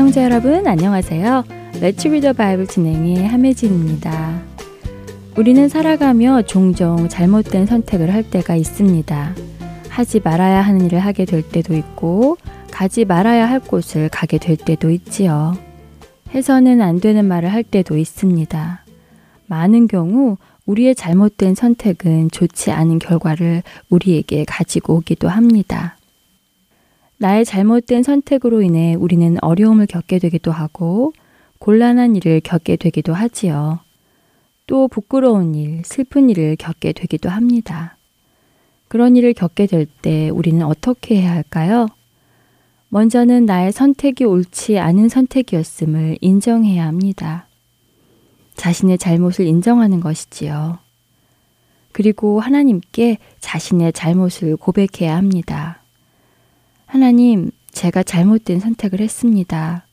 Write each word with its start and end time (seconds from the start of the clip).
애청자 0.00 0.24
여러분 0.24 0.66
안녕하세요. 0.66 1.44
Let's 1.82 2.08
Read 2.08 2.22
the 2.22 2.32
Bible 2.32 2.66
진행의 2.66 3.28
함혜진입니다. 3.28 4.40
우리는 5.36 5.68
살아가며 5.68 6.40
종종 6.46 7.06
잘못된 7.06 7.66
선택을 7.66 8.10
할 8.10 8.22
때가 8.22 8.56
있습니다. 8.56 9.34
하지 9.90 10.20
말아야 10.20 10.62
하는 10.62 10.86
일을 10.86 11.00
하게 11.00 11.26
될 11.26 11.42
때도 11.42 11.74
있고 11.76 12.38
가지 12.70 13.04
말아야 13.04 13.46
할 13.46 13.60
곳을 13.60 14.08
가게 14.08 14.38
될 14.38 14.56
때도 14.56 14.90
있지요. 14.90 15.54
해서는 16.34 16.80
안 16.80 16.98
되는 16.98 17.26
말을 17.26 17.52
할 17.52 17.62
때도 17.62 17.98
있습니다. 17.98 18.84
많은 19.48 19.86
경우 19.86 20.38
우리의 20.64 20.94
잘못된 20.94 21.54
선택은 21.54 22.30
좋지 22.30 22.70
않은 22.70 23.00
결과를 23.00 23.62
우리에게 23.90 24.46
가지고 24.46 24.94
오기도 24.94 25.28
합니다. 25.28 25.98
나의 27.20 27.44
잘못된 27.44 28.02
선택으로 28.02 28.62
인해 28.62 28.94
우리는 28.94 29.36
어려움을 29.42 29.84
겪게 29.84 30.18
되기도 30.18 30.52
하고 30.52 31.12
곤란한 31.58 32.16
일을 32.16 32.40
겪게 32.40 32.76
되기도 32.76 33.12
하지요. 33.12 33.80
또 34.66 34.88
부끄러운 34.88 35.54
일, 35.54 35.82
슬픈 35.84 36.30
일을 36.30 36.56
겪게 36.56 36.92
되기도 36.94 37.28
합니다. 37.28 37.98
그런 38.88 39.16
일을 39.16 39.34
겪게 39.34 39.66
될 39.66 39.86
때 40.00 40.30
우리는 40.30 40.64
어떻게 40.64 41.20
해야 41.20 41.32
할까요? 41.32 41.88
먼저는 42.88 43.44
나의 43.44 43.72
선택이 43.72 44.24
옳지 44.24 44.78
않은 44.78 45.10
선택이었음을 45.10 46.16
인정해야 46.22 46.86
합니다. 46.86 47.48
자신의 48.54 48.96
잘못을 48.96 49.46
인정하는 49.46 50.00
것이지요. 50.00 50.78
그리고 51.92 52.40
하나님께 52.40 53.18
자신의 53.40 53.92
잘못을 53.92 54.56
고백해야 54.56 55.14
합니다. 55.14 55.79
하나님, 56.90 57.52
제가 57.70 58.02
잘못된 58.02 58.58
선택을 58.58 58.98
했습니다. 58.98 59.86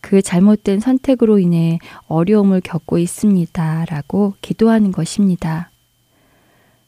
그 0.00 0.22
잘못된 0.22 0.78
선택으로 0.78 1.40
인해 1.40 1.80
어려움을 2.06 2.60
겪고 2.60 2.98
있습니다. 2.98 3.86
라고 3.86 4.34
기도하는 4.42 4.92
것입니다. 4.92 5.70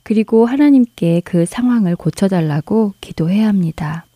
그리고 0.05 0.47
하나님께 0.47 1.23
그 1.25 1.45
상황을 1.45 1.97
고쳐달라고 1.97 2.95
기도해야 3.01 3.49
합니다. 3.49 4.07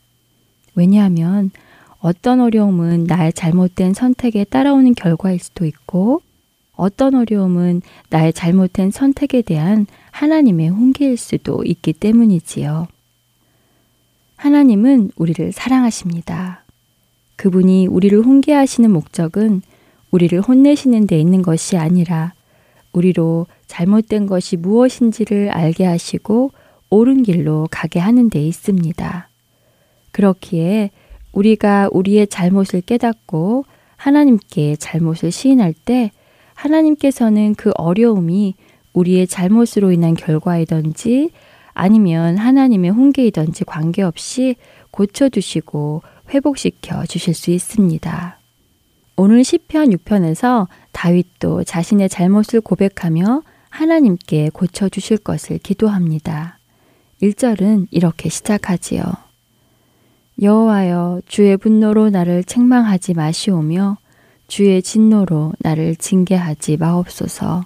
왜냐하면 0.77 1.51
어떤 1.98 2.39
어려움은 2.39 3.07
나의 3.09 3.33
잘못된 3.33 3.95
선택에 3.95 4.45
따라오는 4.45 4.95
결과일 4.95 5.41
수도 5.41 5.67
있고 5.67 6.23
어떤 6.77 7.17
어려움은 7.17 7.83
나의 8.11 8.33
잘못된 8.33 8.92
선택에 8.92 9.42
대한 9.42 9.89
하나님의 10.13 10.69
훈계일 10.69 11.17
수도 11.17 11.64
있기 11.64 11.95
때문이지요. 11.95 12.86
하나님은 14.42 15.13
우리를 15.14 15.53
사랑하십니다. 15.53 16.64
그분이 17.36 17.86
우리를 17.86 18.19
훈계하시는 18.23 18.91
목적은 18.91 19.63
우리를 20.11 20.41
혼내시는 20.41 21.07
데 21.07 21.17
있는 21.20 21.42
것이 21.42 21.77
아니라 21.77 22.33
우리로 22.92 23.47
잘못된 23.69 24.27
것이 24.27 24.57
무엇인지를 24.57 25.51
알게 25.51 25.85
하시고 25.85 26.51
옳은 26.91 27.23
길로 27.23 27.69
가게 27.70 28.01
하는 28.01 28.31
데 28.31 28.45
있습니다. 28.45 29.29
그렇기에 30.11 30.91
우리가 31.31 31.89
우리의 31.92 32.27
잘못을 32.27 32.81
깨닫고 32.81 33.64
하나님께 33.95 34.75
잘못을 34.75 35.31
시인할 35.31 35.73
때 35.73 36.11
하나님께서는 36.55 37.55
그 37.55 37.70
어려움이 37.77 38.57
우리의 38.92 39.29
잘못으로 39.29 39.92
인한 39.92 40.14
결과이든지 40.14 41.31
아니면 41.74 42.36
하나님의 42.36 42.90
훈계이든지 42.90 43.64
관계없이 43.64 44.56
고쳐주시고 44.90 46.02
회복시켜 46.30 47.06
주실 47.06 47.34
수 47.34 47.50
있습니다. 47.50 48.38
오늘 49.16 49.44
시편 49.44 49.90
6편에서 49.90 50.68
다윗도 50.92 51.64
자신의 51.64 52.08
잘못을 52.08 52.60
고백하며 52.60 53.42
하나님께 53.70 54.50
고쳐 54.52 54.88
주실 54.88 55.18
것을 55.18 55.58
기도합니다. 55.58 56.58
1절은 57.22 57.89
이렇게 57.90 58.28
시작하지요. 58.28 59.02
여호와여 60.40 61.22
주의 61.27 61.56
분노로 61.56 62.10
나를 62.10 62.42
책망하지 62.44 63.14
마시오며 63.14 63.96
주의 64.48 64.83
진노로 64.83 65.52
나를 65.60 65.96
징계하지 65.96 66.78
마옵소서. 66.78 67.64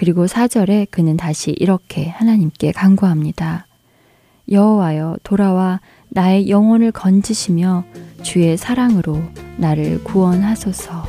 그리고 0.00 0.24
4절에 0.24 0.90
그는 0.90 1.18
다시 1.18 1.50
이렇게 1.50 2.08
하나님께 2.08 2.72
간구합니다. 2.72 3.66
여호와여 4.50 5.18
돌아와 5.22 5.82
나의 6.08 6.48
영혼을 6.48 6.90
건지시며 6.90 7.84
주의 8.22 8.56
사랑으로 8.56 9.20
나를 9.58 10.02
구원하소서. 10.02 11.04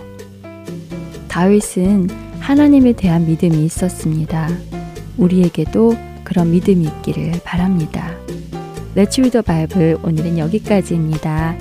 다윗은 1.30 2.10
하나님에 2.42 2.92
대한 2.92 3.26
믿음이 3.28 3.64
있었습니다. 3.64 4.50
우리에게도 5.18 5.96
그런 6.26 6.52
믿음이 6.52 6.84
있기를 6.84 7.40
바랍니다. 7.46 8.12
레츠 8.94 9.22
위더 9.22 9.42
바이블 9.42 10.00
오늘은 10.04 10.38
여기까지입니다. 10.38 11.56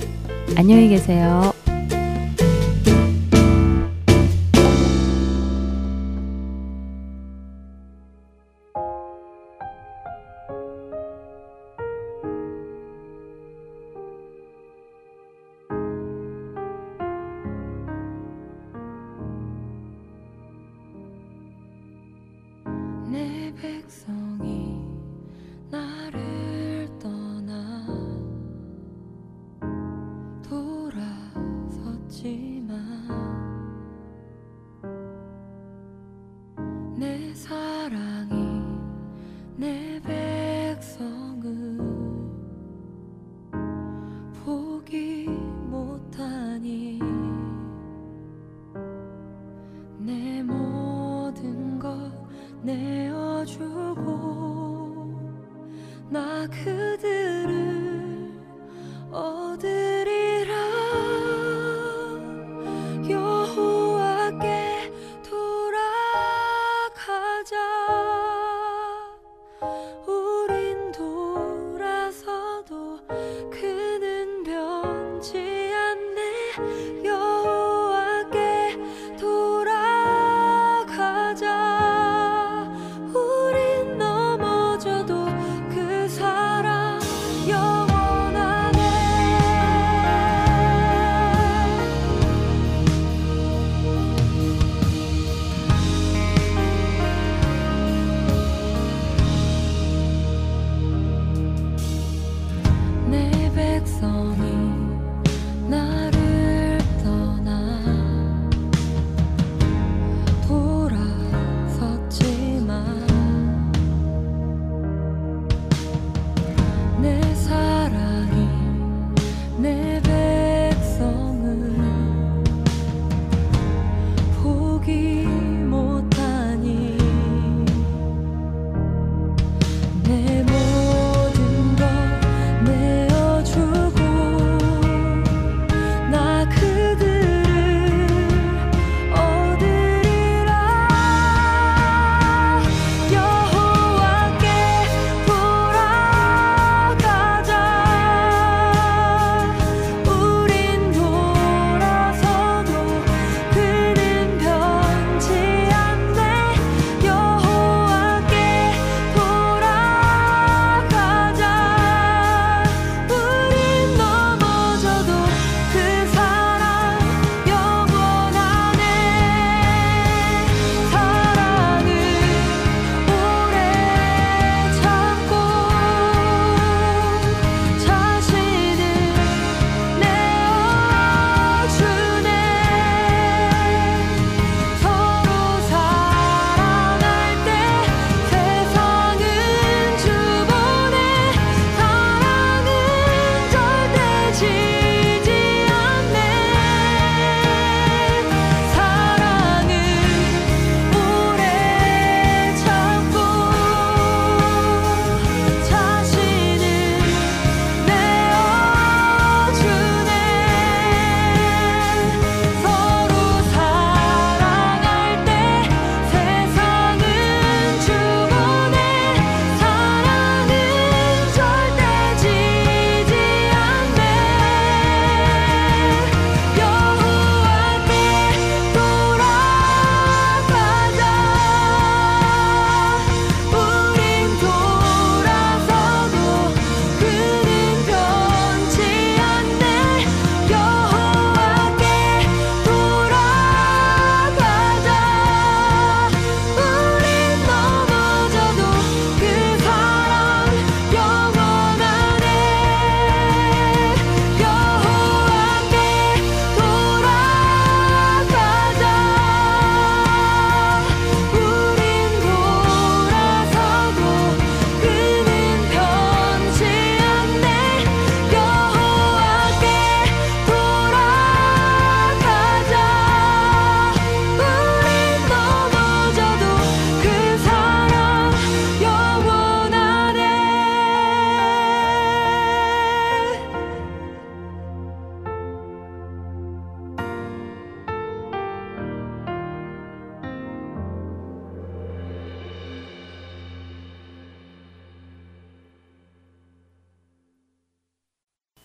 안녕히 0.57 0.89
계세요. 0.89 1.53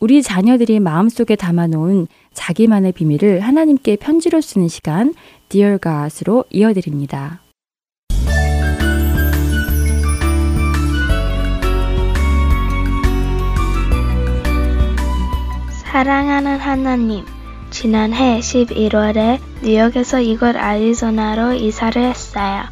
우리 0.07 0.23
자녀들이 0.23 0.79
마음속에 0.79 1.35
담아놓은 1.35 2.07
자기만의 2.33 2.93
비밀을 2.93 3.41
하나님께 3.41 3.97
편지로 3.97 4.41
쓰는 4.41 4.69
시간 4.69 5.13
Dear 5.49 5.81
God으로 5.83 6.45
이어드립니다. 6.51 7.41
사랑하는 15.83 16.57
하나님, 16.61 17.25
지난해 17.71 18.39
11월에 18.39 19.41
뉴욕에서 19.65 20.21
이곳 20.21 20.55
아리조나로 20.55 21.55
이사를 21.55 22.01
했어요. 22.01 22.63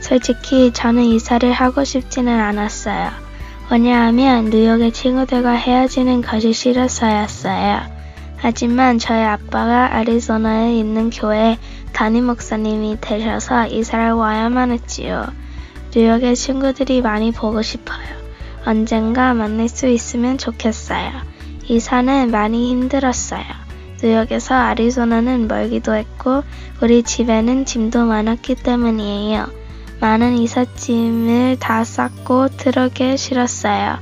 솔직히 0.00 0.70
저는 0.70 1.02
이사를 1.04 1.50
하고 1.50 1.82
싶지는 1.82 2.38
않았어요. 2.38 3.23
왜냐하면 3.70 4.50
뉴욕의 4.50 4.92
친구들과 4.92 5.52
헤어지는 5.52 6.22
것이 6.22 6.52
싫어서였어요. 6.52 7.80
하지만 8.36 8.98
저희 8.98 9.22
아빠가 9.22 9.94
아리조나에 9.96 10.78
있는 10.78 11.08
교회 11.10 11.58
담임 11.92 12.26
목사님이 12.26 12.98
되셔서 13.00 13.68
이사를 13.68 14.12
와야만 14.12 14.70
했지요. 14.70 15.26
뉴욕의 15.96 16.36
친구들이 16.36 17.00
많이 17.00 17.32
보고 17.32 17.62
싶어요. 17.62 18.04
언젠가 18.66 19.32
만날 19.32 19.68
수 19.68 19.86
있으면 19.86 20.36
좋겠어요. 20.36 21.10
이사는 21.66 22.30
많이 22.30 22.70
힘들었어요. 22.70 23.44
뉴욕에서 24.02 24.54
아리조나는 24.54 25.48
멀기도 25.48 25.94
했고 25.94 26.42
우리 26.82 27.02
집에는 27.02 27.64
짐도 27.64 28.04
많았기 28.04 28.56
때문이에요. 28.56 29.63
많은 30.04 30.36
이삿짐을 30.36 31.56
다 31.60 31.82
쌌고 31.82 32.48
트럭에 32.48 33.16
실었어요. 33.16 33.96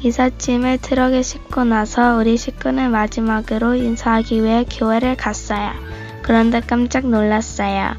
이삿짐을 0.00 0.78
트럭에 0.78 1.22
싣고 1.22 1.62
나서 1.62 2.16
우리 2.16 2.36
식구는 2.36 2.90
마지막으로 2.90 3.76
인사하기 3.76 4.42
위해 4.42 4.64
교회를 4.68 5.16
갔어요. 5.16 5.70
그런데 6.22 6.58
깜짝 6.58 7.06
놀랐어요. 7.06 7.92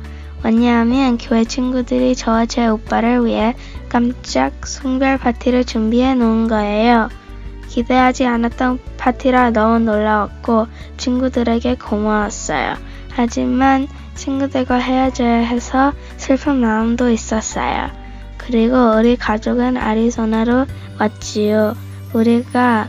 왜냐하면 0.43 1.17
교회 1.17 1.45
친구들이 1.45 2.17
저와 2.17 2.47
제 2.47 2.67
오빠를 2.67 3.25
위해 3.25 3.55
깜짝 3.87 4.67
송별 4.67 5.19
파티를 5.19 5.63
준비해 5.63 6.15
놓은 6.15 6.49
거예요. 6.49 7.07
기대하지 7.69 8.25
않았던 8.25 8.79
파티라 8.97 9.51
너무 9.51 9.79
놀라웠고 9.79 10.67
친구들에게 10.97 11.75
고마웠어요. 11.75 12.75
하지만 13.13 13.87
친구들과 14.15 14.75
헤어져야 14.75 15.37
해서 15.37 15.93
슬픈 16.25 16.55
마음도 16.55 17.11
있었어요. 17.11 17.91
그리고 18.39 18.95
우리 18.97 19.15
가족은 19.15 19.77
아리조나로 19.77 20.65
왔지요. 20.99 21.75
우리가 22.13 22.87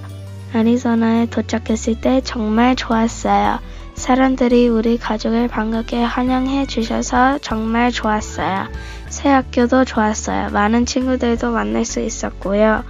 아리조나에 0.55 1.27
도착했을 1.27 2.01
때 2.01 2.23
정말 2.25 2.75
좋았어요. 2.77 3.59
사람들이 3.95 4.69
우리 4.69 4.97
가족을 4.97 5.49
반갑게 5.49 6.03
환영해 6.03 6.65
주셔서 6.65 7.39
정말 7.43 7.93
좋았어요. 7.93 8.69
새 9.11 9.29
학교도 9.29 9.85
좋았어요. 9.85 10.49
많은 10.49 10.87
친구들도 10.87 11.51
만날 11.51 11.85
수 11.85 12.01
있었고요. 12.01 12.85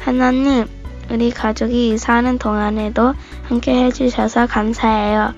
하나님, 0.00 0.66
우리 1.12 1.30
가족이 1.30 1.90
이사하는 1.90 2.38
동안에도 2.38 3.14
함께 3.44 3.84
해주셔서 3.84 4.48
감사해요. 4.48 5.32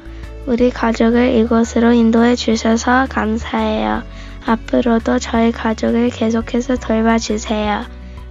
우리 0.46 0.70
가족을 0.70 1.34
이곳으로 1.34 1.92
인도해 1.92 2.34
주셔서 2.34 3.06
감사해요. 3.10 4.13
앞으로도 4.46 5.18
저희 5.18 5.52
가족을 5.52 6.10
계속해서 6.10 6.76
돌봐주세요. 6.76 7.84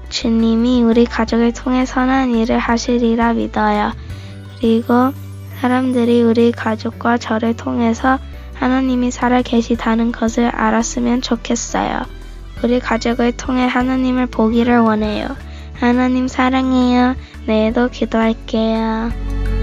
주님이 0.09 0.83
우리 0.83 1.05
가족을 1.05 1.53
통해 1.53 1.85
선한 1.85 2.35
일을 2.35 2.59
하시리라 2.59 3.33
믿어요. 3.33 3.93
그리고 4.59 5.11
사람들이 5.59 6.21
우리 6.21 6.51
가족과 6.51 7.17
저를 7.17 7.55
통해서 7.55 8.19
하나님이 8.53 9.11
살아 9.11 9.41
계시다는 9.41 10.11
것을 10.11 10.47
알았으면 10.47 11.21
좋겠어요. 11.21 12.03
우리 12.63 12.79
가족을 12.79 13.31
통해 13.33 13.65
하나님을 13.65 14.27
보기를 14.27 14.79
원해요. 14.79 15.35
하나님 15.73 16.27
사랑해요. 16.27 17.15
내일도 17.45 17.89
기도할게요. 17.89 19.62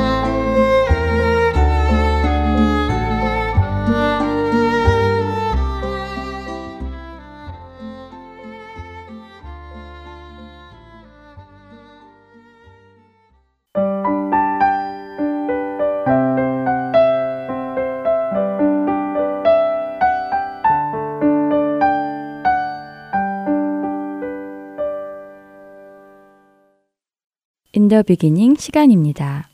The 27.91 28.03
Beginning 28.03 28.55
시간입니다. 28.55 29.49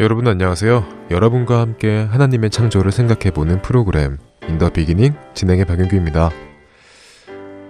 여러분 0.00 0.26
안녕하세요. 0.26 0.82
여러분과 1.10 1.60
함께 1.60 2.06
하나님의 2.10 2.48
창조를 2.48 2.90
생각해보는 2.90 3.60
프로그램 3.60 4.16
In 4.48 4.57
the 4.57 4.70
Beginning 4.70 5.12
진행의 5.34 5.66
박윤규입니다. 5.66 6.30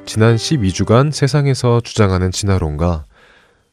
지난 0.06 0.36
12주간 0.36 1.10
세상에서 1.10 1.80
주장하는 1.80 2.30
진화론과 2.30 3.04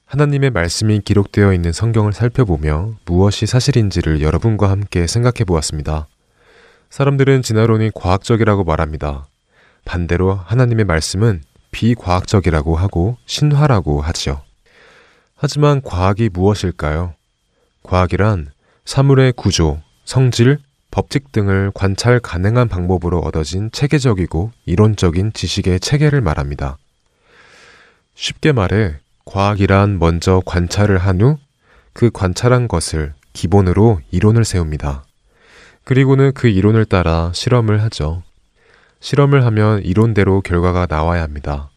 하나님의 0.05 0.49
말씀이 0.49 1.01
기록되어 1.01 1.53
있는 1.53 1.71
성경을 1.71 2.13
살펴보며 2.13 2.95
무엇이 3.05 3.45
사실인지를 3.45 4.21
여러분과 4.21 4.71
함께 4.71 5.05
생각해 5.05 5.43
보았습니다. 5.45 6.07
사람들은 6.89 7.41
진화론이 7.41 7.91
과학적이라고 7.93 8.63
말합니다. 8.63 9.27
반대로 9.83 10.33
하나님의 10.33 10.85
말씀은 10.85 11.41
비과학적이라고 11.71 12.75
하고 12.75 13.17
신화라고 13.25 14.01
하지요. 14.01 14.41
하지만 15.35 15.81
과학이 15.81 16.29
무엇일까요? 16.31 17.13
과학이란 17.83 18.51
사물의 18.85 19.33
구조, 19.33 19.81
성질, 20.05 20.59
법칙 20.91 21.31
등을 21.31 21.71
관찰 21.73 22.19
가능한 22.19 22.69
방법으로 22.69 23.19
얻어진 23.19 23.69
체계적이고 23.71 24.51
이론적인 24.65 25.33
지식의 25.33 25.81
체계를 25.81 26.21
말합니다. 26.21 26.77
쉽게 28.15 28.53
말해, 28.53 28.95
과학이란 29.25 29.99
먼저 29.99 30.41
관찰을 30.45 30.97
한 30.97 31.21
후 31.21 31.45
그 31.95 32.11
관찰한 32.11 32.67
것을 32.67 33.13
기본으로 33.31 34.01
이론을 34.11 34.43
세웁니다. 34.43 35.04
그리고는 35.85 36.33
그 36.33 36.47
이론을 36.47 36.85
따라 36.85 37.31
실험을 37.33 37.81
하죠. 37.83 38.23
실험을 38.99 39.45
하면 39.45 39.83
이론대로 39.83 40.41
결과가 40.41 40.87
나와야 40.89 41.21
합니다. 41.21 41.69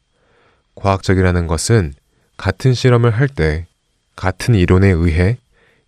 과학적이라는 0.75 1.47
것은 1.47 1.93
같은 2.39 2.73
실험을 2.73 3.11
할 3.11 3.29
때 3.29 3.67
같은 4.17 4.55
이론에 4.55 4.89
의해 4.89 5.37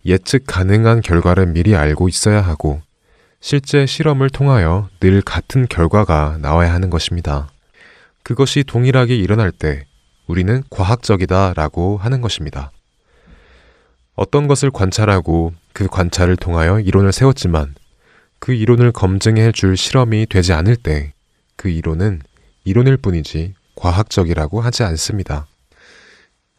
예측 0.05 0.43
가능한 0.45 1.01
결과를 1.01 1.47
미리 1.47 1.75
알고 1.75 2.07
있어야 2.09 2.41
하고 2.41 2.81
실제 3.39 3.87
실험을 3.87 4.29
통하여 4.29 4.87
늘 4.99 5.21
같은 5.21 5.67
결과가 5.67 6.37
나와야 6.41 6.71
하는 6.73 6.91
것입니다. 6.91 7.49
그것이 8.21 8.63
동일하게 8.63 9.15
일어날 9.15 9.51
때 9.51 9.85
우리는 10.27 10.63
과학적이다 10.69 11.53
라고 11.55 11.97
하는 11.97 12.21
것입니다. 12.21 12.71
어떤 14.13 14.47
것을 14.47 14.69
관찰하고 14.69 15.53
그 15.73 15.87
관찰을 15.87 16.35
통하여 16.35 16.79
이론을 16.79 17.11
세웠지만 17.11 17.73
그 18.41 18.51
이론을 18.51 18.91
검증해 18.91 19.53
줄 19.53 19.77
실험이 19.77 20.25
되지 20.25 20.51
않을 20.51 20.75
때 20.75 21.13
그 21.61 21.69
이론은 21.69 22.23
이론일 22.63 22.97
뿐이지 22.97 23.53
과학적이라고 23.75 24.61
하지 24.61 24.81
않습니다. 24.81 25.45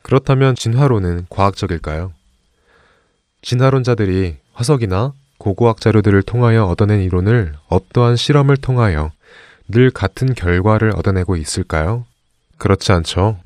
그렇다면 0.02 0.54
진화론은 0.54 1.26
과학적일까요? 1.28 2.12
진화론자들이 3.42 4.36
화석이나 4.52 5.12
고고학 5.38 5.80
자료들을 5.80 6.22
통하여 6.22 6.66
얻어낸 6.66 7.00
이론을 7.02 7.54
어떠한 7.66 8.14
실험을 8.14 8.58
통하여 8.58 9.10
늘 9.66 9.90
같은 9.90 10.34
결과를 10.34 10.92
얻어내고 10.94 11.34
있을까요? 11.34 12.06
그렇지 12.58 12.92
않죠. 12.92 13.40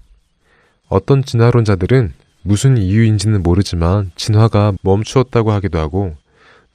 어떤 0.88 1.24
진화론자들은 1.24 2.12
무슨 2.42 2.76
이유인지는 2.76 3.42
모르지만 3.42 4.10
진화가 4.16 4.74
멈추었다고 4.82 5.52
하기도 5.52 5.78
하고 5.78 6.16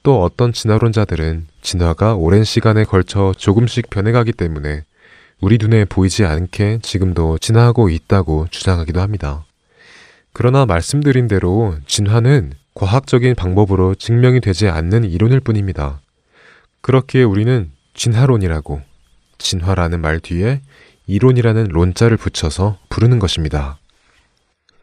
또 0.02 0.22
어떤 0.22 0.52
진화론자들은 0.52 1.46
진화가 1.60 2.16
오랜 2.16 2.42
시간에 2.44 2.84
걸쳐 2.84 3.32
조금씩 3.36 3.88
변해가기 3.90 4.32
때문에 4.32 4.82
우리 5.40 5.58
눈에 5.60 5.84
보이지 5.84 6.24
않게 6.24 6.80
지금도 6.82 7.38
진화하고 7.38 7.88
있다고 7.88 8.46
주장하기도 8.50 9.00
합니다. 9.00 9.44
그러나 10.32 10.66
말씀드린 10.66 11.28
대로 11.28 11.76
진화는 11.86 12.52
과학적인 12.74 13.34
방법으로 13.34 13.94
증명이 13.94 14.40
되지 14.40 14.68
않는 14.68 15.04
이론일 15.04 15.40
뿐입니다. 15.40 16.00
그렇기에 16.80 17.22
우리는 17.22 17.70
진화론이라고 17.94 18.80
진화라는 19.38 20.00
말 20.00 20.20
뒤에 20.20 20.62
이론이라는 21.06 21.68
론자를 21.68 22.16
붙여서 22.16 22.78
부르는 22.88 23.18
것입니다. 23.18 23.78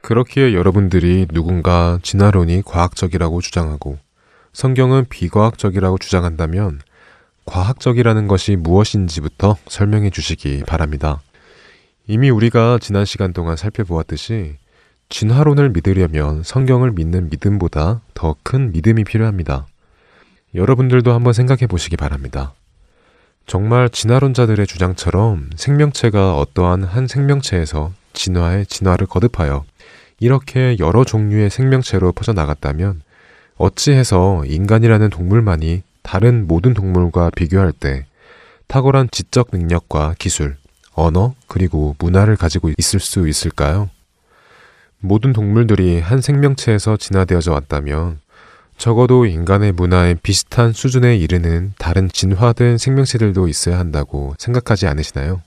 그렇기에 0.01 0.53
여러분들이 0.53 1.25
누군가 1.33 1.99
진화론이 2.03 2.61
과학적이라고 2.65 3.41
주장하고 3.41 3.97
성경은 4.53 5.05
비과학적이라고 5.09 5.97
주장한다면 5.97 6.81
과학적이라는 7.45 8.27
것이 8.27 8.55
무엇인지부터 8.55 9.57
설명해 9.67 10.09
주시기 10.09 10.63
바랍니다. 10.67 11.21
이미 12.07 12.29
우리가 12.29 12.79
지난 12.81 13.05
시간 13.05 13.33
동안 13.33 13.55
살펴보았듯이 13.55 14.57
진화론을 15.09 15.69
믿으려면 15.69 16.43
성경을 16.43 16.91
믿는 16.91 17.29
믿음보다 17.29 18.01
더 18.13 18.35
큰 18.43 18.71
믿음이 18.71 19.03
필요합니다. 19.03 19.65
여러분들도 20.53 21.13
한번 21.13 21.33
생각해 21.33 21.67
보시기 21.67 21.97
바랍니다. 21.97 22.53
정말 23.45 23.89
진화론자들의 23.89 24.67
주장처럼 24.67 25.49
생명체가 25.55 26.35
어떠한 26.37 26.83
한 26.83 27.07
생명체에서 27.07 27.91
진화의 28.13 28.67
진화를 28.67 29.07
거듭하여 29.07 29.65
이렇게 30.19 30.77
여러 30.79 31.03
종류의 31.03 31.49
생명체로 31.49 32.11
퍼져나갔다면 32.11 33.01
어찌해서 33.59 34.45
인간이라는 34.45 35.09
동물만이 35.09 35.83
다른 36.01 36.47
모든 36.47 36.73
동물과 36.73 37.31
비교할 37.35 37.73
때 37.73 38.05
탁월한 38.67 39.09
지적 39.11 39.49
능력과 39.51 40.15
기술, 40.17 40.55
언어, 40.93 41.35
그리고 41.47 41.93
문화를 41.99 42.37
가지고 42.37 42.71
있을 42.77 43.01
수 43.01 43.27
있을까요? 43.27 43.89
모든 44.99 45.33
동물들이 45.33 45.99
한 45.99 46.21
생명체에서 46.21 46.95
진화되어져 46.95 47.51
왔다면 47.51 48.21
적어도 48.77 49.25
인간의 49.25 49.73
문화에 49.73 50.13
비슷한 50.13 50.71
수준에 50.71 51.17
이르는 51.17 51.73
다른 51.77 52.07
진화된 52.07 52.77
생명체들도 52.77 53.49
있어야 53.49 53.77
한다고 53.77 54.35
생각하지 54.39 54.87
않으시나요? 54.87 55.41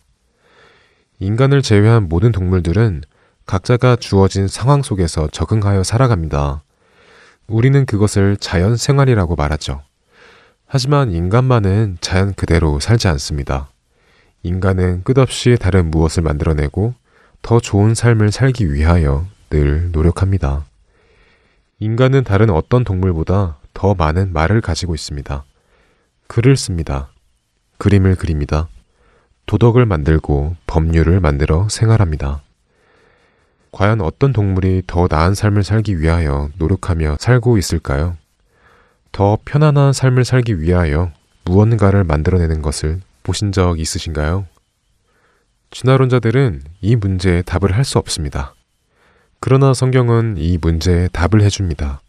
인간을 1.19 1.63
제외한 1.63 2.11
모든 2.11 2.31
동물들은 2.31 3.05
각자가 3.47 3.97
주어진 3.97 4.49
상황 4.49 4.83
속에서 4.83 5.29
적응하여 5.29 5.83
살아갑니다. 5.83 6.63
우리는 7.47 7.85
그것을 7.87 8.37
자연 8.37 8.77
생활이라고 8.77 9.37
말하죠. 9.37 9.83
하지만 10.67 11.13
인간만은 11.13 11.99
자연 12.01 12.33
그대로 12.35 12.81
살지 12.81 13.09
않습니다. 13.09 13.69
인간은 14.43 15.03
끝없이 15.05 15.57
다른 15.61 15.91
무엇을 15.91 16.23
만들어내고 16.23 16.95
더 17.43 17.61
좋은 17.61 17.95
삶을 17.95 18.33
살기 18.33 18.73
위하여 18.73 19.27
늘 19.51 19.91
노력합니다. 19.93 20.65
인간은 21.79 22.25
다른 22.25 22.49
어떤 22.51 22.85
동물보다 22.85 23.59
더 23.75 23.95
많은 23.95 24.33
말을 24.33 24.61
가지고 24.61 24.95
있습니다. 24.95 25.45
글을 26.29 26.57
씁니다. 26.57 27.11
그림을 27.79 28.15
그립니다. 28.15 28.69
도덕을 29.47 29.85
만들고 29.87 30.57
법률을 30.67 31.21
만들어 31.21 31.69
생활합니다. 31.69 32.43
과연 33.73 34.03
어떤 34.03 34.35
동물이 34.35 34.83
더 34.87 35.09
나은 35.11 35.35
삶을 35.35 35.65
살기 35.65 35.99
위하여 35.99 36.51
노력하며 36.59 37.17
살고 37.19 37.57
있을까요? 37.57 38.17
더 39.13 39.39
편안한 39.45 39.95
삶을 39.95 40.25
살기 40.27 40.61
위하여 40.61 41.11
무언가를 41.45 42.05
만들어내는 42.05 42.61
것을 42.61 43.01
보신 43.23 43.51
적 43.51 43.81
있으신가요? 43.81 44.47
진화론자들은 45.71 46.63
이 46.83 46.97
문제에 46.97 47.41
답을 47.43 47.75
할 47.75 47.85
수 47.85 47.99
없습니다. 47.99 48.55
그러나 49.41 49.73
성경은 49.73 50.37
이 50.37 50.59
문제에 50.61 51.09
답을 51.09 51.43
해줍니다. 51.43 52.01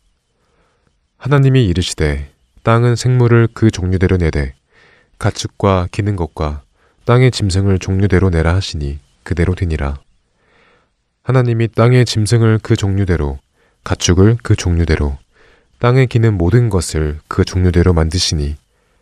하나님이 1.18 1.66
이르시되 1.68 2.30
땅은 2.64 2.98
생물을 2.98 3.48
그 3.54 3.72
종류대로 3.72 4.18
내되 4.18 4.54
가축과 5.18 5.88
기는 5.92 6.18
것과 6.18 6.62
땅의 7.06 7.32
짐승을 7.32 7.80
종류대로 7.80 8.30
내라 8.30 8.54
하시니 8.54 9.00
그대로 9.24 9.56
되니라. 9.56 9.98
하나님이 11.26 11.70
땅의 11.70 12.04
짐승을 12.04 12.60
그 12.62 12.76
종류대로 12.76 13.40
가축을 13.86 14.40
그 14.44 14.58
종류대로 14.58 15.18
땅에 15.80 16.06
기는 16.06 16.34
모든 16.34 16.70
것을 16.70 17.20
그 17.30 17.46
종류대로 17.46 17.94
만드시니 17.94 18.58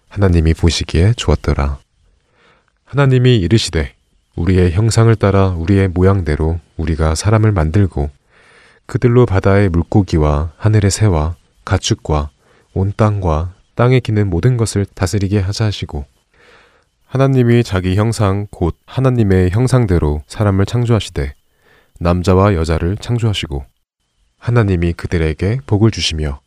하나님이 0.07 0.53
보시기에 0.53 1.13
좋았더라. 1.17 1.79
하나님이 2.86 3.38
이르시되 3.38 3.95
우리의 4.36 4.71
형상을 4.73 5.13
따라 5.15 5.47
우리의 5.47 5.88
모양대로 5.88 6.60
우리가 6.77 7.15
사람을 7.15 7.53
만들고 7.53 8.12
그들로 8.86 9.25
바다의 9.25 9.69
물고기와 9.69 10.51
하늘의 10.57 10.91
새와 10.91 11.36
가축과 11.65 12.29
온 12.75 12.93
땅과 12.95 13.55
땅에 13.73 13.99
기는 13.99 14.29
모든 14.29 14.57
것을 14.57 14.86
다스리게 14.93 15.39
하자 15.39 15.65
하시고 15.65 16.05
하나님이 17.07 17.63
자기 17.63 17.95
형상 17.95 18.45
곧 18.51 18.75
하나님의 18.86 19.49
형상대로 19.49 20.21
사람을 20.27 20.67
창조하시되 20.67 21.34
남자와 22.01 22.55
여자를 22.55 22.97
창조하시고 22.97 23.63
하나님이 24.39 24.93
그들에게 24.93 25.59
복을 25.67 25.91
주시며 25.91 26.41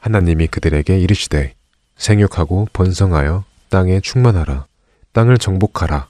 하나님이 0.00 0.48
그들에게 0.48 0.98
이르시되 0.98 1.54
생육하고 1.96 2.66
번성하여 2.72 3.44
땅에 3.68 4.00
충만하라 4.00 4.66
땅을 5.12 5.38
정복하라 5.38 6.08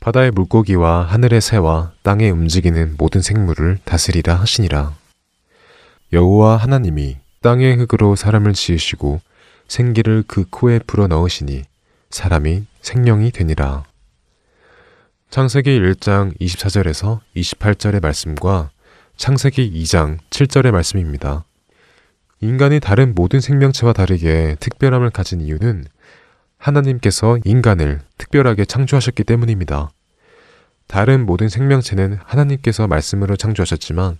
바다의 0.00 0.32
물고기와 0.32 1.04
하늘의 1.04 1.40
새와 1.40 1.92
땅에 2.02 2.30
움직이는 2.30 2.96
모든 2.98 3.20
생물을 3.20 3.78
다스리라 3.84 4.34
하시니라. 4.34 4.96
여호와 6.12 6.56
하나님이 6.56 7.18
땅의 7.42 7.76
흙으로 7.76 8.16
사람을 8.16 8.54
지으시고 8.54 9.20
생기를 9.68 10.24
그 10.26 10.46
코에 10.50 10.80
불어 10.80 11.06
넣으시니 11.06 11.64
사람이 12.08 12.64
생명이 12.80 13.30
되니라. 13.30 13.84
창세기 15.30 15.78
1장 15.78 16.36
24절에서 16.40 17.20
28절의 17.36 18.02
말씀과 18.02 18.70
창세기 19.16 19.70
2장 19.80 20.18
7절의 20.28 20.72
말씀입니다. 20.72 21.44
인간이 22.40 22.80
다른 22.80 23.14
모든 23.14 23.38
생명체와 23.38 23.92
다르게 23.92 24.56
특별함을 24.58 25.10
가진 25.10 25.40
이유는 25.40 25.84
하나님께서 26.58 27.38
인간을 27.44 28.00
특별하게 28.18 28.64
창조하셨기 28.64 29.22
때문입니다. 29.22 29.90
다른 30.88 31.26
모든 31.26 31.48
생명체는 31.48 32.18
하나님께서 32.24 32.88
말씀으로 32.88 33.36
창조하셨지만 33.36 34.18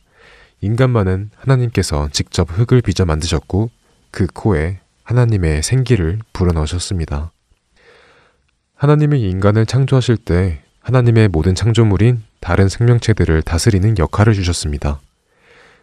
인간만은 0.60 1.30
하나님께서 1.34 2.08
직접 2.12 2.48
흙을 2.56 2.82
빚어 2.82 3.04
만드셨고 3.04 3.68
그 4.12 4.28
코에 4.32 4.78
하나님의 5.02 5.64
생기를 5.64 6.20
불어넣으셨습니다. 6.32 7.32
하나님이 8.76 9.28
인간을 9.28 9.66
창조하실 9.66 10.16
때 10.18 10.62
하나님의 10.80 11.28
모든 11.28 11.54
창조물인 11.54 12.22
다른 12.40 12.68
생명체들을 12.68 13.42
다스리는 13.42 13.98
역할을 13.98 14.34
주셨습니다. 14.34 15.00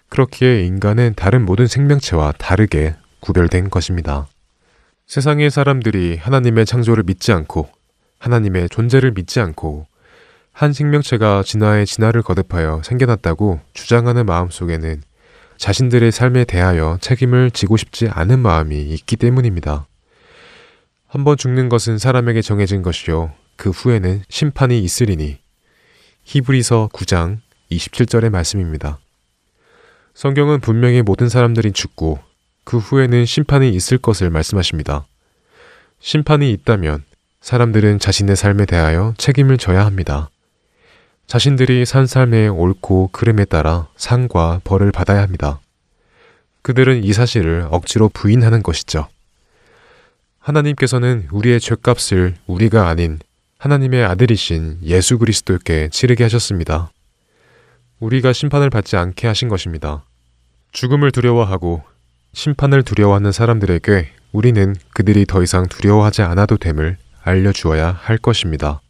그렇기에 0.09 0.63
인간은 0.63 1.13
다른 1.15 1.45
모든 1.45 1.67
생명체와 1.67 2.33
다르게 2.37 2.95
구별된 3.19 3.69
것입니다. 3.69 4.27
세상의 5.05 5.49
사람들이 5.51 6.17
하나님의 6.17 6.65
창조를 6.65 7.03
믿지 7.03 7.31
않고 7.31 7.69
하나님의 8.19 8.69
존재를 8.69 9.11
믿지 9.11 9.39
않고 9.39 9.85
한 10.51 10.73
생명체가 10.73 11.43
진화의 11.43 11.85
진화를 11.85 12.23
거듭하여 12.23 12.81
생겨났다고 12.83 13.59
주장하는 13.73 14.25
마음 14.25 14.49
속에는 14.49 15.01
자신들의 15.57 16.11
삶에 16.11 16.45
대하여 16.45 16.97
책임을 17.01 17.51
지고 17.51 17.77
싶지 17.77 18.07
않은 18.09 18.39
마음이 18.39 18.79
있기 18.79 19.15
때문입니다. 19.17 19.87
한번 21.07 21.37
죽는 21.37 21.69
것은 21.69 21.97
사람에게 21.97 22.41
정해진 22.41 22.81
것이요. 22.81 23.31
그 23.57 23.71
후에는 23.71 24.23
심판이 24.29 24.79
있으리니. 24.79 25.39
히브리서 26.23 26.89
9장 26.93 27.39
27절의 27.71 28.29
말씀입니다. 28.29 28.99
성경은 30.13 30.61
분명히 30.61 31.01
모든 31.01 31.27
사람들이 31.27 31.71
죽고 31.71 32.19
그 32.63 32.77
후에는 32.77 33.25
심판이 33.25 33.69
있을 33.71 33.97
것을 33.97 34.29
말씀하십니다. 34.29 35.05
심판이 35.99 36.51
있다면 36.51 37.03
사람들은 37.41 37.99
자신의 37.99 38.35
삶에 38.35 38.65
대하여 38.65 39.13
책임을 39.17 39.57
져야 39.57 39.85
합니다. 39.85 40.29
자신들이 41.25 41.85
산 41.85 42.05
삶의 42.05 42.49
옳고 42.49 43.09
그름에 43.11 43.45
따라 43.45 43.87
상과 43.97 44.61
벌을 44.63 44.91
받아야 44.91 45.21
합니다. 45.21 45.59
그들은 46.61 47.03
이 47.03 47.13
사실을 47.13 47.67
억지로 47.71 48.09
부인하는 48.09 48.63
것이죠. 48.63 49.07
하나님께서는 50.39 51.27
우리의 51.31 51.59
죄값을 51.59 52.35
우리가 52.47 52.87
아닌 52.87 53.19
하나님의 53.57 54.05
아들이신 54.05 54.79
예수 54.83 55.17
그리스도께 55.17 55.89
치르게 55.89 56.23
하셨습니다. 56.23 56.91
우리가 57.99 58.31
심판을 58.31 58.69
받지 58.69 58.97
않게 58.97 59.27
하신 59.27 59.49
것입니다. 59.49 60.05
죽음을 60.71 61.11
두려워하고 61.11 61.81
심판을 62.33 62.83
두려워하는 62.83 63.31
사람들에게 63.31 64.09
우리는 64.31 64.75
그들이 64.93 65.25
더 65.25 65.41
이상 65.41 65.65
두려워하지 65.65 66.21
않아도 66.21 66.57
됨을 66.57 66.97
알려주어야 67.23 67.91
할 67.91 68.17
것입니다. 68.17 68.81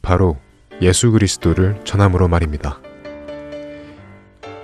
바로 0.00 0.38
예수 0.80 1.10
그리스도를 1.10 1.80
전함으로 1.84 2.28
말입니다. 2.28 2.80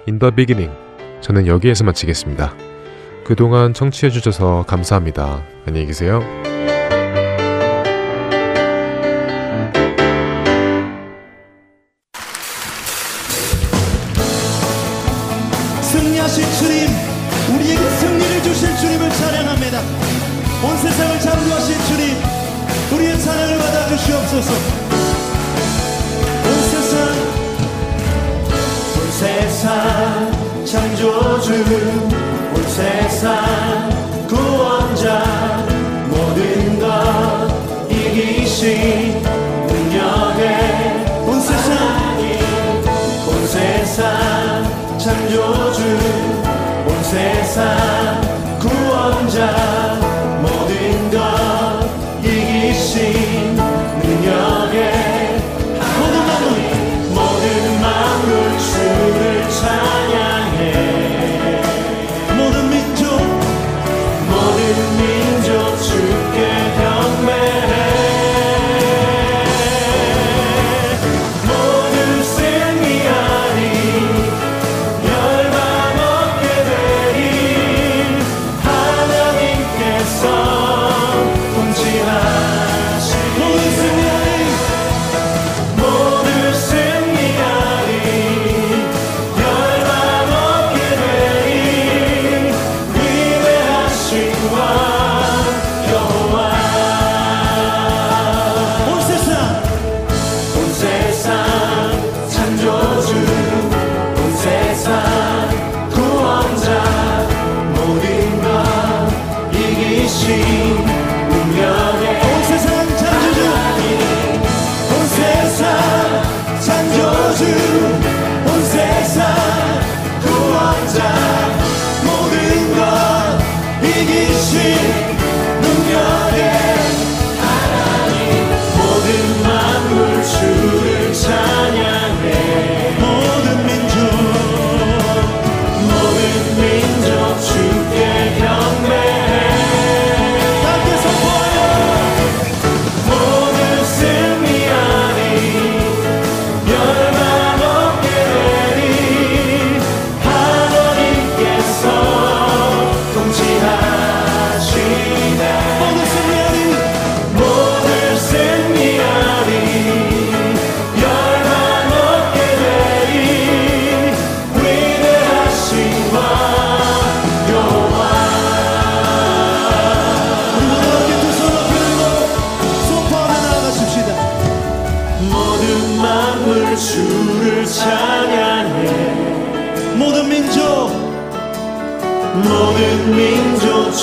인더 0.06 0.30
비기닝 0.30 0.72
저는 1.20 1.46
여기에서 1.46 1.84
마치겠습니다. 1.84 2.54
그동안 3.24 3.74
청취해 3.74 4.10
주셔서 4.10 4.64
감사합니다. 4.66 5.42
안녕히 5.66 5.86
계세요. 5.86 6.22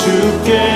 주께 0.04 0.73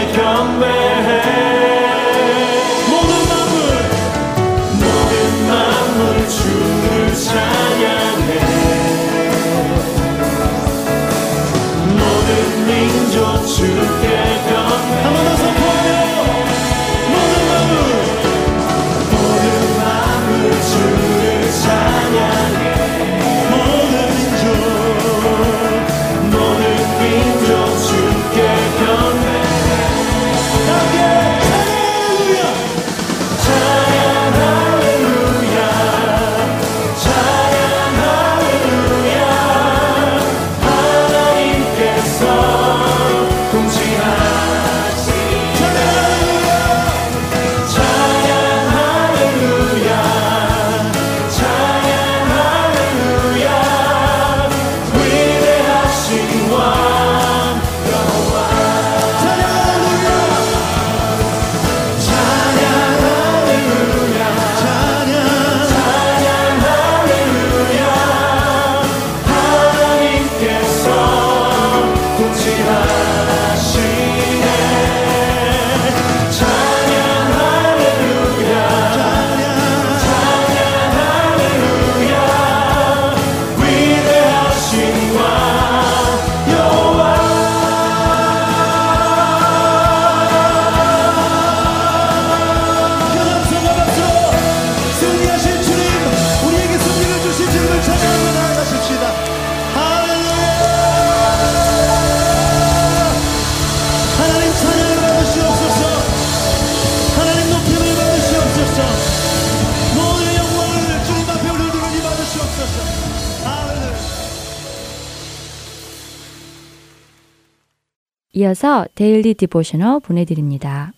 이어서 118.57 118.87
Daily 118.95 119.35
Devotional 119.35 119.99
보내드립니다. 119.99 120.91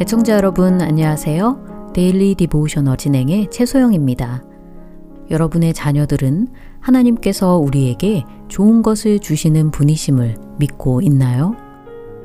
애청자 0.00 0.34
여러분 0.34 0.80
안녕하세요. 0.80 1.92
Daily 1.94 2.34
Devotional 2.34 2.96
진행의 2.96 3.50
최소영입니다. 3.52 4.42
여러분의 5.30 5.72
자녀들은 5.72 6.48
하나님께서 6.80 7.58
우리에게 7.58 8.24
좋은 8.48 8.82
것을 8.82 9.20
주시는 9.20 9.70
분이심을 9.70 10.34
믿고 10.58 11.00
있나요? 11.00 11.54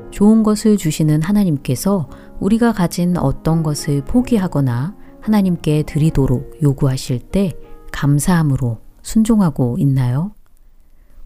좋은 0.09 0.41
것을 0.41 0.77
주시는 0.77 1.21
하나님께서 1.21 2.09
우리가 2.39 2.73
가진 2.73 3.17
어떤 3.17 3.61
것을 3.61 4.01
포기하거나 4.03 4.98
하나님께 5.21 5.83
드리도록 5.83 6.57
요구하실 6.61 7.19
때 7.19 7.53
감사함으로 7.91 8.79
순종하고 9.01 9.77
있나요? 9.79 10.33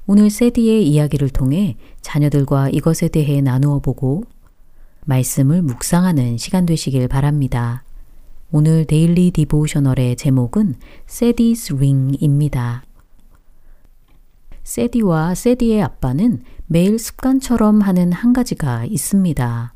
오늘 0.06 0.30
세디의 0.30 0.88
이야기를 0.88 1.30
통해 1.30 1.78
자녀들과 2.02 2.70
이것에 2.70 3.08
대해 3.08 3.42
나누어 3.42 3.80
보고 3.80 4.24
말씀을 5.06 5.62
묵상하는 5.62 6.38
시간 6.38 6.66
되시길 6.66 7.08
바랍니다. 7.08 7.84
오늘 8.52 8.86
데일리 8.86 9.32
디보셔널의 9.32 10.16
제목은 10.16 10.76
세디's 11.08 11.74
ring입니다. 11.74 12.84
세디와 14.64 15.36
세디의 15.36 15.82
아빠는 15.82 16.44
매일 16.68 17.00
습관처럼 17.00 17.82
하는 17.82 18.12
한 18.12 18.32
가지가 18.32 18.86
있습니다. 18.86 19.74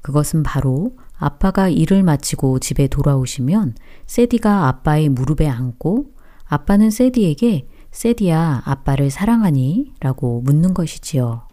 그것은 0.00 0.42
바로 0.42 0.96
아빠가 1.22 1.68
일을 1.68 2.02
마치고 2.02 2.58
집에 2.58 2.88
돌아오시면 2.88 3.76
세디가 4.06 4.66
아빠의 4.66 5.08
무릎에 5.08 5.46
앉고 5.46 6.06
아빠는 6.46 6.90
세디에게 6.90 7.68
세디야 7.92 8.62
아빠를 8.64 9.08
사랑하니? 9.08 9.92
라고 10.00 10.40
묻는 10.40 10.74
것이지요. 10.74 11.46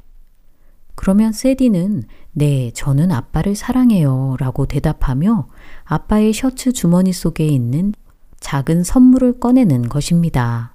그러면 0.96 1.32
세디는 1.32 2.02
네, 2.32 2.72
저는 2.74 3.12
아빠를 3.12 3.56
사랑해요 3.56 4.38
라고 4.40 4.66
대답하며 4.66 5.48
아빠의 5.84 6.34
셔츠 6.34 6.74
주머니 6.74 7.14
속에 7.14 7.46
있는 7.46 7.94
작은 8.40 8.84
선물을 8.84 9.40
꺼내는 9.40 9.88
것입니다. 9.88 10.74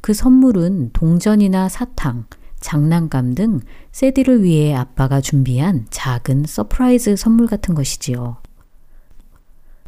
그 0.00 0.14
선물은 0.14 0.92
동전이나 0.94 1.68
사탕, 1.68 2.24
장난감 2.64 3.34
등 3.34 3.60
세디를 3.92 4.42
위해 4.42 4.74
아빠가 4.74 5.20
준비한 5.20 5.86
작은 5.90 6.44
surprise 6.46 7.16
선물 7.16 7.46
같은 7.46 7.74
것이지요. 7.74 8.38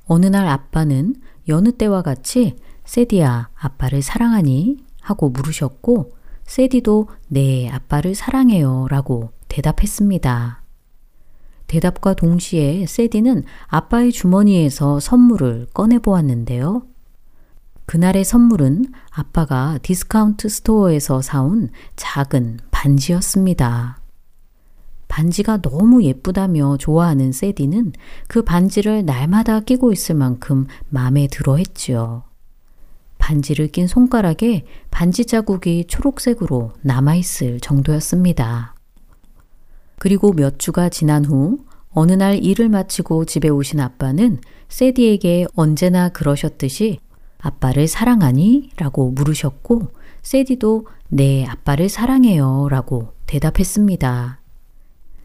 어느 0.05 0.27
날 0.27 0.47
아빠는 0.47 1.15
여느 1.49 1.73
때와 1.73 2.03
같이 2.03 2.55
세디야, 2.85 3.49
아빠를 3.55 4.03
사랑하니? 4.03 4.77
하고 5.01 5.31
물으셨고, 5.31 6.13
세디도 6.45 7.09
네, 7.29 7.71
아빠를 7.71 8.15
사랑해요 8.15 8.89
라고 8.91 9.31
대답했습니다. 9.49 10.63
대답과 11.69 12.13
동시에 12.13 12.85
세디는 12.85 13.45
아빠의 13.69 14.13
주머니에서 14.13 15.01
선물을 15.01 15.69
꺼내보았는데요. 15.73 16.83
그날의 17.87 18.25
선물은 18.25 18.87
아빠가 19.11 19.79
discount 19.81 20.49
store에서 20.49 21.23
사온 21.23 21.71
작은 21.95 22.59
반지였습니다. 22.73 24.01
반지가 25.09 25.63
너무 25.63 26.03
예쁘다며 26.03 26.77
좋아하는 26.79 27.31
세디는 27.31 27.93
그 28.27 28.43
반지를 28.43 29.05
날마다 29.05 29.61
끼고 29.61 29.93
있을 29.93 30.17
만큼 30.17 30.67
마음에 30.89 31.29
들어 31.29 31.57
했지요. 31.57 32.25
반지를 33.19 33.69
낀 33.69 33.87
손가락에 33.87 34.67
반지 34.91 35.25
자국이 35.25 35.85
초록색으로 35.87 36.73
남아있을 36.83 37.61
정도였습니다. 37.61 38.75
그리고 39.99 40.33
몇 40.33 40.59
주가 40.59 40.89
지난 40.89 41.25
후 41.25 41.65
어느 41.91 42.13
날 42.13 42.45
일을 42.45 42.69
마치고 42.69 43.25
집에 43.25 43.49
오신 43.49 43.81
아빠는 43.81 44.41
세디에게 44.69 45.47
언제나 45.55 46.09
그러셨듯이 46.11 46.99
아빠를 47.39 47.87
사랑하니? 47.89 48.71
라고 48.77 49.11
물으셨고 49.11 49.93
세디도 50.23 50.87
네, 51.09 51.47
아빠를 51.47 51.89
사랑해요. 51.89 52.69
라고 52.71 53.13
대답했습니다. 53.27 54.41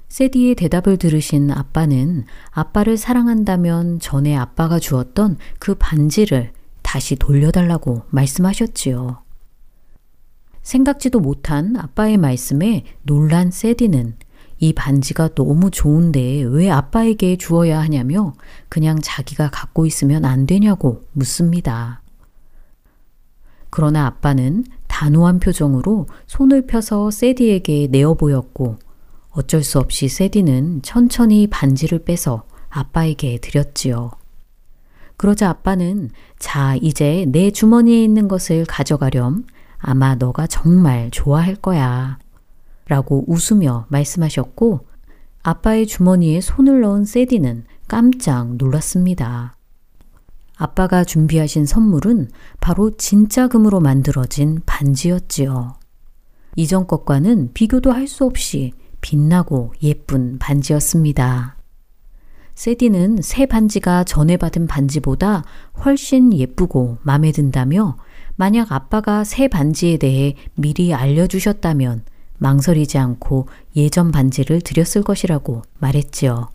세디의 0.10 0.56
대답을 0.56 0.98
들으신 0.98 1.52
아빠는 1.52 2.26
아빠를 2.50 2.98
사랑한다면 2.98 4.00
전에 4.00 4.36
아빠가 4.36 4.78
주었던 4.78 5.38
그 5.58 5.76
반지를 5.76 6.52
다시 6.82 7.16
돌려달라고 7.16 8.04
말씀하셨지요. 8.10 9.24
생각지도 10.62 11.20
못한 11.20 11.78
아빠의 11.78 12.18
말씀에 12.18 12.84
놀란 13.04 13.52
세디는 13.52 14.18
이 14.62 14.74
반지가 14.74 15.30
너무 15.34 15.72
좋은데 15.72 16.44
왜 16.44 16.70
아빠에게 16.70 17.36
주어야 17.38 17.82
하냐며 17.82 18.34
그냥 18.70 19.00
자기가 19.02 19.50
갖고 19.50 19.88
있으면 19.88 20.24
안 20.24 20.46
되냐고 20.46 21.02
묻습니다. 21.14 22.04
그러나 23.72 24.06
아빠는 24.06 24.66
단호한 24.88 25.40
표정으로 25.40 26.06
손을 26.28 26.68
펴서 26.68 27.10
세디에게 27.10 27.88
내어 27.90 28.14
보였고 28.14 28.78
어쩔 29.32 29.64
수 29.64 29.80
없이 29.80 30.08
세디는 30.08 30.84
천천히 30.84 31.48
반지를 31.48 32.04
빼서 32.04 32.44
아빠에게 32.70 33.40
드렸지요. 33.40 34.12
그러자 35.18 35.50
아빠는 35.50 36.12
자, 36.38 36.76
이제 36.82 37.26
내 37.30 37.50
주머니에 37.50 38.04
있는 38.04 38.28
것을 38.28 38.66
가져가렴. 38.66 39.46
아마 39.80 40.14
너가 40.14 40.46
정말 40.46 41.10
좋아할 41.10 41.56
거야. 41.56 42.20
라고 42.92 43.24
웃으며 43.26 43.86
말씀하셨고 43.88 44.86
아빠의 45.44 45.88
주머니에 45.88 46.42
손을 46.42 46.82
넣은 46.82 47.06
세디는 47.06 47.64
깜짝 47.88 48.58
놀랐습니다. 48.58 49.56
아빠가 50.58 51.06
준비하신 51.06 51.66
선물은 51.66 52.32
바로 52.60 52.92
진짜 52.98 53.48
금으로 53.48 53.80
만들어진 53.80 54.60
반지였지요. 54.66 55.76
이전 56.58 56.86
것과는 56.86 57.52
비교도 57.54 57.94
할 57.94 58.10
수 58.10 58.26
없이 58.26 58.74
빛나고 59.00 59.72
예쁜 59.84 60.38
반지였습니다. 60.38 61.56
세디는 62.56 63.22
새 63.22 63.46
반지가 63.46 64.04
전에 64.04 64.36
받은 64.36 64.68
반지보다 64.68 65.46
훨씬 65.86 66.34
예쁘고 66.34 66.98
마음에 67.04 67.32
든다며 67.32 67.96
만약 68.36 68.74
아빠가 68.74 69.24
새 69.24 69.48
반지에 69.48 69.96
대해 69.96 70.36
미리 70.56 70.94
알려주셨다면 70.94 72.04
망설이지 72.42 72.98
않고 72.98 73.48
예전 73.76 74.12
반지를 74.12 74.62
드렸을 74.62 75.04
것이라고 75.04 75.62
말했지요. 75.78 76.50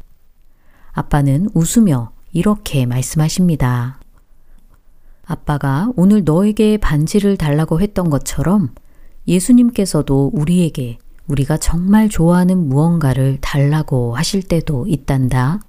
아빠는 0.92 1.48
웃으며 1.54 2.10
이렇게 2.32 2.86
말씀하십니다. 2.86 4.00
아빠가 5.24 5.88
오늘 5.96 6.24
너에게 6.24 6.76
반지를 6.76 7.36
달라고 7.36 7.80
했던 7.80 8.10
것처럼 8.10 8.70
예수님께서도 9.28 10.32
우리에게 10.34 10.98
우리가 11.28 11.56
정말 11.56 12.08
좋아하는 12.08 12.68
무언가를 12.68 13.38
달라고 13.40 14.16
하실 14.16 14.42
때도 14.42 14.86
있단다. 14.88 15.60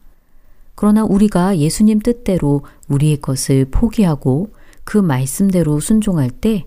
그러나 0.73 1.03
우리가 1.03 1.57
예수님 1.59 1.99
뜻대로 1.99 2.63
우리의 2.87 3.21
것을 3.21 3.65
포기하고 3.69 4.51
그 4.83 4.97
말씀대로 4.97 5.79
순종할 5.79 6.31
때 6.31 6.65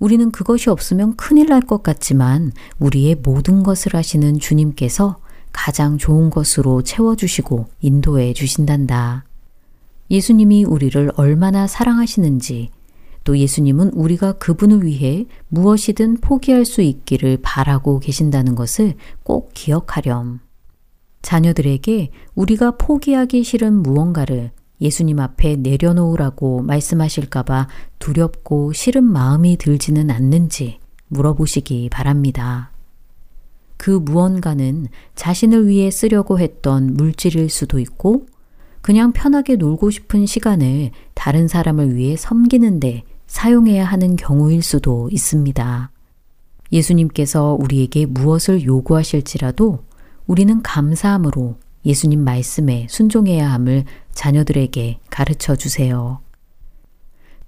우리는 0.00 0.30
그것이 0.32 0.70
없으면 0.70 1.14
큰일 1.16 1.48
날 1.48 1.60
것 1.60 1.82
같지만 1.82 2.52
우리의 2.78 3.16
모든 3.22 3.62
것을 3.62 3.94
하시는 3.94 4.38
주님께서 4.38 5.18
가장 5.52 5.98
좋은 5.98 6.30
것으로 6.30 6.82
채워주시고 6.82 7.66
인도해 7.80 8.32
주신단다. 8.32 9.24
예수님이 10.10 10.64
우리를 10.64 11.12
얼마나 11.16 11.66
사랑하시는지 11.66 12.70
또 13.24 13.36
예수님은 13.38 13.90
우리가 13.90 14.32
그분을 14.32 14.84
위해 14.84 15.26
무엇이든 15.48 16.18
포기할 16.22 16.64
수 16.64 16.80
있기를 16.80 17.38
바라고 17.42 18.00
계신다는 18.00 18.54
것을 18.54 18.94
꼭 19.22 19.50
기억하렴. 19.54 20.40
자녀들에게 21.22 22.10
우리가 22.34 22.72
포기하기 22.78 23.44
싫은 23.44 23.74
무언가를 23.82 24.50
예수님 24.80 25.20
앞에 25.20 25.56
내려놓으라고 25.56 26.62
말씀하실까봐 26.62 27.68
두렵고 27.98 28.72
싫은 28.72 29.04
마음이 29.04 29.56
들지는 29.56 30.10
않는지 30.10 30.80
물어보시기 31.08 31.90
바랍니다. 31.90 32.70
그 33.76 33.90
무언가는 33.90 34.86
자신을 35.14 35.66
위해 35.66 35.90
쓰려고 35.90 36.38
했던 36.38 36.94
물질일 36.94 37.48
수도 37.48 37.78
있고, 37.78 38.26
그냥 38.82 39.12
편하게 39.12 39.56
놀고 39.56 39.90
싶은 39.90 40.26
시간을 40.26 40.90
다른 41.14 41.48
사람을 41.48 41.94
위해 41.94 42.16
섬기는데 42.16 43.04
사용해야 43.26 43.84
하는 43.84 44.16
경우일 44.16 44.62
수도 44.62 45.08
있습니다. 45.10 45.90
예수님께서 46.72 47.56
우리에게 47.60 48.06
무엇을 48.06 48.64
요구하실지라도 48.64 49.84
우리는 50.26 50.62
감사함으로 50.62 51.56
예수님 51.84 52.22
말씀에 52.24 52.86
순종해야 52.90 53.52
함을 53.52 53.84
자녀들에게 54.12 54.98
가르쳐 55.10 55.56
주세요. 55.56 56.20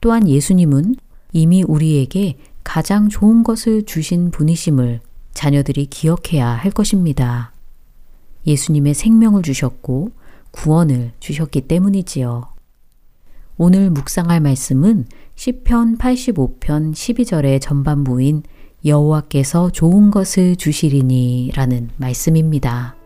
또한 0.01 0.29
예수님은 0.29 0.97
이미 1.33 1.63
우리에게 1.63 2.39
가장 2.65 3.09
좋은 3.09 3.43
것을 3.43 3.85
주신 3.85 4.31
분이심을 4.31 5.01
자녀들이 5.33 5.87
기억해야 5.87 6.47
할 6.49 6.71
것입니다. 6.71 7.53
예수님의 8.47 8.95
생명을 8.95 9.43
주셨고 9.43 10.11
구원을 10.51 11.13
주셨기 11.21 11.63
때문이지요. 11.63 12.49
오늘 13.57 13.91
묵상할 13.91 14.41
말씀은 14.41 15.07
시편 15.35 15.99
85편 15.99 16.93
12절의 16.93 17.61
전반부인 17.61 18.43
여호와께서 18.85 19.71
좋은 19.71 20.11
것을 20.11 20.57
주시리니라는 20.57 21.91
말씀입니다. 21.97 23.02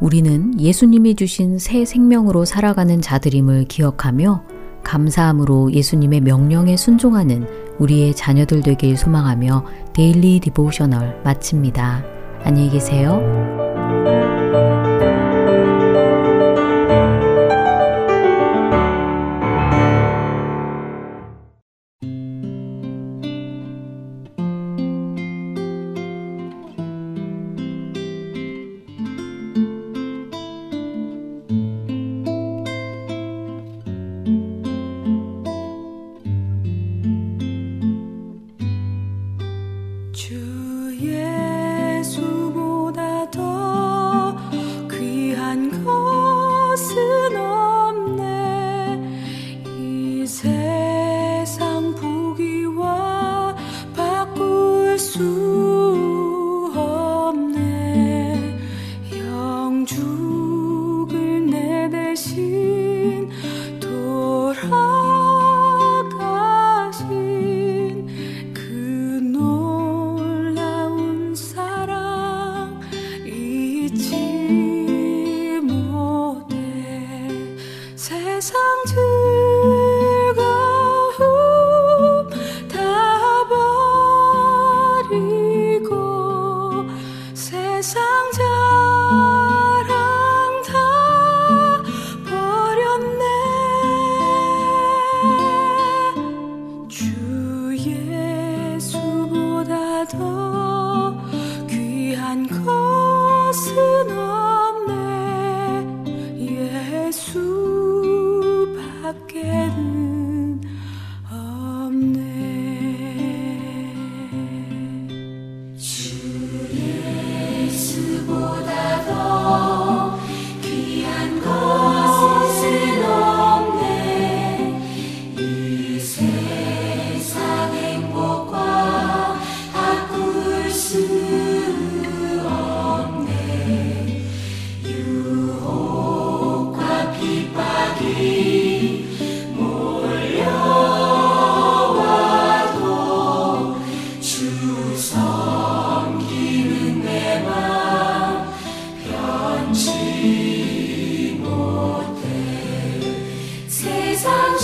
우리는 0.00 0.60
예수님이 0.60 1.14
주신 1.14 1.58
새 1.58 1.84
생명으로 1.84 2.44
살아가는 2.44 3.00
자들임을 3.00 3.64
기억하며 3.64 4.44
감사함으로 4.82 5.72
예수님의 5.72 6.20
명령에 6.20 6.76
순종하는 6.76 7.46
우리의 7.78 8.14
자녀들 8.14 8.62
되길 8.62 8.96
소망하며 8.96 9.64
daily 9.94 10.40
devotional 10.40 11.22
마칩니다. 11.24 12.04
안녕히 12.44 12.70
계세요. 12.70 13.75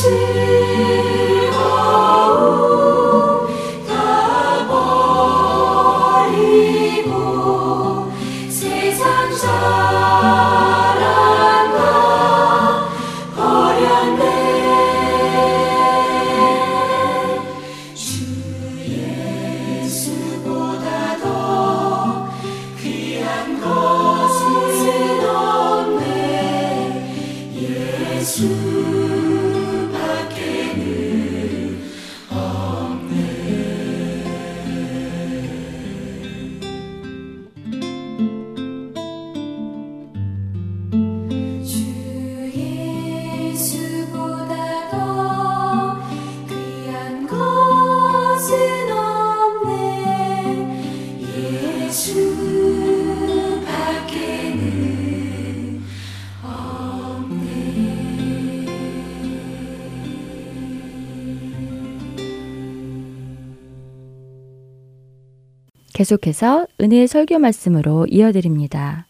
see. 0.02 0.61
계속해서 66.02 66.66
은혜의 66.80 67.06
설교 67.06 67.38
말씀으로 67.38 68.06
이어드립니다. 68.10 69.06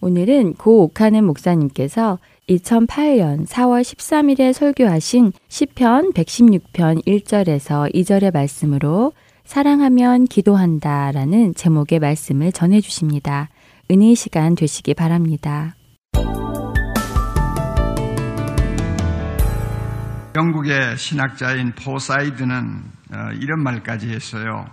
오늘은 0.00 0.54
고 0.54 0.84
옥한흠 0.84 1.24
목사님께서 1.24 2.20
2008년 2.48 3.46
4월 3.46 3.82
13일에 3.82 4.52
설교하신 4.52 5.32
시편 5.48 6.12
116편 6.12 7.04
1절에서 7.04 7.92
2절의 7.92 8.32
말씀으로 8.32 9.12
사랑하면 9.44 10.26
기도한다 10.26 11.10
라는 11.10 11.52
제목의 11.52 11.98
말씀을 11.98 12.52
전해 12.52 12.80
주십니다. 12.80 13.48
은혜의 13.90 14.14
시간 14.14 14.54
되시기 14.54 14.94
바랍니다. 14.94 15.74
영국의 20.36 20.96
신학자인 20.96 21.72
포사이드는 21.72 22.82
어, 23.14 23.32
이런 23.40 23.62
말까지 23.64 24.08
했어요. 24.10 24.64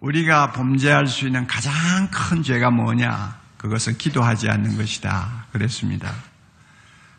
우리가 0.00 0.52
범죄할 0.52 1.06
수 1.06 1.26
있는 1.26 1.46
가장 1.46 1.72
큰 2.10 2.42
죄가 2.42 2.70
뭐냐? 2.70 3.36
그것은 3.56 3.96
기도하지 3.96 4.48
않는 4.50 4.76
것이다. 4.76 5.46
그랬습니다. 5.52 6.12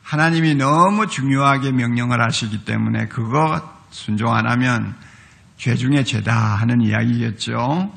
하나님이 0.04 0.56
너무 0.56 1.08
중요하게 1.08 1.72
명령을 1.72 2.24
하시기 2.24 2.64
때문에 2.66 3.08
그거 3.08 3.62
순종 3.90 4.34
안 4.34 4.50
하면 4.50 4.96
죄 5.58 5.76
중에 5.76 6.04
죄다 6.04 6.34
하는 6.34 6.82
이야기겠죠. 6.82 7.92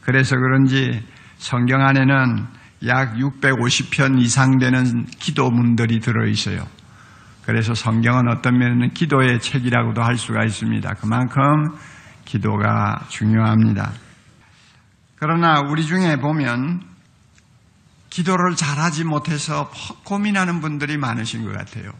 그래서 0.00 0.34
그런지 0.36 1.02
성경 1.36 1.82
안에는 1.82 2.46
약 2.86 3.14
650편 3.14 4.20
이상 4.20 4.58
되는 4.58 5.06
기도문들이 5.06 6.00
들어있어요. 6.00 6.66
그래서 7.44 7.74
성경은 7.74 8.28
어떤 8.28 8.58
면에는 8.58 8.94
기도의 8.94 9.40
책이라고도 9.40 10.02
할 10.02 10.16
수가 10.16 10.44
있습니다. 10.44 10.94
그만큼 10.94 11.76
기도가 12.24 13.04
중요합니다. 13.08 13.92
그러나 15.24 15.60
우리 15.60 15.86
중에 15.86 16.16
보면 16.16 16.82
기도를 18.10 18.56
잘하지 18.56 19.04
못해서 19.04 19.70
고민하는 20.02 20.60
분들이 20.60 20.96
많으신 20.96 21.44
것 21.44 21.56
같아요. 21.56 21.92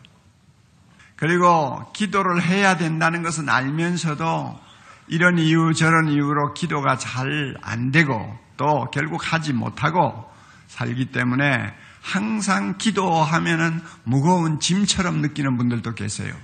그리고 1.14 1.92
기도를 1.92 2.42
해야 2.42 2.76
된다는 2.76 3.22
것은 3.22 3.48
알면서도 3.48 4.58
이런 5.06 5.38
이유 5.38 5.72
저런 5.72 6.08
이유로 6.08 6.52
기도가 6.54 6.96
잘 6.96 7.54
안 7.62 7.92
되고 7.92 8.36
또 8.56 8.86
결국 8.92 9.32
하지 9.32 9.52
못하고 9.52 10.28
살기 10.66 11.12
때문에 11.12 11.72
항상 12.02 12.76
기도하면은 12.76 13.80
무거운 14.02 14.58
짐처럼 14.58 15.20
느끼는 15.20 15.58
분들도 15.58 15.94
계세요. 15.94 16.34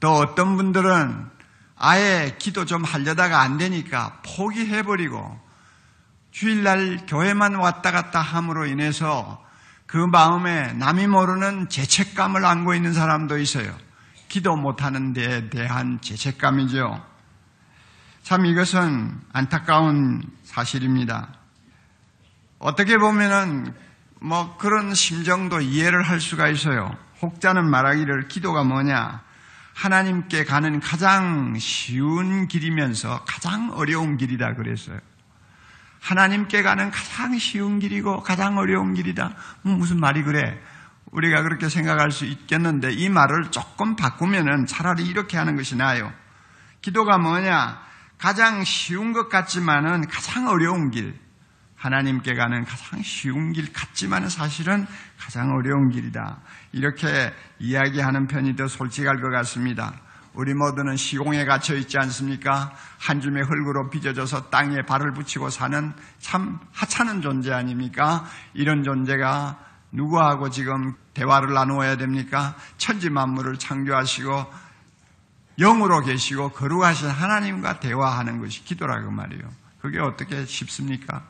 또 0.00 0.14
어떤 0.14 0.56
분들은 0.56 1.30
아예 1.76 2.34
기도 2.40 2.64
좀 2.64 2.82
하려다가 2.82 3.40
안 3.40 3.56
되니까 3.56 4.20
포기해버리고 4.24 5.43
주일날 6.34 7.06
교회만 7.06 7.54
왔다 7.54 7.92
갔다 7.92 8.20
함으로 8.20 8.66
인해서 8.66 9.40
그 9.86 9.96
마음에 9.96 10.72
남이 10.72 11.06
모르는 11.06 11.68
죄책감을 11.68 12.44
안고 12.44 12.74
있는 12.74 12.92
사람도 12.92 13.38
있어요. 13.38 13.72
기도 14.28 14.56
못하는 14.56 15.12
데에 15.12 15.48
대한 15.48 16.00
죄책감이죠. 16.00 17.00
참 18.24 18.46
이것은 18.46 19.16
안타까운 19.32 20.24
사실입니다. 20.42 21.28
어떻게 22.58 22.98
보면은 22.98 23.72
뭐 24.20 24.56
그런 24.56 24.92
심정도 24.92 25.60
이해를 25.60 26.02
할 26.02 26.20
수가 26.20 26.48
있어요. 26.48 26.96
혹자는 27.22 27.70
말하기를 27.70 28.26
기도가 28.26 28.64
뭐냐? 28.64 29.22
하나님께 29.74 30.44
가는 30.44 30.80
가장 30.80 31.56
쉬운 31.60 32.48
길이면서 32.48 33.22
가장 33.24 33.70
어려운 33.74 34.16
길이다 34.16 34.54
그랬어요. 34.54 34.98
하나님께 36.04 36.62
가는 36.62 36.90
가장 36.90 37.38
쉬운 37.38 37.78
길이고 37.78 38.20
가장 38.20 38.58
어려운 38.58 38.92
길이다. 38.92 39.34
뭐 39.62 39.74
무슨 39.74 39.98
말이 39.98 40.22
그래? 40.22 40.60
우리가 41.12 41.42
그렇게 41.42 41.70
생각할 41.70 42.10
수 42.10 42.26
있겠는데 42.26 42.92
이 42.92 43.08
말을 43.08 43.50
조금 43.50 43.96
바꾸면은 43.96 44.66
차라리 44.66 45.06
이렇게 45.06 45.38
하는 45.38 45.56
것이 45.56 45.76
나아요. 45.76 46.12
기도가 46.82 47.16
뭐냐? 47.16 47.80
가장 48.18 48.64
쉬운 48.64 49.14
것 49.14 49.30
같지만은 49.30 50.06
가장 50.06 50.48
어려운 50.48 50.90
길. 50.90 51.18
하나님께 51.74 52.34
가는 52.34 52.64
가장 52.64 53.00
쉬운 53.02 53.52
길 53.52 53.72
같지만은 53.72 54.28
사실은 54.28 54.86
가장 55.18 55.52
어려운 55.52 55.88
길이다. 55.88 56.42
이렇게 56.72 57.32
이야기하는 57.58 58.26
편이 58.26 58.56
더 58.56 58.68
솔직할 58.68 59.22
것 59.22 59.30
같습니다. 59.30 59.94
우리 60.34 60.52
모두는 60.52 60.96
시공에 60.96 61.44
갇혀 61.44 61.74
있지 61.76 61.96
않습니까? 61.98 62.72
한 62.98 63.20
줌의 63.20 63.44
흙으로 63.44 63.88
빚어져서 63.88 64.50
땅에 64.50 64.82
발을 64.82 65.12
붙이고 65.12 65.48
사는 65.48 65.92
참 66.18 66.58
하찮은 66.72 67.22
존재 67.22 67.52
아닙니까? 67.52 68.24
이런 68.52 68.82
존재가 68.82 69.58
누구하고 69.92 70.50
지금 70.50 70.94
대화를 71.14 71.54
나누어야 71.54 71.96
됩니까? 71.96 72.56
천지 72.78 73.10
만물을 73.10 73.58
창조하시고 73.58 74.64
영으로 75.60 76.00
계시고 76.00 76.48
거룩하신 76.48 77.08
하나님과 77.08 77.78
대화하는 77.78 78.40
것이 78.40 78.64
기도라고 78.64 79.12
말이에요. 79.12 79.44
그게 79.80 80.00
어떻게 80.00 80.44
쉽습니까? 80.46 81.22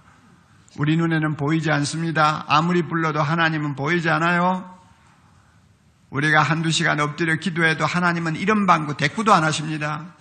우리 0.79 0.97
눈에는 0.97 1.37
보이지 1.37 1.71
않습니다. 1.71 2.47
아무리 2.49 2.83
불러도 2.83 3.21
하나님은 3.21 3.75
보이지 3.77 4.09
않아요. 4.09 4.74
우리가 6.15 6.43
한두 6.43 6.71
시간 6.71 7.01
엎드려 7.01 7.35
기도해도 7.35 7.85
하나님은 7.85 8.37
이런 8.37 8.67
방구 8.67 8.97
대꾸도 8.97 9.35
안 9.35 9.43
하십니다. 9.43 10.15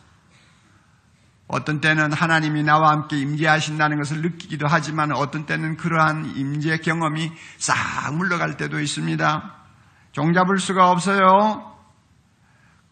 어떤 1.47 1.81
때는 1.81 2.11
하나님이 2.11 2.63
나와 2.63 2.89
함께 2.89 3.19
임재하신다는 3.19 3.97
것을 3.97 4.23
느끼기도 4.23 4.65
하지만 4.67 5.11
어떤 5.11 5.45
때는 5.45 5.77
그러한 5.77 6.35
임재 6.35 6.77
경험이 6.77 7.31
싹 7.59 7.75
물러갈 8.15 8.57
때도 8.57 8.79
있습니다. 8.79 9.55
종잡을 10.13 10.57
수가 10.57 10.89
없어요. 10.89 11.77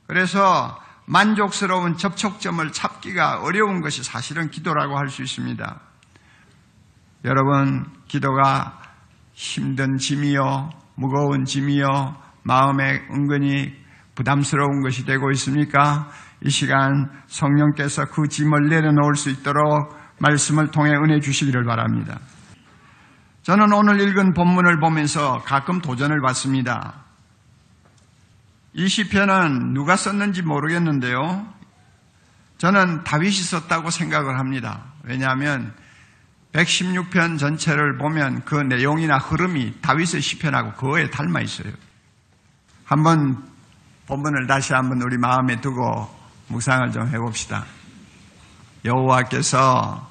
그래서 0.05 0.79
만족스러운 1.07 1.97
접촉점을 1.97 2.71
찾기가 2.71 3.41
어려운 3.41 3.81
것이 3.81 4.03
사실은 4.03 4.51
기도라고 4.51 4.95
할 4.95 5.09
수 5.09 5.23
있습니다. 5.23 5.79
여러분, 7.25 7.91
기도가 8.07 8.79
힘든 9.33 9.97
짐이요, 9.97 10.69
무거운 10.95 11.45
짐이요, 11.45 12.20
마음에 12.43 13.01
은근히 13.11 13.73
부담스러운 14.15 14.81
것이 14.81 15.05
되고 15.05 15.31
있습니까? 15.31 16.09
이 16.43 16.49
시간 16.49 17.09
성령께서 17.27 18.05
그 18.05 18.27
짐을 18.27 18.69
내려놓을 18.69 19.15
수 19.15 19.29
있도록 19.29 19.95
말씀을 20.19 20.71
통해 20.71 20.91
은혜 20.91 21.19
주시기를 21.19 21.63
바랍니다. 21.65 22.19
저는 23.43 23.73
오늘 23.73 23.99
읽은 24.01 24.33
본문을 24.33 24.79
보면서 24.79 25.41
가끔 25.43 25.81
도전을 25.81 26.21
받습니다. 26.21 27.05
이 28.73 28.87
시편은 28.87 29.73
누가 29.73 29.95
썼는지 29.95 30.43
모르겠는데요. 30.43 31.47
저는 32.57 33.03
다윗이 33.03 33.31
썼다고 33.31 33.89
생각을 33.89 34.37
합니다. 34.39 34.93
왜냐하면 35.03 35.73
116편 36.53 37.39
전체를 37.39 37.97
보면 37.97 38.43
그 38.45 38.55
내용이나 38.55 39.17
흐름이 39.17 39.81
다윗의 39.81 40.21
시편하고 40.21 40.73
그거에 40.73 41.09
닮아 41.09 41.41
있어요. 41.41 41.73
한번 42.91 43.41
본문을 44.05 44.47
다시 44.47 44.73
한번 44.73 45.01
우리 45.01 45.17
마음에 45.17 45.61
두고 45.61 46.09
묵상을 46.49 46.91
좀 46.91 47.07
해봅시다. 47.07 47.63
여호와께서 48.83 50.09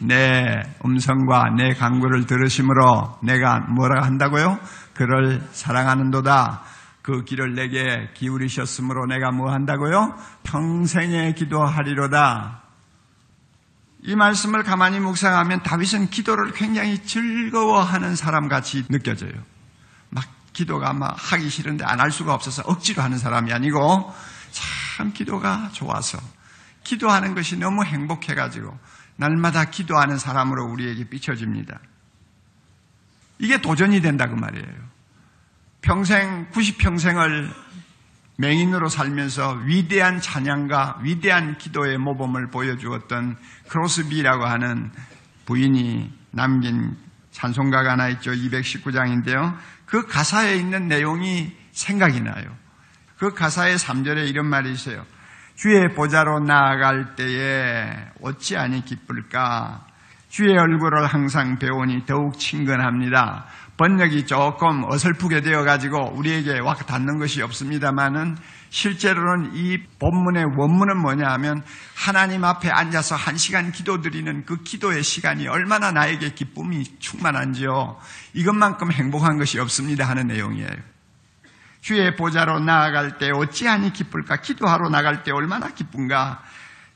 내 0.00 0.60
음성과 0.84 1.54
내 1.56 1.72
강구를 1.72 2.26
들으심으로 2.26 3.20
내가 3.22 3.60
뭐라 3.60 4.04
한다고요? 4.04 4.58
그를 4.92 5.42
사랑하는도다. 5.52 6.60
그 7.00 7.24
길을 7.24 7.54
내게 7.54 8.10
기울이셨으므로 8.12 9.06
내가 9.06 9.30
뭐 9.30 9.50
한다고요? 9.50 10.14
평생에 10.42 11.32
기도하리로다. 11.32 12.60
이 14.02 14.14
말씀을 14.14 14.64
가만히 14.64 15.00
묵상하면 15.00 15.62
다윗은 15.62 16.10
기도를 16.10 16.52
굉장히 16.52 16.98
즐거워하는 16.98 18.16
사람 18.16 18.48
같이 18.48 18.86
느껴져요. 18.88 19.32
막 20.58 20.64
기도가 20.64 20.92
막 20.92 21.14
하기 21.16 21.48
싫은데 21.48 21.84
안 21.84 22.00
할 22.00 22.10
수가 22.10 22.34
없어서 22.34 22.62
억지로 22.66 23.02
하는 23.02 23.18
사람이 23.18 23.52
아니고 23.52 24.12
참 24.50 25.12
기도가 25.12 25.70
좋아서 25.72 26.18
기도하는 26.84 27.34
것이 27.34 27.56
너무 27.56 27.84
행복해가지고 27.84 28.76
날마다 29.16 29.64
기도하는 29.66 30.16
사람으로 30.16 30.72
우리에게 30.72 31.08
비춰집니다. 31.08 31.78
이게 33.38 33.60
도전이 33.60 34.00
된다 34.00 34.26
그 34.26 34.34
말이에요. 34.34 34.88
평생 35.80 36.48
90평생을 36.50 37.52
맹인으로 38.38 38.88
살면서 38.88 39.62
위대한 39.64 40.20
찬양과 40.20 41.00
위대한 41.02 41.58
기도의 41.58 41.98
모범을 41.98 42.50
보여주었던 42.50 43.36
크로스비라고 43.68 44.46
하는 44.46 44.90
부인이 45.46 46.12
남긴 46.30 46.96
찬송가가 47.32 47.92
하나 47.92 48.08
있죠. 48.10 48.30
219장인데요. 48.32 49.56
그 49.88 50.06
가사에 50.06 50.56
있는 50.56 50.86
내용이 50.86 51.52
생각이 51.72 52.20
나요. 52.20 52.44
그 53.16 53.32
가사의 53.32 53.78
3절에 53.78 54.28
이런 54.28 54.46
말이 54.46 54.70
있어요. 54.70 55.04
주의 55.54 55.92
보좌로 55.94 56.40
나아갈 56.40 57.16
때에 57.16 57.90
어찌 58.22 58.56
아니 58.56 58.84
기쁠까? 58.84 59.86
주의 60.28 60.56
얼굴을 60.56 61.06
항상 61.06 61.58
배우니 61.58 62.04
더욱 62.04 62.38
친근합니다. 62.38 63.46
번역이 63.78 64.26
조금 64.26 64.84
어설프게 64.84 65.40
되어 65.40 65.64
가지고 65.64 66.12
우리에게 66.14 66.58
와 66.60 66.74
닿는 66.74 67.18
것이 67.18 67.42
없습니다만은 67.42 68.36
실제로는 68.70 69.52
이 69.54 69.78
본문의 69.98 70.44
원문은 70.56 70.98
뭐냐 71.00 71.26
하면 71.34 71.62
하나님 71.94 72.44
앞에 72.44 72.70
앉아서 72.70 73.14
한 73.16 73.36
시간 73.36 73.72
기도 73.72 74.00
드리는 74.00 74.44
그 74.44 74.62
기도의 74.62 75.02
시간이 75.02 75.48
얼마나 75.48 75.90
나에게 75.92 76.34
기쁨이 76.34 76.84
충만한지요. 76.98 77.98
이것만큼 78.34 78.92
행복한 78.92 79.38
것이 79.38 79.58
없습니다 79.58 80.08
하는 80.08 80.26
내용이에요. 80.26 80.68
주의 81.80 82.16
보좌로 82.16 82.58
나아갈 82.60 83.18
때 83.18 83.30
어찌하니 83.30 83.92
기쁠까? 83.92 84.36
기도하러 84.42 84.90
나갈 84.90 85.22
때 85.22 85.32
얼마나 85.32 85.68
기쁜가? 85.68 86.42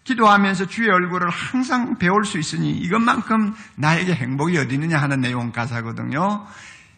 기도하면서 0.05 0.67
주의 0.67 0.91
얼굴을 0.91 1.31
항상 1.31 1.97
배울 1.97 2.25
수 2.25 2.39
있으니 2.39 2.73
이것만큼 2.73 3.55
나에게 3.77 4.15
행복이 4.15 4.59
어디 4.59 4.75
있느냐 4.75 4.99
하는 4.99 5.21
내용 5.21 5.53
가사거든요. 5.53 6.45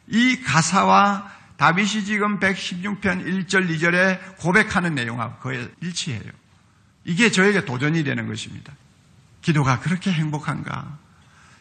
이 0.09 0.41
가사와 0.43 1.29
다윗이 1.57 2.05
지금 2.05 2.41
116편 2.41 3.47
1절 3.47 3.69
2절에 3.71 4.37
고백하는 4.39 4.95
내용하고 4.95 5.37
거의 5.39 5.71
일치해요. 5.81 6.31
이게 7.05 7.31
저에게 7.31 7.65
도전이 7.65 8.03
되는 8.03 8.27
것입니다. 8.27 8.73
기도가 9.43 9.81
그렇게 9.81 10.11
행복한가? 10.11 10.99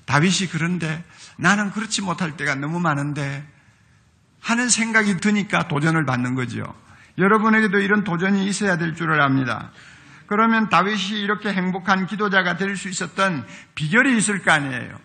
다윗이 0.06 0.50
그런데 0.52 1.04
나는 1.38 1.72
그렇지 1.72 2.02
못할 2.02 2.36
때가 2.38 2.56
너무 2.56 2.80
많은데 2.80 3.46
하는 4.40 4.70
생각이 4.70 5.18
드니까 5.18 5.68
도전을 5.68 6.06
받는 6.06 6.36
거죠. 6.36 6.64
여러분에게도 7.18 7.80
이런 7.80 8.04
도전이 8.04 8.46
있어야 8.48 8.78
될 8.78 8.96
줄을 8.96 9.22
압니다. 9.22 9.72
그러면 10.28 10.70
다윗이 10.70 11.22
이렇게 11.22 11.54
행복한 11.54 12.08
기도자가 12.08 12.58
될 12.58 12.76
수 12.76 12.90
있었던 12.90 13.46
비결이 13.76 14.18
있을 14.18 14.42
거 14.42 14.52
아니에요. 14.52 14.98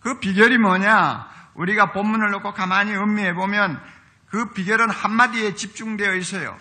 그 0.00 0.20
비결이 0.20 0.58
뭐냐? 0.58 1.37
우리가 1.58 1.92
본문을 1.92 2.30
놓고 2.30 2.54
가만히 2.54 2.94
음미해 2.94 3.34
보면 3.34 3.82
그 4.26 4.52
비결은 4.52 4.90
한마디에 4.90 5.54
집중되어 5.54 6.14
있어요. 6.14 6.56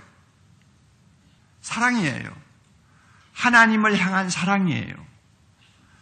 사랑이에요. 1.62 2.30
하나님을 3.34 3.98
향한 3.98 4.30
사랑이에요. 4.30 4.96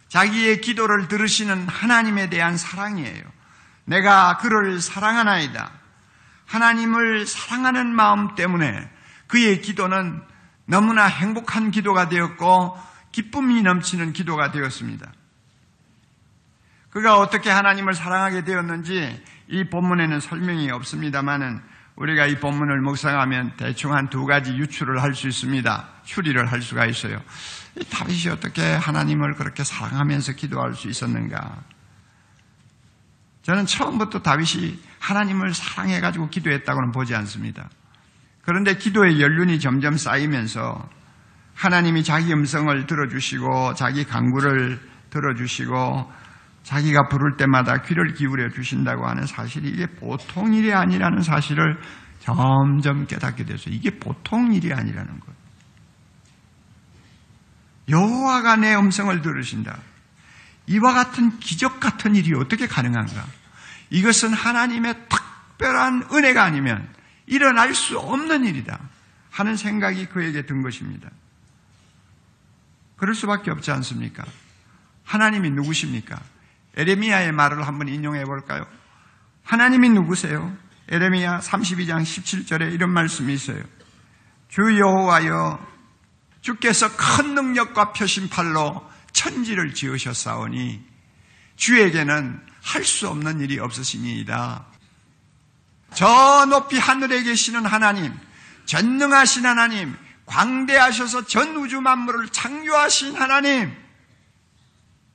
자기의 0.08 0.62
기도를 0.62 1.08
들으시는 1.08 1.68
하나님에 1.68 2.30
대한 2.30 2.56
사랑이에요. 2.56 3.22
내가 3.84 4.38
그를 4.38 4.80
사랑하나이다. 4.80 5.70
하나님을 6.46 7.26
사랑하는 7.26 7.88
마음 7.94 8.34
때문에 8.34 8.90
그의 9.26 9.60
기도는 9.60 10.22
너무나 10.64 11.04
행복한 11.06 11.70
기도가 11.70 12.08
되었고 12.08 12.78
기쁨이 13.12 13.62
넘치는 13.62 14.12
기도가 14.14 14.52
되었습니다. 14.52 15.12
그가 16.96 17.18
어떻게 17.18 17.50
하나님을 17.50 17.92
사랑하게 17.92 18.44
되었는지 18.44 19.22
이 19.48 19.64
본문에는 19.64 20.18
설명이 20.18 20.70
없습니다만은 20.70 21.60
우리가 21.96 22.24
이 22.24 22.40
본문을 22.40 22.80
묵상하면 22.80 23.52
대충 23.58 23.92
한 23.92 24.08
두 24.08 24.24
가지 24.24 24.56
유추를 24.56 25.02
할 25.02 25.14
수 25.14 25.28
있습니다. 25.28 25.88
추리를 26.04 26.50
할 26.50 26.62
수가 26.62 26.86
있어요. 26.86 27.20
다윗이 27.90 28.32
어떻게 28.32 28.62
하나님을 28.62 29.34
그렇게 29.34 29.62
사랑하면서 29.62 30.32
기도할 30.36 30.72
수 30.72 30.88
있었는가? 30.88 31.58
저는 33.42 33.66
처음부터 33.66 34.22
다윗이 34.22 34.80
하나님을 34.98 35.52
사랑해가지고 35.52 36.30
기도했다고는 36.30 36.92
보지 36.92 37.14
않습니다. 37.14 37.68
그런데 38.40 38.74
기도의 38.74 39.20
연륜이 39.20 39.60
점점 39.60 39.98
쌓이면서 39.98 40.88
하나님이 41.52 42.04
자기 42.04 42.32
음성을 42.32 42.86
들어주시고 42.86 43.74
자기 43.74 44.04
강구를 44.04 44.80
들어주시고 45.10 46.24
자기가 46.66 47.06
부를 47.06 47.36
때마다 47.36 47.80
귀를 47.82 48.12
기울여 48.12 48.50
주신다고 48.50 49.06
하는 49.06 49.24
사실이 49.24 49.68
이게 49.68 49.86
보통 49.86 50.52
일이 50.52 50.74
아니라는 50.74 51.22
사실을 51.22 51.78
점점 52.18 53.06
깨닫게 53.06 53.44
돼서 53.44 53.70
이게 53.70 53.90
보통 53.90 54.52
일이 54.52 54.72
아니라는 54.72 55.20
것. 55.20 55.32
여호와가 57.88 58.56
내 58.56 58.74
음성을 58.74 59.22
들으신다. 59.22 59.78
이와 60.66 60.92
같은 60.92 61.38
기적 61.38 61.78
같은 61.78 62.16
일이 62.16 62.34
어떻게 62.34 62.66
가능한가? 62.66 63.24
이것은 63.90 64.32
하나님의 64.32 64.96
특별한 65.08 66.08
은혜가 66.12 66.42
아니면 66.42 66.88
일어날 67.26 67.74
수 67.74 67.96
없는 67.96 68.44
일이다. 68.44 68.76
하는 69.30 69.56
생각이 69.56 70.06
그에게 70.06 70.44
든 70.46 70.62
것입니다. 70.62 71.10
그럴 72.96 73.14
수밖에 73.14 73.52
없지 73.52 73.70
않습니까? 73.70 74.24
하나님이 75.04 75.50
누구십니까? 75.50 76.20
에레미야의 76.76 77.32
말을 77.32 77.66
한번 77.66 77.88
인용해 77.88 78.24
볼까요? 78.24 78.66
하나님이 79.44 79.90
누구세요? 79.90 80.56
에레미야 80.88 81.40
32장 81.40 82.02
17절에 82.02 82.72
이런 82.72 82.90
말씀이 82.90 83.32
있어요. 83.32 83.62
주 84.48 84.78
여호와여 84.78 85.58
주께서 86.40 86.88
큰 86.96 87.34
능력과 87.34 87.92
표심팔로 87.92 88.88
천지를 89.12 89.74
지으셨사오니 89.74 90.84
주에게는 91.56 92.40
할 92.62 92.84
수 92.84 93.08
없는 93.08 93.40
일이 93.40 93.58
없으시니이다. 93.58 94.66
저 95.94 96.46
높이 96.46 96.78
하늘에 96.78 97.22
계시는 97.22 97.64
하나님, 97.64 98.12
전능하신 98.66 99.46
하나님, 99.46 99.96
광대하셔서 100.26 101.26
전 101.26 101.56
우주 101.56 101.80
만물을 101.80 102.28
창조하신 102.30 103.14
하나님, 103.14 103.72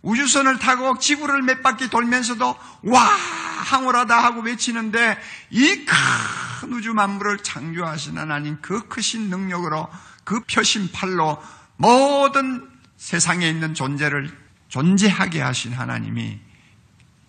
우주선을 0.01 0.59
타고 0.59 0.97
지구를 0.97 1.41
몇 1.43 1.61
바퀴 1.61 1.89
돌면서도 1.89 2.55
와 2.83 3.01
황홀하다 3.03 4.17
하고 4.23 4.41
외치는데 4.41 5.17
이 5.51 5.85
큰 5.85 6.73
우주 6.73 6.93
만물을 6.93 7.39
창조하신 7.39 8.17
하나님 8.17 8.59
그 8.61 8.87
크신 8.87 9.29
능력으로 9.29 9.89
그 10.23 10.41
표심 10.41 10.89
팔로 10.91 11.41
모든 11.75 12.69
세상에 12.97 13.49
있는 13.49 13.73
존재를 13.73 14.31
존재하게 14.69 15.41
하신 15.41 15.73
하나님이 15.73 16.39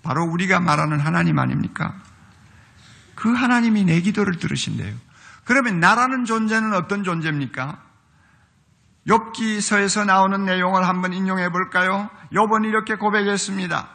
바로 0.03 0.25
우리가 0.25 0.61
말하는 0.61 1.01
하나님 1.01 1.39
아닙니까? 1.39 1.95
그 3.15 3.33
하나님이 3.33 3.85
내 3.85 4.01
기도를 4.03 4.39
들으신대요. 4.39 4.95
그러면 5.45 5.81
나라는 5.81 6.25
존재는 6.25 6.75
어떤 6.75 7.03
존재입니까? 7.03 7.83
욥기서에서 9.07 10.07
나오는 10.07 10.45
내용을 10.45 10.87
한번 10.87 11.13
인용해 11.13 11.51
볼까요? 11.51 12.09
욥은 12.33 12.65
이렇게 12.67 12.95
고백했습니다. 12.95 13.89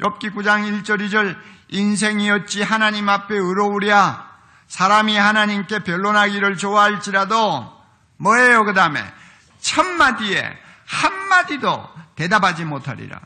욥기 0.00 0.34
9장 0.34 0.82
1절 0.82 1.08
2절 1.08 1.36
인생이 1.68 2.30
어찌 2.30 2.62
하나님 2.62 3.08
앞에 3.08 3.34
의로우랴 3.34 4.32
사람이 4.68 5.16
하나님께 5.16 5.80
변론하기를 5.80 6.56
좋아할지라도 6.56 7.72
뭐예요 8.16 8.64
그 8.64 8.74
다음에 8.74 9.04
첫마디에 9.60 10.56
한마디도 10.86 11.88
대답하지 12.16 12.64
못하리라. 12.64 13.20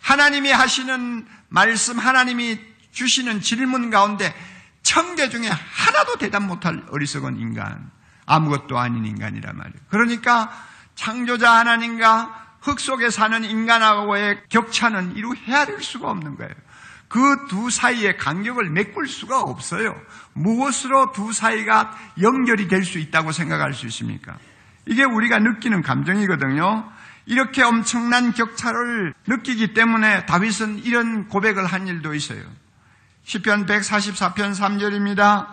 하나님이 0.00 0.50
하시는 0.50 1.26
말씀 1.48 1.98
하나님이 1.98 2.60
주시는 2.92 3.40
질문 3.40 3.90
가운데 3.90 4.34
천 4.82 5.16
개 5.16 5.28
중에 5.28 5.48
하나도 5.48 6.18
대답 6.18 6.42
못할 6.42 6.84
어리석은 6.90 7.38
인간 7.38 7.90
아무것도 8.26 8.78
아닌 8.78 9.04
인간이란 9.04 9.56
말이에요. 9.56 9.78
그러니까 9.88 10.50
창조자 10.94 11.52
하나님과 11.52 12.42
흙 12.60 12.80
속에 12.80 13.10
사는 13.10 13.44
인간하고의 13.44 14.42
격차는 14.48 15.16
이루 15.16 15.34
헤아릴 15.34 15.82
수가 15.82 16.10
없는 16.10 16.36
거예요. 16.36 16.54
그 17.08 17.46
두 17.48 17.70
사이의 17.70 18.16
간격을 18.16 18.70
메꿀 18.70 19.06
수가 19.06 19.40
없어요. 19.40 19.94
무엇으로 20.32 21.12
두 21.12 21.32
사이가 21.32 21.96
연결이 22.22 22.66
될 22.66 22.84
수 22.84 22.98
있다고 22.98 23.30
생각할 23.32 23.72
수 23.74 23.86
있습니까? 23.86 24.36
이게 24.86 25.04
우리가 25.04 25.38
느끼는 25.38 25.82
감정이거든요. 25.82 26.90
이렇게 27.26 27.62
엄청난 27.62 28.32
격차를 28.32 29.14
느끼기 29.26 29.74
때문에 29.74 30.26
다윗은 30.26 30.80
이런 30.80 31.28
고백을 31.28 31.64
한 31.66 31.86
일도 31.86 32.14
있어요. 32.14 32.42
시편 33.24 33.66
144편 33.66 34.54
3절입니다. 34.54 35.46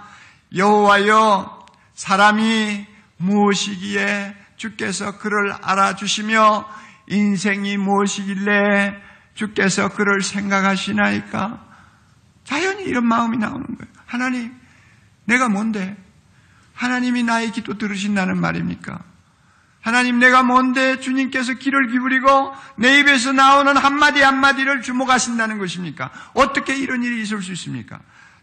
여호와여 0.56 1.61
사람이 1.94 2.86
무엇이기에 3.18 4.36
주께서 4.56 5.18
그를 5.18 5.52
알아주시며 5.62 6.68
인생이 7.08 7.78
무엇이길래 7.78 8.96
주께서 9.34 9.90
그를 9.90 10.22
생각하시나이까? 10.22 11.68
자연히 12.44 12.84
이런 12.84 13.06
마음이 13.06 13.38
나오는 13.38 13.66
거예요. 13.66 13.92
하나님, 14.06 14.54
내가 15.26 15.50
뭔데? 15.50 15.98
하나님이 16.74 17.24
나의 17.24 17.52
기도 17.52 17.78
들으신다는 17.78 18.40
말입니까? 18.40 19.04
하나님, 19.82 20.20
내가 20.20 20.44
뭔데 20.44 21.00
주님께서 21.00 21.54
귀를 21.56 21.88
기울이고 21.88 22.54
내 22.78 23.00
입에서 23.00 23.32
나오는 23.32 23.76
한마디 23.76 24.22
한마디를 24.22 24.82
주목하신다는 24.82 25.58
것입니까? 25.58 26.12
어떻게 26.34 26.76
이런 26.76 27.04
일이 27.04 27.22
있을 27.22 27.42
수 27.42 27.52
있습니까? 27.54 28.00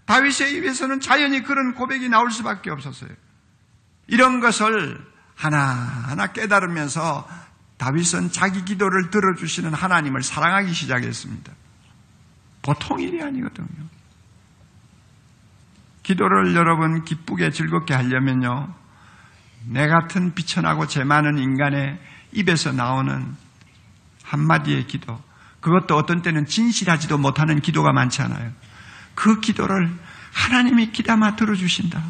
다윗의 0.07 0.55
입에서는 0.55 1.01
자연히 1.01 1.43
그런 1.43 1.75
고백이 1.75 2.09
나올 2.09 2.31
수밖에 2.31 2.71
없었어요. 2.71 3.11
이런 4.09 4.41
것을 4.41 4.99
하나하나 5.37 6.29
깨달으면서 6.29 7.29
다윗은 7.77 8.33
자기 8.33 8.65
기도를 8.65 9.11
들어주시는 9.11 9.73
하나님을 9.73 10.23
사랑하기 10.23 10.73
시작했습니다. 10.73 11.53
보통 12.63 13.01
일이 13.01 13.23
아니거든요. 13.23 13.69
기도를 16.03 16.55
여러분 16.57 17.05
기쁘게 17.05 17.51
즐겁게 17.51 17.95
하려면요. 17.95 18.75
내 19.67 19.87
같은 19.87 20.35
비천하고 20.35 20.87
재 20.87 21.05
많은 21.05 21.39
인간의 21.39 22.01
입에서 22.33 22.73
나오는 22.73 23.37
한마디의 24.25 24.87
기도, 24.87 25.23
그것도 25.61 25.97
어떤 25.97 26.23
때는 26.23 26.47
진실하지도 26.47 27.19
못하는 27.19 27.61
기도가 27.61 27.93
많잖아요. 27.93 28.53
그 29.15 29.41
기도를 29.41 29.91
하나님이 30.33 30.93
기담아 30.93 31.37
들어주신다. 31.37 32.03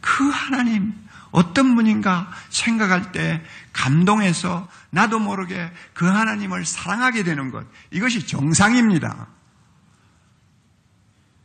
그 0.00 0.28
하나님, 0.28 0.94
어떤 1.30 1.74
분인가 1.76 2.30
생각할 2.48 3.12
때 3.12 3.42
감동해서 3.72 4.68
나도 4.90 5.18
모르게 5.18 5.72
그 5.94 6.06
하나님을 6.06 6.64
사랑하게 6.64 7.22
되는 7.22 7.50
것. 7.50 7.66
이것이 7.90 8.26
정상입니다. 8.26 9.28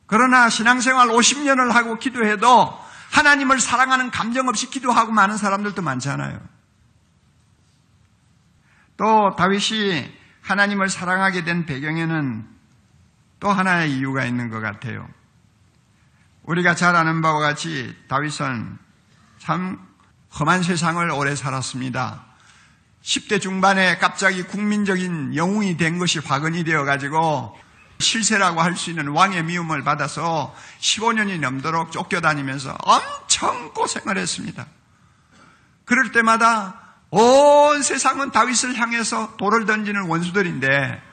그러나 0.07 0.49
신앙생활 0.49 1.07
50년을 1.09 1.71
하고 1.71 1.97
기도해도 1.97 2.85
하나님을 3.11 3.59
사랑하는 3.59 4.11
감정 4.11 4.47
없이 4.47 4.69
기도하고 4.69 5.11
많은 5.11 5.37
사람들도 5.37 5.81
많잖아요. 5.81 6.39
또 8.97 9.35
다윗이 9.35 10.11
하나님을 10.41 10.89
사랑하게 10.89 11.43
된 11.43 11.65
배경에는 11.65 12.47
또 13.39 13.49
하나의 13.49 13.91
이유가 13.97 14.25
있는 14.25 14.49
것 14.49 14.59
같아요. 14.59 15.07
우리가 16.43 16.75
잘 16.75 16.95
아는 16.95 17.21
바와 17.21 17.39
같이 17.39 17.95
다윗은 18.07 18.84
참 19.45 19.77
험한 20.39 20.63
세상을 20.63 21.07
오래 21.11 21.35
살았습니다. 21.35 22.25
10대 23.03 23.39
중반에 23.39 23.99
갑자기 23.99 24.41
국민적인 24.41 25.35
영웅이 25.35 25.77
된 25.77 25.99
것이 25.99 26.17
화근이 26.17 26.63
되어가지고 26.63 27.55
실세라고 27.99 28.59
할 28.59 28.75
수 28.75 28.89
있는 28.89 29.09
왕의 29.09 29.43
미움을 29.43 29.83
받아서 29.83 30.55
15년이 30.79 31.39
넘도록 31.39 31.91
쫓겨다니면서 31.91 32.75
엄청 32.81 33.71
고생을 33.75 34.17
했습니다. 34.17 34.65
그럴 35.85 36.11
때마다 36.11 36.81
온 37.11 37.83
세상은 37.83 38.31
다윗을 38.31 38.75
향해서 38.75 39.37
돌을 39.37 39.67
던지는 39.67 40.07
원수들인데 40.07 41.03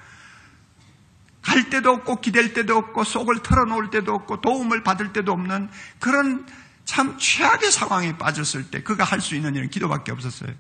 갈 1.42 1.68
때도 1.68 1.90
없고 1.90 2.22
기댈 2.22 2.54
때도 2.54 2.78
없고 2.78 3.04
속을 3.04 3.42
털어놓을 3.42 3.90
때도 3.90 4.14
없고 4.14 4.40
도움을 4.40 4.82
받을 4.82 5.12
때도 5.12 5.32
없는 5.32 5.68
그런 5.98 6.46
참 6.84 7.16
최악의 7.18 7.70
상황에 7.70 8.18
빠졌을 8.18 8.70
때 8.70 8.82
그가 8.82 9.04
할 9.04 9.20
수 9.20 9.34
있는 9.34 9.54
일은 9.54 9.70
기도밖에 9.70 10.12
없었어요. 10.12 10.50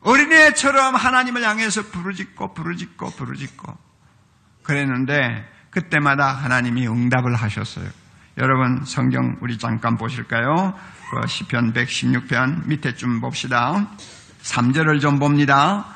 어린애처럼 0.00 0.94
하나님을 0.96 1.42
향해서 1.42 1.84
부르짖고 1.84 2.52
부르짖고 2.54 3.10
부르짖고 3.10 3.78
그랬는데 4.62 5.48
그때마다 5.70 6.28
하나님이 6.32 6.86
응답을 6.86 7.34
하셨어요. 7.34 7.88
여러분 8.38 8.84
성경 8.84 9.36
우리 9.40 9.58
잠깐 9.58 9.96
보실까요? 9.96 10.74
그 11.10 11.26
시편 11.26 11.72
116편 11.72 12.66
밑에 12.66 12.94
좀 12.94 13.20
봅시다. 13.20 13.88
3절을 14.42 15.00
좀 15.00 15.18
봅니다. 15.18 15.86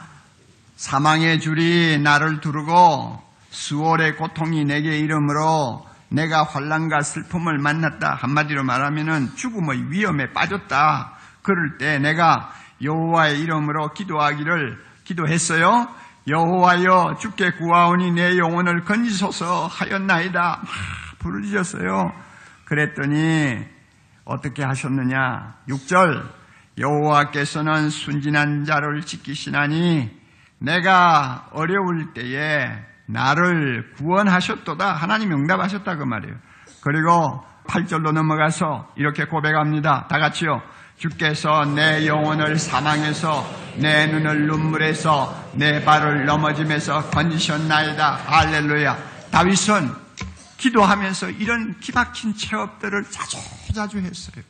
사망의 0.76 1.40
줄이 1.40 1.98
나를 1.98 2.40
두르고 2.40 3.22
수월의 3.50 4.16
고통이 4.16 4.64
내게 4.64 4.98
이름으로 4.98 5.88
내가 6.11 6.42
환란과 6.42 7.02
슬픔을 7.02 7.59
만났다. 7.59 8.14
한마디로 8.14 8.64
말하면은 8.64 9.34
죽음의 9.36 9.90
위험에 9.90 10.32
빠졌다. 10.32 11.12
그럴 11.42 11.78
때 11.78 11.98
내가 11.98 12.52
여호와의 12.82 13.40
이름으로 13.40 13.92
기도하기를 13.92 14.78
기도했어요. 15.04 15.88
여호와여 16.28 17.16
주께 17.20 17.50
구하오니 17.52 18.12
내 18.12 18.36
영혼을 18.36 18.84
건지소서 18.84 19.66
하였나이다. 19.66 20.40
막 20.40 20.66
부르짖었어요. 21.18 22.12
그랬더니 22.66 23.64
어떻게 24.24 24.62
하셨느냐? 24.62 25.56
6절 25.68 26.22
여호와께서는 26.78 27.88
순진한 27.88 28.64
자를 28.64 29.00
지키시나니 29.02 30.11
내가 30.59 31.48
어려울 31.52 32.12
때에 32.12 32.68
나를 33.09 33.94
구원하셨도다. 33.96 34.92
하나님 34.92 35.32
응답하셨다 35.32 35.96
그 35.96 36.04
말이에요. 36.04 36.36
그리고 36.82 37.42
8절로 37.66 38.12
넘어가서 38.12 38.88
이렇게 38.96 39.24
고백합니다. 39.24 40.06
다 40.09 40.18
같이요. 40.18 40.62
주께서 40.96 41.64
내 41.64 42.06
영혼을 42.06 42.59
사망해서 42.59 43.46
내 43.76 44.06
눈을 44.06 44.46
눈물에서 44.46 45.52
내 45.54 45.84
발을 45.84 46.26
넘어짐에서 46.26 47.11
건지셨나이다. 47.11 48.14
할렐루야. 48.26 48.96
다윗은 49.30 49.94
기도하면서 50.56 51.30
이런 51.30 51.78
기박힌 51.78 52.34
체업들을 52.34 53.04
자주 53.11 53.38
자주 53.72 53.98
했어요. 53.98 54.44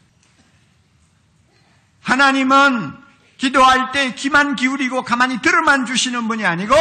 하나님은 2.02 2.94
기도할 3.36 3.92
때 3.92 4.14
귀만 4.14 4.56
기울이고 4.56 5.02
가만히 5.02 5.40
들어만 5.42 5.84
주시는 5.84 6.26
분이 6.28 6.46
아니고 6.46 6.74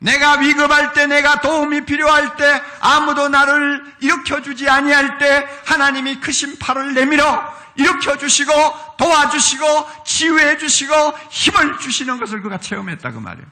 내가 0.00 0.34
위급할 0.34 0.92
때 0.92 1.06
내가 1.06 1.40
도움이 1.40 1.84
필요할 1.84 2.36
때 2.36 2.62
아무도 2.80 3.28
나를 3.28 3.84
일으켜 4.00 4.40
주지 4.42 4.68
아니할 4.68 5.18
때 5.18 5.48
하나님이 5.64 6.20
크신 6.20 6.58
팔을 6.58 6.94
내밀어 6.94 7.58
일으켜 7.74 8.16
주시고 8.16 8.52
도와주시고 8.96 9.64
치유해 10.04 10.58
주시고 10.58 10.94
힘을 11.30 11.78
주시는 11.78 12.18
것을 12.18 12.42
그가 12.42 12.58
체험했다 12.58 13.12
그 13.12 13.18
말이에요. 13.18 13.46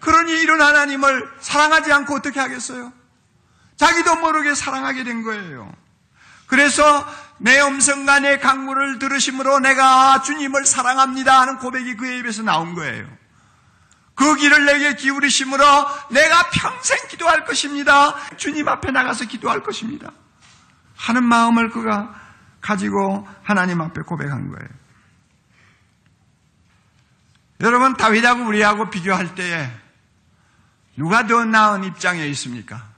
그러니 0.00 0.32
이런 0.40 0.60
하나님을 0.60 1.30
사랑하지 1.40 1.92
않고 1.92 2.16
어떻게 2.16 2.40
하겠어요? 2.40 2.92
자기도 3.76 4.16
모르게 4.16 4.54
사랑하게 4.54 5.04
된 5.04 5.22
거예요. 5.22 5.72
그래서 6.46 6.82
내 7.38 7.60
음성과 7.60 8.20
내 8.20 8.38
강구를 8.38 8.98
들으심으로 8.98 9.60
내가 9.60 10.22
주님을 10.22 10.66
사랑합니다 10.66 11.40
하는 11.40 11.58
고백이 11.58 11.96
그의 11.96 12.18
입에서 12.18 12.42
나온 12.42 12.74
거예요. 12.74 13.06
그 14.22 14.36
길을 14.36 14.66
내게 14.66 14.94
기울이심으로 14.94 15.64
내가 16.10 16.50
평생 16.50 16.96
기도할 17.08 17.44
것입니다. 17.44 18.14
주님 18.36 18.68
앞에 18.68 18.92
나가서 18.92 19.24
기도할 19.24 19.64
것입니다. 19.64 20.12
하는 20.96 21.24
마음을 21.24 21.70
그가 21.70 22.14
가지고 22.60 23.26
하나님 23.42 23.80
앞에 23.80 24.02
고백한 24.02 24.52
거예요. 24.52 24.68
여러분 27.62 27.96
다윗하고 27.96 28.44
우리하고 28.44 28.90
비교할 28.90 29.34
때에 29.34 29.68
누가 30.96 31.26
더 31.26 31.44
나은 31.44 31.82
입장에 31.82 32.24
있습니까? 32.28 32.90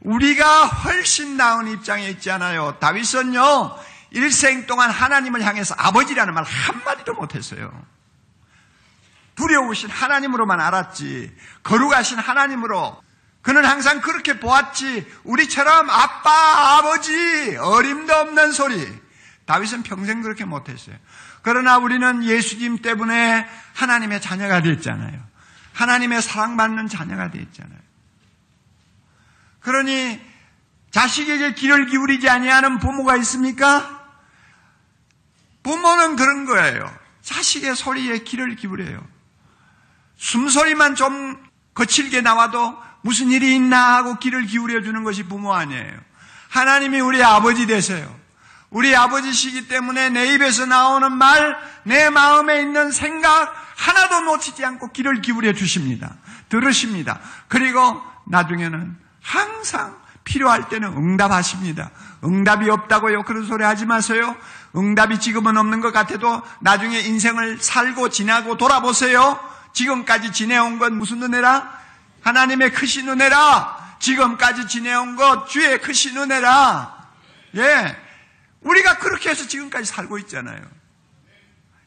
우리가 0.00 0.66
훨씬 0.66 1.36
나은 1.36 1.68
입장에 1.68 2.08
있잖아요. 2.10 2.78
다윗은요 2.80 3.76
일생 4.10 4.66
동안 4.66 4.90
하나님을 4.90 5.40
향해서 5.44 5.76
아버지라는 5.78 6.34
말 6.34 6.42
한마디도 6.42 7.14
못했어요. 7.14 7.70
두려우신 9.38 9.88
하나님으로만 9.88 10.60
알았지 10.60 11.32
거룩하신 11.62 12.18
하나님으로 12.18 13.00
그는 13.40 13.64
항상 13.64 14.00
그렇게 14.00 14.40
보았지. 14.40 15.06
우리처럼 15.22 15.88
아빠, 15.88 16.78
아버지, 16.78 17.56
어림도 17.56 18.12
없는 18.12 18.52
소리. 18.52 19.00
다윗은 19.46 19.84
평생 19.84 20.22
그렇게 20.22 20.44
못했어요. 20.44 20.96
그러나 21.42 21.78
우리는 21.78 22.24
예수님 22.24 22.82
때문에 22.82 23.48
하나님의 23.74 24.20
자녀가 24.20 24.60
됐잖아요. 24.60 25.24
하나님의 25.72 26.20
사랑받는 26.20 26.88
자녀가 26.88 27.30
됐잖아요. 27.30 27.78
그러니 29.60 30.20
자식에게 30.90 31.54
귀를 31.54 31.86
기울이지 31.86 32.28
아니하는 32.28 32.80
부모가 32.80 33.16
있습니까? 33.18 34.04
부모는 35.62 36.16
그런 36.16 36.44
거예요. 36.44 36.92
자식의 37.22 37.76
소리에 37.76 38.18
귀를 38.18 38.56
기울여요. 38.56 39.17
숨소리만 40.18 40.94
좀 40.94 41.36
거칠게 41.74 42.20
나와도 42.20 42.76
무슨 43.02 43.30
일이 43.30 43.54
있나 43.54 43.96
하고 43.96 44.18
귀를 44.18 44.44
기울여 44.46 44.82
주는 44.82 45.04
것이 45.04 45.22
부모 45.24 45.54
아니에요. 45.54 45.92
하나님이 46.50 47.00
우리 47.00 47.22
아버지 47.22 47.66
되세요. 47.66 48.14
우리 48.70 48.94
아버지시기 48.94 49.68
때문에 49.68 50.10
내 50.10 50.34
입에서 50.34 50.66
나오는 50.66 51.10
말, 51.12 51.56
내 51.84 52.10
마음에 52.10 52.60
있는 52.60 52.90
생각 52.90 53.54
하나도 53.76 54.20
놓치지 54.22 54.64
않고 54.64 54.92
귀를 54.92 55.22
기울여 55.22 55.54
주십니다. 55.54 56.16
들으십니다. 56.48 57.20
그리고 57.46 58.02
나중에는 58.26 58.96
항상 59.22 59.96
필요할 60.24 60.68
때는 60.68 60.88
응답하십니다. 60.88 61.90
응답이 62.24 62.68
없다고요? 62.68 63.22
그런 63.22 63.46
소리 63.46 63.64
하지 63.64 63.86
마세요. 63.86 64.36
응답이 64.76 65.20
지금은 65.20 65.56
없는 65.56 65.80
것 65.80 65.92
같아도 65.92 66.42
나중에 66.60 67.00
인생을 67.00 67.58
살고 67.60 68.10
지나고 68.10 68.58
돌아보세요. 68.58 69.47
지금까지 69.72 70.32
지내온 70.32 70.78
건 70.78 70.96
무슨 70.96 71.22
은혜라? 71.22 71.78
하나님의 72.22 72.72
크신 72.72 73.08
은혜라. 73.08 73.96
지금까지 74.00 74.68
지내온 74.68 75.16
것 75.16 75.48
주의 75.48 75.80
크신 75.80 76.16
은혜라. 76.16 77.08
예. 77.56 77.96
우리가 78.60 78.98
그렇게 78.98 79.30
해서 79.30 79.46
지금까지 79.46 79.86
살고 79.86 80.18
있잖아요. 80.18 80.60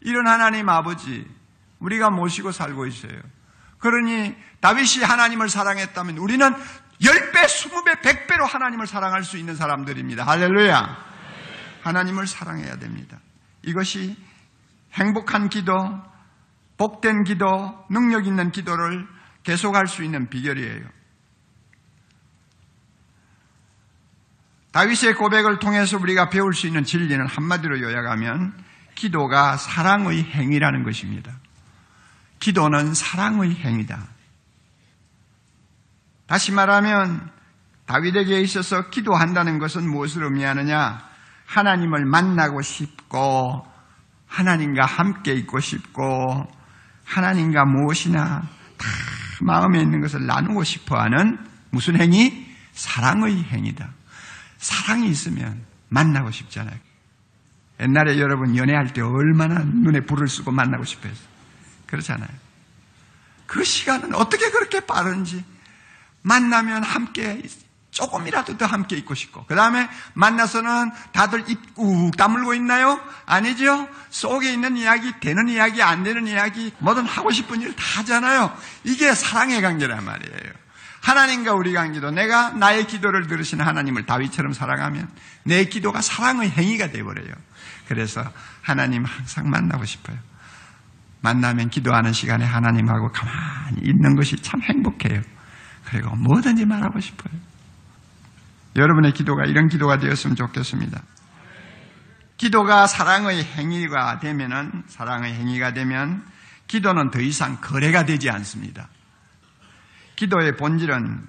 이런 0.01 0.27
하나님 0.27 0.69
아버지 0.69 1.27
우리가 1.79 2.09
모시고 2.09 2.51
살고 2.51 2.87
있어요. 2.87 3.19
그러니 3.79 4.35
다윗이 4.61 5.03
하나님을 5.03 5.49
사랑했다면 5.49 6.17
우리는 6.17 6.53
10배, 7.01 7.33
20배, 7.33 8.01
100배로 8.01 8.47
하나님을 8.47 8.85
사랑할 8.85 9.23
수 9.23 9.37
있는 9.37 9.55
사람들입니다. 9.55 10.23
할렐루야. 10.23 11.11
하나님을 11.81 12.27
사랑해야 12.27 12.77
됩니다. 12.77 13.17
이것이 13.63 14.15
행복한 14.93 15.49
기도, 15.49 15.73
복된 16.81 17.25
기도, 17.25 17.85
능력 17.91 18.25
있는 18.25 18.49
기도를 18.49 19.07
계속할 19.43 19.85
수 19.85 20.03
있는 20.03 20.31
비결이에요. 20.31 20.83
다윗의 24.71 25.13
고백을 25.13 25.59
통해서 25.59 25.99
우리가 25.99 26.29
배울 26.29 26.55
수 26.55 26.65
있는 26.65 26.83
진리는 26.83 27.27
한마디로 27.27 27.81
요약하면 27.81 28.57
기도가 28.95 29.57
사랑의 29.57 30.23
행위라는 30.23 30.83
것입니다. 30.83 31.31
기도는 32.39 32.95
사랑의 32.95 33.53
행위다. 33.57 33.99
다시 36.25 36.51
말하면 36.51 37.29
다윗에게 37.85 38.41
있어서 38.41 38.89
기도한다는 38.89 39.59
것은 39.59 39.87
무엇을 39.87 40.23
의미하느냐? 40.23 40.97
하나님을 41.45 42.05
만나고 42.05 42.63
싶고 42.63 43.67
하나님과 44.25 44.83
함께 44.83 45.33
있고 45.33 45.59
싶고 45.59 46.60
하나님과 47.11 47.65
무엇이나 47.65 48.41
다 48.77 48.87
마음에 49.41 49.81
있는 49.81 49.99
것을 50.01 50.25
나누고 50.25 50.63
싶어 50.63 50.97
하는 50.97 51.37
무슨 51.69 51.99
행위? 51.99 52.47
사랑의 52.71 53.43
행위다. 53.43 53.89
사랑이 54.57 55.09
있으면 55.09 55.61
만나고 55.89 56.31
싶잖아요. 56.31 56.77
옛날에 57.81 58.17
여러분 58.19 58.55
연애할 58.55 58.93
때 58.93 59.01
얼마나 59.01 59.59
눈에 59.59 60.01
불을 60.01 60.27
쓰고 60.27 60.51
만나고 60.51 60.85
싶어 60.85 61.09
했어요. 61.09 61.27
그렇잖아요. 61.87 62.29
그 63.45 63.63
시간은 63.63 64.15
어떻게 64.15 64.49
그렇게 64.49 64.79
빠른지 64.79 65.43
만나면 66.21 66.83
함께 66.83 67.41
조금이라도 67.91 68.57
더 68.57 68.65
함께 68.65 68.95
있고 68.97 69.13
싶고 69.15 69.45
그 69.45 69.55
다음에 69.55 69.89
만나서는 70.13 70.91
다들 71.11 71.49
입 71.49 71.75
꾹 71.75 72.11
다물고 72.17 72.53
있나요? 72.55 72.99
아니죠? 73.25 73.87
속에 74.09 74.51
있는 74.51 74.77
이야기, 74.77 75.11
되는 75.19 75.47
이야기, 75.49 75.81
안 75.83 76.03
되는 76.03 76.27
이야기 76.27 76.73
뭐든 76.79 77.05
하고 77.05 77.31
싶은 77.31 77.61
일 77.61 77.75
다 77.75 77.99
하잖아요. 77.99 78.55
이게 78.83 79.13
사랑의 79.13 79.61
관계란 79.61 80.03
말이에요. 80.03 80.53
하나님과 81.01 81.53
우리 81.53 81.73
관계도 81.73 82.11
내가 82.11 82.51
나의 82.51 82.85
기도를 82.87 83.27
들으시는 83.27 83.65
하나님을 83.65 84.05
다윗처럼 84.05 84.53
사랑하면 84.53 85.09
내 85.43 85.65
기도가 85.65 86.01
사랑의 86.01 86.51
행위가 86.51 86.91
되어버려요. 86.91 87.33
그래서 87.87 88.23
하나님 88.61 89.03
항상 89.03 89.49
만나고 89.49 89.83
싶어요. 89.85 90.17
만나면 91.21 91.69
기도하는 91.69 92.13
시간에 92.13 92.45
하나님하고 92.45 93.11
가만히 93.11 93.81
있는 93.83 94.15
것이 94.15 94.35
참 94.37 94.61
행복해요. 94.61 95.21
그리고 95.85 96.15
뭐든지 96.15 96.65
말하고 96.65 96.99
싶어요. 96.99 97.33
여러분의 98.75 99.13
기도가 99.13 99.45
이런 99.45 99.67
기도가 99.67 99.97
되었으면 99.97 100.35
좋겠습니다. 100.35 101.01
기도가 102.37 102.87
사랑의 102.87 103.43
행위가 103.43 104.19
되면은 104.19 104.83
사랑의 104.87 105.33
행위가 105.33 105.73
되면 105.73 106.23
기도는 106.67 107.11
더 107.11 107.19
이상 107.19 107.57
거래가 107.61 108.05
되지 108.05 108.29
않습니다. 108.29 108.87
기도의 110.15 110.55
본질은 110.57 111.21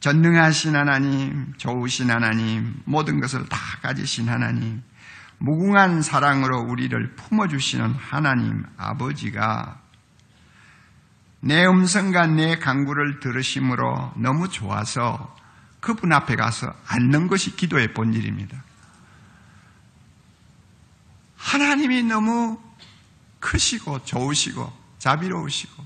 전능하신 0.00 0.76
하나님, 0.76 1.52
좋으신 1.56 2.10
하나님, 2.10 2.74
모든 2.84 3.20
것을 3.20 3.48
다 3.48 3.56
가지신 3.82 4.28
하나님, 4.28 4.82
무궁한 5.38 6.02
사랑으로 6.02 6.60
우리를 6.68 7.14
품어주시는 7.16 7.94
하나님 7.94 8.64
아버지가 8.76 9.80
내 11.40 11.66
음성과 11.66 12.26
내 12.28 12.56
강구를 12.58 13.18
들으심으로 13.18 14.12
너무 14.16 14.48
좋아서 14.48 15.34
그분 15.82 16.12
앞에 16.12 16.36
가서 16.36 16.72
앉는 16.86 17.26
것이 17.26 17.56
기도의 17.56 17.92
본질입니다. 17.92 18.62
하나님이 21.36 22.04
너무 22.04 22.62
크시고 23.40 24.04
좋으시고 24.04 24.72
자비로우시고 25.00 25.84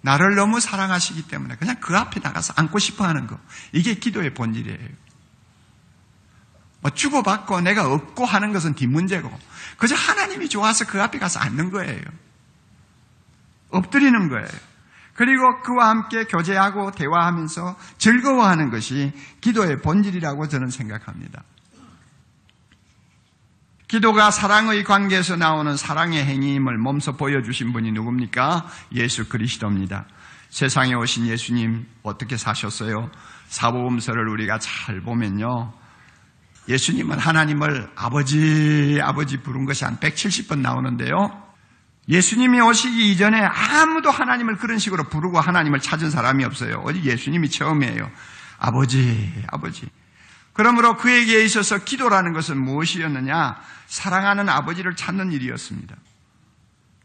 나를 0.00 0.34
너무 0.34 0.58
사랑하시기 0.58 1.28
때문에 1.28 1.54
그냥 1.54 1.76
그 1.78 1.96
앞에 1.96 2.18
나가서 2.18 2.54
앉고 2.56 2.80
싶어 2.80 3.06
하는 3.06 3.28
거. 3.28 3.38
이게 3.72 3.94
기도의 3.94 4.34
본질이에요. 4.34 4.88
뭐 6.80 6.90
주고받고 6.90 7.60
내가 7.60 7.92
얻고 7.92 8.24
하는 8.24 8.52
것은 8.52 8.74
뒷문제고, 8.74 9.30
그저 9.76 9.94
하나님이 9.94 10.48
좋아서 10.48 10.84
그 10.84 11.00
앞에 11.00 11.20
가서 11.20 11.38
앉는 11.38 11.70
거예요. 11.70 12.02
엎드리는 13.70 14.28
거예요. 14.28 14.48
그리고 15.18 15.60
그와 15.62 15.88
함께 15.88 16.22
교제하고 16.26 16.92
대화하면서 16.92 17.76
즐거워하는 17.98 18.70
것이 18.70 19.12
기도의 19.40 19.78
본질이라고 19.78 20.46
저는 20.46 20.70
생각합니다. 20.70 21.42
기도가 23.88 24.30
사랑의 24.30 24.84
관계에서 24.84 25.34
나오는 25.34 25.76
사랑의 25.76 26.24
행위임을 26.24 26.78
몸소 26.78 27.16
보여주신 27.16 27.72
분이 27.72 27.90
누굽니까? 27.90 28.68
예수 28.94 29.28
그리스도입니다. 29.28 30.06
세상에 30.50 30.94
오신 30.94 31.26
예수님 31.26 31.88
어떻게 32.04 32.36
사셨어요? 32.36 33.10
사보음서를 33.48 34.28
우리가 34.28 34.60
잘 34.60 35.00
보면요. 35.00 35.72
예수님은 36.68 37.18
하나님을 37.18 37.90
아버지, 37.96 39.00
아버지 39.02 39.38
부른 39.38 39.64
것이 39.64 39.84
한 39.84 39.98
170번 39.98 40.60
나오는데요. 40.60 41.47
예수님이 42.08 42.60
오시기 42.60 43.12
이전에 43.12 43.40
아무도 43.40 44.10
하나님을 44.10 44.56
그런 44.56 44.78
식으로 44.78 45.04
부르고 45.04 45.40
하나님을 45.40 45.80
찾은 45.80 46.10
사람이 46.10 46.44
없어요. 46.44 46.82
어디 46.84 47.02
예수님이 47.02 47.50
처음이에요. 47.50 48.10
아버지, 48.58 49.32
아버지. 49.48 49.88
그러므로 50.54 50.96
그에게 50.96 51.44
있어서 51.44 51.78
기도라는 51.78 52.32
것은 52.32 52.58
무엇이었느냐? 52.58 53.56
사랑하는 53.86 54.48
아버지를 54.48 54.96
찾는 54.96 55.32
일이었습니다. 55.32 55.94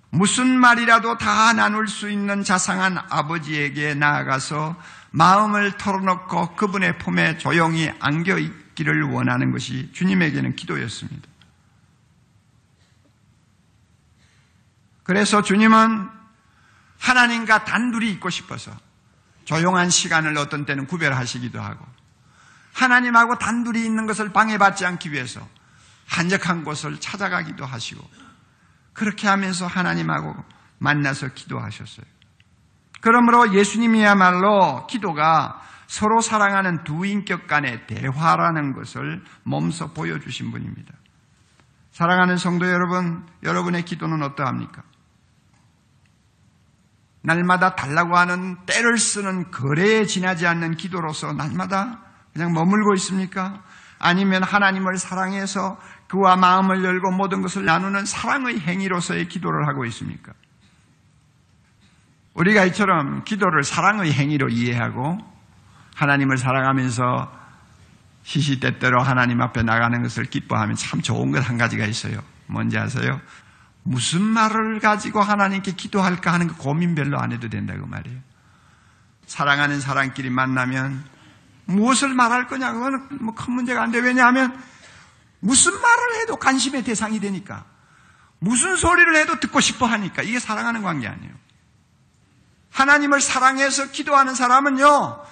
무슨 0.10 0.60
말이라도 0.60 1.18
다 1.18 1.54
나눌 1.54 1.88
수 1.88 2.10
있는 2.10 2.44
자상한 2.44 2.98
아버지에게 3.10 3.96
나아가서 3.96 4.76
마음을 5.12 5.74
털어놓고 5.78 6.56
그분의 6.56 6.98
품에 7.00 7.38
조용히 7.38 7.92
안겨 8.00 8.38
있기를 8.38 9.04
원하는 9.04 9.52
것이 9.52 9.92
주님에게는 9.94 10.56
기도였습니다. 10.56 11.28
그래서 15.04 15.42
주님은 15.42 16.10
하나님과 17.00 17.66
단둘이 17.66 18.10
있고 18.14 18.30
싶어서 18.30 18.72
조용한 19.46 19.90
시간을 19.90 20.38
어떤 20.38 20.66
때는 20.66 20.88
구별하시기도 20.88 21.62
하고 21.62 21.86
하나님하고 22.74 23.38
단둘이 23.38 23.86
있는 23.86 24.06
것을 24.08 24.32
방해받지 24.32 24.86
않기 24.86 25.12
위해서 25.12 25.48
한적한 26.08 26.64
곳을 26.64 27.00
찾아가기도 27.00 27.66
하시고 27.66 28.02
그렇게 28.94 29.28
하면서 29.28 29.68
하나님하고 29.68 30.36
만나서 30.80 31.30
기도하셨어요. 31.30 32.06
그러므로 33.02 33.54
예수님이야말로 33.54 34.88
기도가 34.88 35.62
서로 35.88 36.22
사랑하는 36.22 36.84
두 36.84 37.06
인격 37.06 37.48
간의 37.48 37.86
대화라는 37.86 38.74
것을 38.74 39.24
몸소 39.44 39.94
보여주신 39.94 40.52
분입니다. 40.52 40.94
사랑하는 41.92 42.38
성도 42.38 42.68
여러분, 42.68 43.28
여러분의 43.44 43.84
기도는 43.84 44.24
어떠합니까? 44.24 44.82
날마다 47.24 47.76
달라고 47.76 48.18
하는 48.18 48.58
때를 48.66 48.98
쓰는 48.98 49.50
거래에 49.50 50.06
지나지 50.06 50.46
않는 50.46 50.76
기도로서 50.76 51.34
날마다 51.34 52.00
그냥 52.34 52.52
머물고 52.54 52.94
있습니까? 52.96 53.64
아니면 53.98 54.44
하나님을 54.44 54.98
사랑해서 54.98 55.80
그와 56.08 56.36
마음을 56.36 56.84
열고 56.84 57.12
모든 57.12 57.42
것을 57.42 57.64
나누는 57.64 58.06
사랑의 58.06 58.60
행위로서의 58.60 59.30
기도를 59.30 59.68
하고 59.68 59.86
있습니까? 59.86 60.34
우리가 62.34 62.66
이처럼 62.66 63.24
기도를 63.24 63.64
사랑의 63.64 64.12
행위로 64.12 64.50
이해하고 64.50 65.18
하나님을 65.96 66.38
사랑하면서 66.38 67.44
시시때때로 68.24 69.02
하나님 69.02 69.42
앞에 69.42 69.64
나가는 69.64 70.02
것을 70.02 70.26
기뻐하면 70.26 70.76
참 70.76 71.02
좋은 71.02 71.32
것 71.32 71.48
한 71.48 71.58
가지가 71.58 71.86
있어요. 71.86 72.20
뭔지 72.48 72.78
아세요? 72.78 73.22
무슨 73.84 74.22
말을 74.22 74.80
가지고 74.80 75.22
하나님께 75.22 75.74
기도할까 75.74 76.32
하는 76.34 76.48
그 76.48 76.56
고민 76.56 76.96
별로 76.96 77.20
안 77.20 77.32
해도 77.32 77.50
된다고 77.50 77.86
말이에요. 77.86 78.20
사랑하는 79.28 79.82
사람끼리 79.82 80.30
만나면 80.30 81.04
무엇을 81.66 82.14
말할 82.14 82.48
거냐, 82.48 82.74
그거는 82.74 83.08
뭐 83.22 83.36
큰 83.36 83.54
문제가 83.54 83.84
안 83.84 83.92
돼. 83.92 84.00
왜냐하면 84.00 84.58
무슨 85.40 85.74
말을 85.74 86.22
해도 86.22 86.38
관심의 86.38 86.84
대상이 86.84 87.20
되니까. 87.20 87.66
무슨 88.40 88.76
소리를 88.76 89.16
해도 89.18 89.40
듣고 89.40 89.60
싶어 89.60 89.86
하니까. 89.86 90.22
이게 90.22 90.40
사랑하는 90.40 90.82
관계 90.84 91.08
아니에요. 91.08 91.34
하나님을 92.72 93.22
사랑해서 93.22 93.92
기도하는 93.92 94.36
사람은요, 94.36 95.24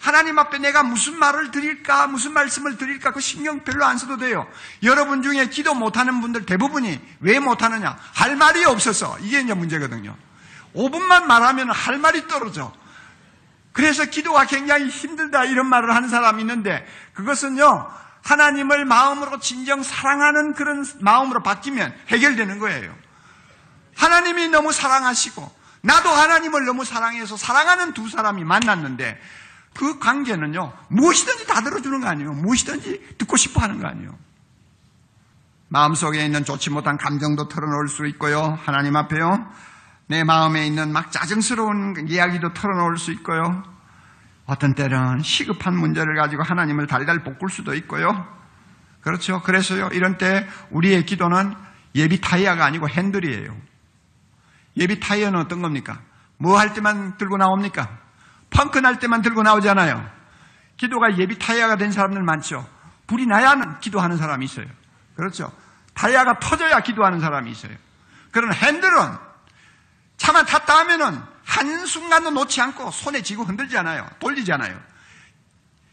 하나님 0.00 0.38
앞에 0.38 0.58
내가 0.58 0.82
무슨 0.82 1.18
말을 1.18 1.50
드릴까, 1.50 2.06
무슨 2.06 2.32
말씀을 2.32 2.78
드릴까, 2.78 3.12
그 3.12 3.20
신경 3.20 3.64
별로 3.64 3.84
안 3.84 3.98
써도 3.98 4.16
돼요. 4.16 4.48
여러분 4.82 5.22
중에 5.22 5.50
기도 5.50 5.74
못하는 5.74 6.22
분들 6.22 6.46
대부분이 6.46 7.00
왜 7.20 7.38
못하느냐? 7.38 7.98
할 8.14 8.34
말이 8.34 8.64
없어서. 8.64 9.18
이게 9.20 9.40
이제 9.40 9.52
문제거든요. 9.52 10.16
5분만 10.74 11.24
말하면 11.24 11.70
할 11.70 11.98
말이 11.98 12.26
떨어져. 12.26 12.72
그래서 13.72 14.04
기도가 14.06 14.46
굉장히 14.46 14.88
힘들다 14.88 15.44
이런 15.44 15.66
말을 15.66 15.94
하는 15.94 16.08
사람이 16.08 16.42
있는데 16.42 16.86
그것은요 17.14 17.88
하나님을 18.24 18.84
마음으로 18.84 19.38
진정 19.40 19.82
사랑하는 19.82 20.54
그런 20.54 20.84
마음으로 21.00 21.42
바뀌면 21.42 21.94
해결되는 22.08 22.58
거예요. 22.58 22.94
하나님이 23.96 24.48
너무 24.48 24.72
사랑하시고 24.72 25.60
나도 25.82 26.10
하나님을 26.10 26.64
너무 26.64 26.84
사랑해서 26.84 27.36
사랑하는 27.36 27.94
두 27.94 28.08
사람이 28.08 28.44
만났는데 28.44 29.20
그 29.76 29.98
관계는요 29.98 30.72
무엇이든지 30.88 31.46
다 31.46 31.60
들어주는 31.62 32.00
거 32.00 32.08
아니에요. 32.08 32.32
무엇이든지 32.32 33.16
듣고 33.18 33.36
싶어 33.36 33.60
하는 33.60 33.80
거 33.80 33.88
아니에요. 33.88 34.10
마음속에 35.68 36.24
있는 36.24 36.44
좋지 36.44 36.70
못한 36.70 36.96
감정도 36.96 37.48
털어놓을 37.48 37.88
수 37.88 38.06
있고요. 38.08 38.58
하나님 38.64 38.96
앞에요. 38.96 39.46
내 40.08 40.24
마음에 40.24 40.66
있는 40.66 40.92
막 40.92 41.12
짜증스러운 41.12 42.08
이야기도 42.08 42.52
털어놓을 42.52 42.98
수 42.98 43.12
있고요. 43.12 43.62
어떤 44.46 44.74
때는 44.74 45.20
시급한 45.22 45.76
문제를 45.76 46.16
가지고 46.16 46.42
하나님을 46.42 46.88
달달 46.88 47.22
볶을 47.22 47.48
수도 47.48 47.72
있고요. 47.74 48.26
그렇죠. 49.02 49.40
그래서요, 49.42 49.90
이런 49.92 50.18
때 50.18 50.48
우리의 50.70 51.06
기도는 51.06 51.54
예비 51.94 52.20
타이어가 52.20 52.64
아니고 52.64 52.88
핸들이에요. 52.88 53.56
예비 54.76 54.98
타이어는 54.98 55.38
어떤 55.38 55.62
겁니까? 55.62 56.00
뭐 56.38 56.58
할 56.58 56.74
때만 56.74 57.16
들고 57.16 57.36
나옵니까? 57.36 57.99
펑크 58.50 58.78
날 58.78 58.98
때만 58.98 59.22
들고 59.22 59.42
나오잖아요. 59.42 60.10
기도가 60.76 61.18
예비 61.18 61.38
타이어가 61.38 61.76
된 61.76 61.92
사람들 61.92 62.22
많죠. 62.22 62.68
불이 63.06 63.26
나야 63.26 63.78
기도하는 63.80 64.16
사람이 64.16 64.44
있어요. 64.44 64.66
그렇죠. 65.14 65.52
타이어가 65.94 66.38
터져야 66.38 66.80
기도하는 66.80 67.20
사람이 67.20 67.50
있어요. 67.50 67.72
그런 68.30 68.52
핸들은 68.52 68.90
차만 70.16 70.46
탔다 70.46 70.78
하면은 70.80 71.20
한순간도 71.44 72.30
놓지 72.30 72.60
않고 72.60 72.90
손에 72.90 73.22
쥐고 73.22 73.44
흔들지 73.44 73.76
않아요. 73.78 74.08
돌리지 74.20 74.52
않아요. 74.52 74.78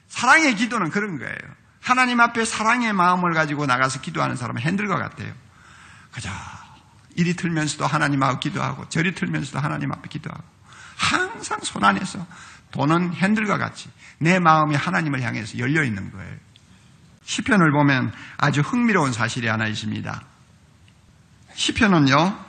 사랑의 0.08 0.56
기도는 0.56 0.90
그런 0.90 1.18
거예요. 1.18 1.38
하나님 1.82 2.20
앞에 2.20 2.46
사랑의 2.46 2.94
마음을 2.94 3.34
가지고 3.34 3.66
나가서 3.66 4.02
기도하는 4.02 4.36
사람은 4.36 4.62
핸들과 4.62 4.98
같아요. 4.98 5.34
그저 6.12 6.30
이리 7.16 7.36
틀면서도 7.36 7.88
하나님 7.88 8.22
앞에 8.24 8.40
기도하고 8.40 8.88
저리 8.90 9.16
틀면서도 9.16 9.60
하나님 9.60 9.92
앞에 9.92 10.08
기도하고 10.10 10.44
항상 10.98 11.60
손 11.62 11.84
안에서 11.84 12.26
도는 12.72 13.14
핸들과 13.14 13.58
같이 13.58 13.90
내 14.20 14.40
마음이 14.40 14.76
하나님을 14.76 15.22
향해서 15.22 15.60
열려 15.60 15.84
있는 15.84 16.12
거예요. 16.12 16.36
시편을 17.24 17.72
보면 17.72 18.12
아주 18.38 18.62
흥미로운 18.62 19.14
사실이 19.14 19.48
하나 19.48 19.68
있습니다. 19.68 20.22
시편은요. 21.54 22.46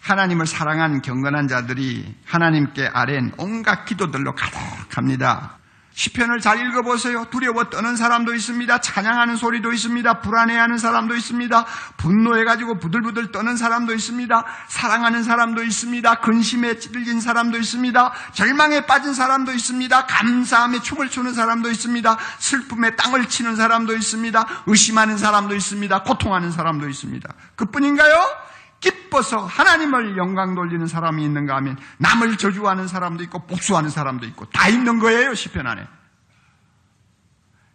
하나님을 0.00 0.46
사랑한 0.46 1.00
경건한 1.00 1.46
자들이 1.46 2.12
하나님께 2.24 2.90
아랜 2.92 3.32
온갖 3.38 3.84
기도들로 3.84 4.34
가득합니다. 4.34 5.58
시편을 5.94 6.40
잘 6.40 6.58
읽어보세요. 6.66 7.26
두려워 7.30 7.64
떠는 7.64 7.96
사람도 7.96 8.34
있습니다. 8.34 8.80
찬양하는 8.80 9.36
소리도 9.36 9.72
있습니다. 9.72 10.20
불안해하는 10.20 10.78
사람도 10.78 11.14
있습니다. 11.14 11.66
분노해가지고 11.98 12.78
부들부들 12.78 13.32
떠는 13.32 13.56
사람도 13.56 13.94
있습니다. 13.94 14.44
사랑하는 14.68 15.22
사람도 15.22 15.62
있습니다. 15.62 16.14
근심에 16.16 16.78
찔린 16.78 17.20
사람도 17.20 17.58
있습니다. 17.58 18.12
절망에 18.32 18.86
빠진 18.86 19.14
사람도 19.14 19.52
있습니다. 19.52 20.06
감사함에 20.06 20.80
춤을 20.80 21.10
추는 21.10 21.34
사람도 21.34 21.70
있습니다. 21.70 22.16
슬픔에 22.38 22.96
땅을 22.96 23.26
치는 23.26 23.56
사람도 23.56 23.94
있습니다. 23.94 24.46
의심하는 24.66 25.18
사람도 25.18 25.54
있습니다. 25.54 26.02
고통하는 26.02 26.50
사람도 26.50 26.88
있습니다. 26.88 27.28
그뿐인가요? 27.56 28.51
기뻐서 28.82 29.46
하나님을 29.46 30.18
영광 30.18 30.54
돌리는 30.54 30.86
사람이 30.86 31.24
있는가 31.24 31.56
하면 31.56 31.78
남을 31.98 32.36
저주하는 32.36 32.88
사람도 32.88 33.22
있고 33.24 33.46
복수하는 33.46 33.88
사람도 33.88 34.26
있고 34.26 34.44
다 34.46 34.68
있는 34.68 34.98
거예요 34.98 35.34
시편 35.34 35.66
안에. 35.66 35.86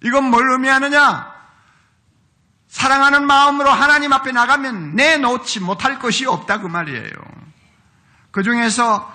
이건 0.04 0.26
뭘 0.30 0.52
의미하느냐? 0.52 1.34
사랑하는 2.68 3.26
마음으로 3.26 3.70
하나님 3.70 4.14
앞에 4.14 4.32
나가면 4.32 4.96
내놓지 4.96 5.62
못할 5.62 5.98
것이 5.98 6.28
없다 6.28 6.60
그 6.60 6.68
말이에요. 6.68 7.12
그 8.30 8.44
중에서 8.44 9.12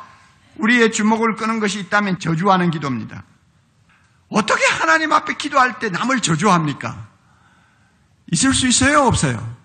우리의 0.56 0.90
주목을 0.92 1.36
끄는 1.36 1.60
것이 1.60 1.78
있다면 1.78 2.18
저주하는 2.18 2.70
기도입니다. 2.70 3.22
어떻게 4.28 4.64
하나님 4.66 5.12
앞에 5.12 5.34
기도할 5.34 5.78
때 5.78 5.90
남을 5.90 6.20
저주합니까? 6.20 7.06
있을 8.32 8.54
수 8.54 8.66
있어요, 8.66 9.02
없어요? 9.02 9.56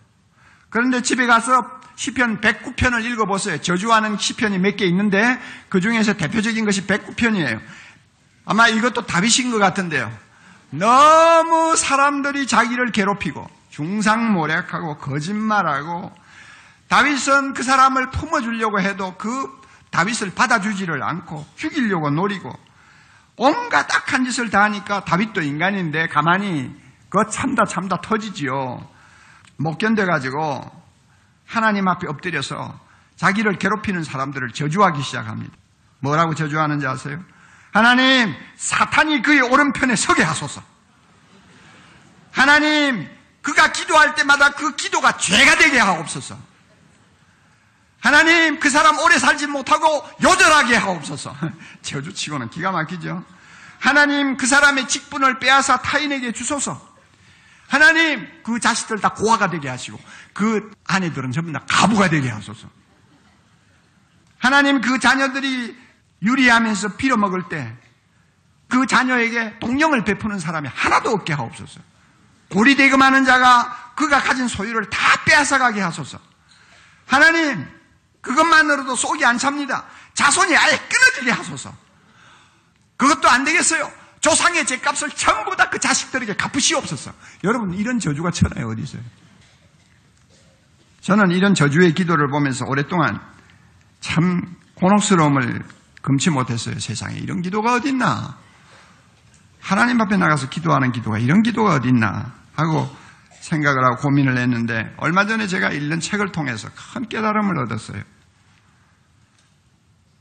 그런데 0.70 1.02
집에 1.02 1.26
가서 1.26 1.77
시편 1.98 2.42
109편을 2.42 3.04
읽어보세요. 3.04 3.60
저주하는 3.60 4.18
시편이 4.18 4.60
몇 4.60 4.78
개 4.78 4.86
있는데 4.86 5.40
그 5.68 5.82
중에서 5.82 6.14
대표적인 6.14 6.64
것이 6.64 6.86
109편이에요. 6.86 7.60
아마 8.46 8.68
이것도 8.68 9.08
다윗인 9.08 9.52
것 9.52 9.58
같은데요. 9.58 10.12
너무 10.70 11.76
사람들이 11.76 12.46
자기를 12.46 12.92
괴롭히고 12.92 13.50
중상모략하고 13.72 14.98
거짓말하고 15.00 16.12
다윗은 16.88 17.54
그 17.56 17.64
사람을 17.64 18.12
품어주려고 18.12 18.80
해도 18.80 19.16
그 19.18 19.60
다윗을 19.90 20.36
받아주지를 20.36 21.02
않고 21.02 21.46
죽이려고 21.56 22.12
노리고 22.12 22.54
온갖 23.38 23.94
악한 23.94 24.24
짓을 24.26 24.52
다 24.52 24.64
하니까 24.64 25.04
다윗도 25.04 25.42
인간인데 25.42 26.08
가만히 26.08 26.72
그 27.10 27.28
참다 27.30 27.66
참다 27.66 28.02
터지지요. 28.02 28.88
못 29.58 29.78
견뎌가지고 29.80 30.87
하나님 31.48 31.88
앞에 31.88 32.08
엎드려서 32.08 32.80
자기를 33.16 33.58
괴롭히는 33.58 34.04
사람들을 34.04 34.52
저주하기 34.52 35.02
시작합니다. 35.02 35.54
뭐라고 36.00 36.36
저주하는지 36.36 36.86
아세요? 36.86 37.24
하나님, 37.72 38.36
사탄이 38.56 39.22
그의 39.22 39.42
오른편에 39.42 39.96
서게 39.96 40.24
하소서. 40.24 40.62
하나님, 42.32 43.10
그가 43.42 43.72
기도할 43.72 44.14
때마다 44.16 44.52
그 44.52 44.76
기도가 44.76 45.18
죄가 45.18 45.56
되게 45.56 45.80
하옵소서. 45.80 46.38
하나님, 48.00 48.60
그 48.60 48.70
사람 48.70 49.00
오래 49.00 49.18
살지 49.18 49.48
못하고 49.48 50.08
요절하게 50.24 50.76
하옵소서. 50.76 51.36
저주치고는 51.82 52.50
기가 52.50 52.72
막히죠. 52.72 53.24
하나님, 53.80 54.38
그 54.38 54.46
사람의 54.46 54.88
직분을 54.88 55.40
빼앗아 55.40 55.78
타인에게 55.82 56.32
주소서. 56.32 56.97
하나님, 57.68 58.28
그 58.44 58.60
자식들 58.60 59.00
다 59.00 59.10
고아가 59.10 59.50
되게 59.50 59.68
하시고, 59.68 60.00
그 60.34 60.72
아내들은 60.86 61.32
전부 61.32 61.52
다 61.52 61.64
가부가 61.68 62.10
되게 62.10 62.30
하소서. 62.30 62.70
하나님, 64.40 64.82
그 64.82 65.00
자녀들이 65.00 65.78
유리하면서 66.22 66.96
빌어 66.96 67.18
먹을 67.18 67.50
때, 67.50 67.76
그 68.70 68.86
자녀에게 68.86 69.60
동령을 69.60 70.04
베푸는 70.04 70.40
사람이 70.40 70.70
하나도 70.74 71.10
없게 71.12 71.34
하옵소서. 71.34 71.80
고리대금 72.52 73.02
하는 73.02 73.26
자가 73.26 73.94
그가 73.96 74.22
가진 74.22 74.48
소유를 74.48 74.90
다 74.90 75.00
빼앗아가게 75.26 75.82
하소서. 75.82 76.20
하나님, 77.06 77.68
그것만으로도 78.22 78.96
속이 78.96 79.26
안 79.26 79.38
찹니다. 79.38 79.86
자손이 80.14 80.56
아예 80.56 80.78
끊어지게 80.78 81.32
하소서. 81.32 81.74
그것도 82.98 83.30
안 83.30 83.44
되겠어요. 83.44 83.92
조상의 84.28 84.66
죄값을 84.66 85.12
전부 85.12 85.56
다 85.56 85.68
그 85.70 85.80
자식들에게 85.80 86.36
갚으시옵소서. 86.36 87.12
여러분 87.44 87.74
이런 87.74 88.00
저주가 88.00 88.32
천하에 88.32 88.64
어디 88.64 88.82
있어요? 88.84 89.02
저는 91.02 91.32
이런 91.32 91.54
저주의 91.54 91.94
기도를 91.94 92.30
보면서 92.30 92.66
오랫동안 92.68 93.20
참 94.00 94.42
곤혹스러움을 94.76 95.64
금치 96.02 96.30
못했어요. 96.30 96.80
세상에 96.80 97.18
이런 97.18 97.42
기도가 97.42 97.76
어디 97.76 97.90
있나? 97.90 98.38
하나님 99.60 100.00
앞에 100.02 100.16
나가서 100.18 100.50
기도하는 100.50 100.92
기도가 100.92 101.20
이런 101.20 101.44
기도가 101.44 101.76
어디 101.76 101.90
있나? 101.90 102.34
하고 102.56 102.90
생각을 103.42 103.84
하고 103.84 103.98
고민을 103.98 104.38
했는데 104.38 104.94
얼마 104.98 105.26
전에 105.26 105.48
제가 105.48 105.72
읽는 105.72 106.00
책을 106.00 106.32
통해서 106.32 106.70
큰 106.94 107.08
깨달음을 107.08 107.60
얻었어요. 107.60 108.02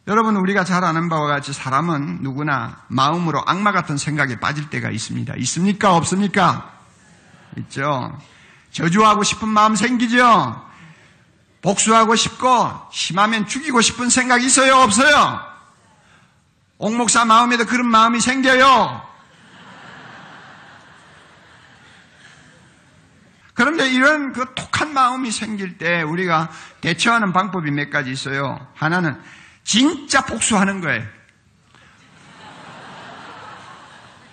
여러분 0.09 0.37
우리가 0.37 0.63
잘 0.63 0.85
아는 0.85 1.09
바와 1.09 1.27
같이 1.27 1.53
사람은 1.53 2.19
누구나 2.21 2.77
마음으로 2.87 3.43
악마 3.45 3.73
같은 3.73 3.97
생각에 3.97 4.39
빠질 4.39 4.71
때가 4.71 4.91
있습니다. 4.91 5.35
있습니까? 5.39 5.97
없습니까? 5.97 6.73
있죠. 7.59 8.17
저주하고 8.71 9.25
싶은 9.25 9.49
마음 9.49 9.75
생기죠. 9.75 10.65
복수하고 11.61 12.15
싶고 12.15 12.71
심하면 12.93 13.49
죽이고 13.49 13.81
싶은 13.81 14.09
생각이 14.09 14.47
있어요? 14.47 14.77
없어요? 14.77 15.41
옥목사 16.79 17.25
마음에도 17.25 17.65
그런 17.65 17.89
마음이 17.89 18.21
생겨요. 18.21 19.05
그런데 23.55 23.91
이런 23.91 24.35
그 24.35 24.53
독한 24.55 24.93
마음이 24.93 25.33
생길 25.33 25.79
때 25.79 26.03
우리가 26.03 26.51
대처하는 26.83 27.33
방법이 27.33 27.71
몇 27.71 27.91
가지 27.91 28.11
있어요. 28.11 28.65
하나는 28.75 29.19
진짜 29.67 30.25
복수하는 30.25 30.81
거예요. 30.81 31.05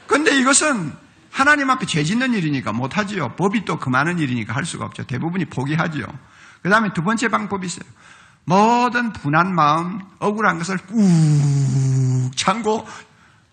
근데 0.05 0.39
이것은 0.39 0.93
하나님 1.31 1.71
앞에 1.71 1.87
죄 1.87 2.03
짓는 2.03 2.35
일이니까 2.35 2.71
못하지요. 2.71 3.29
법이 3.35 3.65
또 3.65 3.79
그만한 3.79 4.19
일이니까 4.19 4.53
할 4.53 4.63
수가 4.63 4.85
없죠. 4.85 5.03
대부분이 5.07 5.45
포기하지요. 5.45 6.05
그 6.61 6.69
다음에 6.69 6.93
두 6.93 7.01
번째 7.01 7.29
방법이 7.29 7.65
있어요. 7.65 7.83
모든 8.45 9.11
분한 9.11 9.55
마음, 9.55 10.01
억울한 10.19 10.59
것을 10.59 10.77
꾹 10.77 12.31
참고 12.35 12.87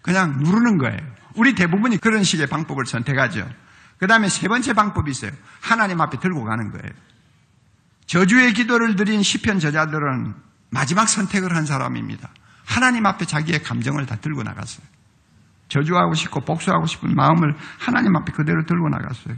그냥 0.02 0.38
누르는 0.38 0.76
거예요. 0.76 1.00
우리 1.34 1.54
대부분이 1.54 1.96
그런 1.96 2.22
식의 2.24 2.48
방법을 2.48 2.84
선택하죠. 2.84 3.48
그 3.96 4.06
다음에 4.06 4.28
세 4.28 4.48
번째 4.48 4.74
방법이 4.74 5.10
있어요. 5.10 5.30
하나님 5.60 6.02
앞에 6.02 6.18
들고 6.18 6.44
가는 6.44 6.70
거예요. 6.72 6.92
저주의 8.04 8.52
기도를 8.52 8.96
드린 8.96 9.22
시편 9.22 9.60
저자들은 9.60 10.49
마지막 10.70 11.08
선택을 11.08 11.54
한 11.54 11.66
사람입니다. 11.66 12.30
하나님 12.64 13.06
앞에 13.06 13.24
자기의 13.24 13.62
감정을 13.62 14.06
다 14.06 14.16
들고 14.16 14.42
나갔어요. 14.42 14.86
저주하고 15.68 16.14
싶고 16.14 16.40
복수하고 16.40 16.86
싶은 16.86 17.14
마음을 17.14 17.54
하나님 17.78 18.16
앞에 18.16 18.32
그대로 18.32 18.64
들고 18.64 18.88
나갔어요. 18.88 19.36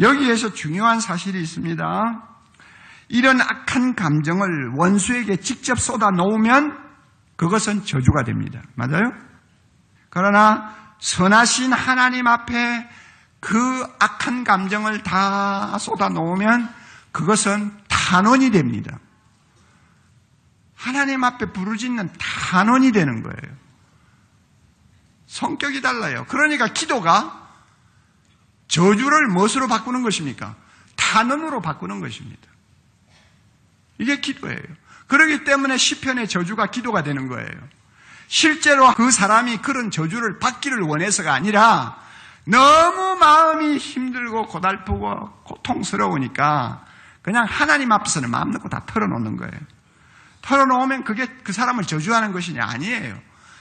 여기에서 0.00 0.52
중요한 0.52 1.00
사실이 1.00 1.40
있습니다. 1.40 2.28
이런 3.08 3.40
악한 3.40 3.94
감정을 3.94 4.72
원수에게 4.76 5.36
직접 5.36 5.78
쏟아 5.78 6.10
놓으면 6.10 6.78
그것은 7.36 7.84
저주가 7.84 8.24
됩니다. 8.24 8.62
맞아요? 8.74 9.12
그러나 10.08 10.74
선하신 10.98 11.72
하나님 11.72 12.26
앞에 12.26 12.88
그 13.40 13.86
악한 13.98 14.44
감정을 14.44 15.02
다 15.02 15.76
쏟아 15.78 16.08
놓으면 16.08 16.68
그것은 17.10 17.72
탄원이 17.88 18.50
됩니다. 18.50 18.98
하나님 20.82 21.22
앞에 21.22 21.52
부르짖는 21.52 22.10
단원이 22.18 22.90
되는 22.90 23.22
거예요. 23.22 23.56
성격이 25.26 25.80
달라요. 25.80 26.26
그러니까 26.28 26.66
기도가 26.66 27.40
저주를 28.66 29.28
무엇으로 29.28 29.68
바꾸는 29.68 30.02
것입니까? 30.02 30.56
탄원으로 30.96 31.62
바꾸는 31.62 32.00
것입니다. 32.00 32.42
이게 33.98 34.20
기도예요. 34.20 34.58
그렇기 35.06 35.44
때문에 35.44 35.76
시편의 35.76 36.28
저주가 36.28 36.66
기도가 36.66 37.04
되는 37.04 37.28
거예요. 37.28 37.48
실제로 38.26 38.92
그 38.94 39.12
사람이 39.12 39.58
그런 39.58 39.92
저주를 39.92 40.40
받기를 40.40 40.80
원해서가 40.80 41.32
아니라 41.32 41.96
너무 42.44 43.16
마음이 43.20 43.76
힘들고 43.76 44.48
고달프고 44.48 45.44
고통스러우니까 45.44 46.84
그냥 47.20 47.44
하나님 47.48 47.92
앞에서는 47.92 48.28
마음 48.28 48.50
놓고 48.50 48.68
다 48.68 48.82
털어놓는 48.86 49.36
거예요. 49.36 49.60
털어놓으면 50.42 51.04
그게 51.04 51.26
그 51.42 51.52
사람을 51.52 51.84
저주하는 51.84 52.32
것이냐? 52.32 52.60
아니에요. 52.62 53.18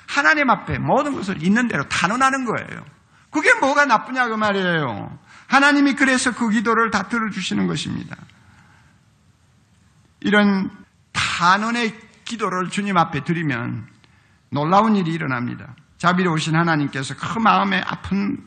하나님 0.07 0.49
앞에 0.49 0.77
모든 0.79 1.13
것을 1.13 1.41
있는 1.41 1.67
대로 1.67 1.87
단언하는 1.87 2.45
거예요. 2.45 2.83
그게 3.29 3.53
뭐가 3.59 3.85
나쁘냐 3.85 4.27
그 4.27 4.35
말이에요. 4.35 5.17
하나님이 5.47 5.93
그래서 5.93 6.31
그 6.31 6.49
기도를 6.49 6.91
다 6.91 7.03
들어주시는 7.03 7.67
것입니다. 7.67 8.15
이런 10.19 10.69
단언의 11.13 11.97
기도를 12.25 12.69
주님 12.69 12.97
앞에 12.97 13.23
드리면 13.23 13.87
놀라운 14.51 14.95
일이 14.95 15.11
일어납니다. 15.11 15.75
자비로우신 15.97 16.55
하나님께서 16.55 17.15
그 17.15 17.39
마음의 17.39 17.81
아픈 17.85 18.37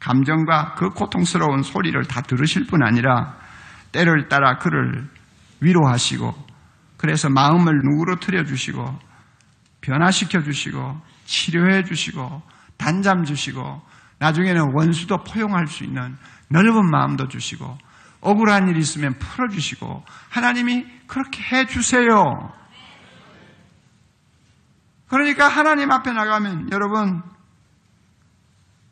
감정과 0.00 0.74
그 0.74 0.90
고통스러운 0.90 1.62
소리를 1.62 2.02
다 2.04 2.20
들으실 2.22 2.66
뿐 2.66 2.82
아니라 2.82 3.36
때를 3.92 4.28
따라 4.28 4.58
그를 4.58 5.08
위로하시고 5.60 6.34
그래서 7.04 7.28
마음을 7.28 7.82
누그러뜨려 7.84 8.44
주시고 8.44 8.98
변화시켜 9.82 10.42
주시고 10.42 10.98
치료해 11.26 11.84
주시고 11.84 12.40
단잠 12.78 13.24
주시고 13.24 13.82
나중에는 14.20 14.72
원수도 14.74 15.18
포용할 15.18 15.66
수 15.66 15.84
있는 15.84 16.16
넓은 16.48 16.90
마음도 16.90 17.28
주시고 17.28 17.76
억울한 18.22 18.68
일이 18.68 18.78
있으면 18.78 19.18
풀어주시고 19.18 20.02
하나님이 20.30 20.86
그렇게 21.06 21.42
해주세요. 21.42 22.24
그러니까 25.06 25.48
하나님 25.48 25.92
앞에 25.92 26.10
나가면 26.10 26.72
여러분 26.72 27.22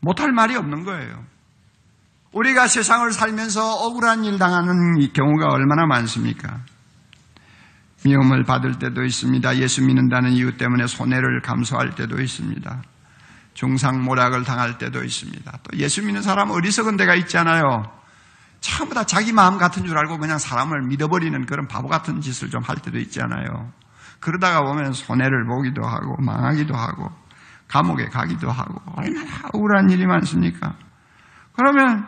못할 0.02 0.32
말이 0.32 0.54
없는 0.54 0.84
거예요. 0.84 1.24
우리가 2.32 2.68
세상을 2.68 3.10
살면서 3.10 3.86
억울한 3.86 4.26
일 4.26 4.38
당하는 4.38 4.98
경우가 5.14 5.46
얼마나 5.46 5.86
많습니까? 5.86 6.60
미움을 8.04 8.44
받을 8.44 8.78
때도 8.78 9.04
있습니다. 9.04 9.56
예수 9.56 9.82
믿는다는 9.84 10.32
이유 10.32 10.56
때문에 10.56 10.86
손해를 10.86 11.40
감수할 11.42 11.94
때도 11.94 12.20
있습니다. 12.20 12.82
중상모략을 13.54 14.44
당할 14.44 14.78
때도 14.78 15.04
있습니다. 15.04 15.52
또 15.62 15.78
예수 15.78 16.02
믿는 16.02 16.22
사람 16.22 16.50
어리석은 16.50 16.96
데가 16.96 17.14
있잖아요. 17.16 17.84
처음부 18.60 18.94
다 18.94 19.04
자기 19.04 19.32
마음 19.32 19.58
같은 19.58 19.84
줄 19.84 19.98
알고 19.98 20.18
그냥 20.18 20.38
사람을 20.38 20.82
믿어버리는 20.86 21.46
그런 21.46 21.66
바보 21.68 21.88
같은 21.88 22.20
짓을 22.20 22.48
좀 22.50 22.62
할 22.62 22.76
때도 22.76 22.98
있잖아요. 22.98 23.72
그러다가 24.20 24.62
보면 24.62 24.92
손해를 24.92 25.46
보기도 25.46 25.84
하고 25.84 26.16
망하기도 26.22 26.74
하고 26.74 27.10
감옥에 27.68 28.06
가기도 28.06 28.50
하고 28.50 28.80
얼마나 28.96 29.48
억울한 29.52 29.90
일이 29.90 30.06
많습니까? 30.06 30.74
그러면 31.54 32.06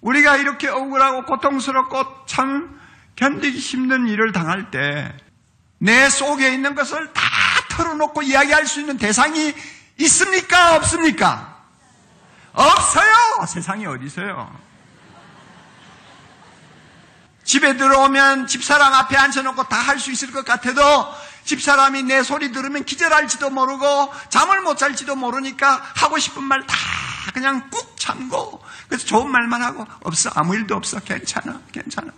우리가 0.00 0.36
이렇게 0.36 0.68
억울하고 0.68 1.24
고통스럽고 1.24 2.26
참 2.26 2.76
견디기 3.16 3.58
힘든 3.58 4.08
일을 4.08 4.32
당할 4.32 4.70
때 4.70 5.14
내 5.78 6.08
속에 6.08 6.52
있는 6.54 6.74
것을 6.74 7.12
다 7.12 7.20
털어놓고 7.68 8.22
이야기할 8.22 8.66
수 8.66 8.80
있는 8.80 8.96
대상이 8.96 9.52
있습니까? 9.98 10.76
없습니까? 10.76 11.62
없어요! 12.54 13.44
세상이 13.46 13.84
어디 13.84 14.06
있어요? 14.06 14.50
집에 17.44 17.76
들어오면 17.76 18.46
집사람 18.46 18.94
앞에 18.94 19.16
앉혀놓고 19.16 19.64
다 19.64 19.76
할 19.82 19.98
수 19.98 20.10
있을 20.10 20.32
것 20.32 20.44
같아도 20.46 20.80
집사람이 21.44 22.04
내 22.04 22.22
소리 22.22 22.50
들으면 22.52 22.84
기절할지도 22.86 23.50
모르고 23.50 24.10
잠을 24.30 24.62
못 24.62 24.78
잘지도 24.78 25.16
모르니까 25.16 25.82
하고 25.96 26.18
싶은 26.18 26.42
말 26.44 26.66
다 26.66 26.74
그냥 27.34 27.68
꾹 27.68 27.94
참고 27.98 28.62
그래서 28.88 29.04
좋은 29.06 29.30
말만 29.30 29.60
하고 29.60 29.86
없어 30.04 30.30
아무 30.34 30.54
일도 30.54 30.74
없어 30.76 31.00
괜찮아 31.00 31.60
괜찮아 31.72 32.10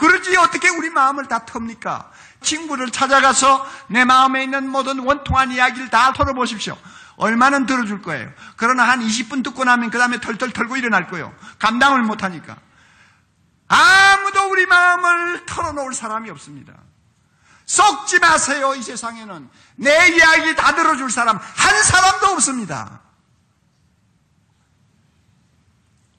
그러지 0.00 0.36
어떻게 0.36 0.68
우리 0.70 0.90
마음을 0.90 1.26
다 1.28 1.44
텁니까? 1.44 2.10
친구를 2.40 2.90
찾아가서 2.90 3.66
내 3.88 4.04
마음에 4.04 4.42
있는 4.44 4.68
모든 4.68 4.98
원통한 5.00 5.52
이야기를 5.52 5.90
다 5.90 6.12
털어보십시오. 6.14 6.76
얼마는 7.16 7.66
들어줄 7.66 8.00
거예요. 8.00 8.30
그러나 8.56 8.84
한 8.84 9.00
20분 9.00 9.44
듣고 9.44 9.64
나면 9.64 9.90
그 9.90 9.98
다음에 9.98 10.18
털털 10.20 10.52
털고 10.52 10.76
일어날 10.78 11.06
거예요. 11.08 11.34
감당을 11.58 12.02
못하니까. 12.02 12.56
아무도 13.68 14.48
우리 14.50 14.64
마음을 14.66 15.44
털어놓을 15.44 15.92
사람이 15.92 16.30
없습니다. 16.30 16.72
썩지 17.66 18.18
마세요, 18.20 18.74
이 18.74 18.82
세상에는. 18.82 19.48
내 19.76 20.08
이야기 20.08 20.56
다 20.56 20.74
들어줄 20.74 21.10
사람 21.10 21.36
한 21.36 21.82
사람도 21.82 22.26
없습니다. 22.28 23.00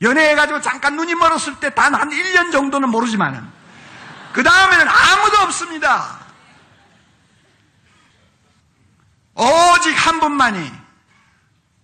연애해가지고 0.01 0.61
잠깐 0.61 0.95
눈이 0.95 1.15
멀었을 1.15 1.59
때 1.59 1.71
단 1.71 1.93
한 1.95 2.09
1년 2.09 2.51
정도는 2.51 2.89
모르지만은 2.89 3.60
그 4.33 4.43
다음에는 4.43 4.87
아무도 4.87 5.37
없습니다. 5.43 6.19
오직 9.35 9.93
한 9.95 10.19
분만이 10.19 10.71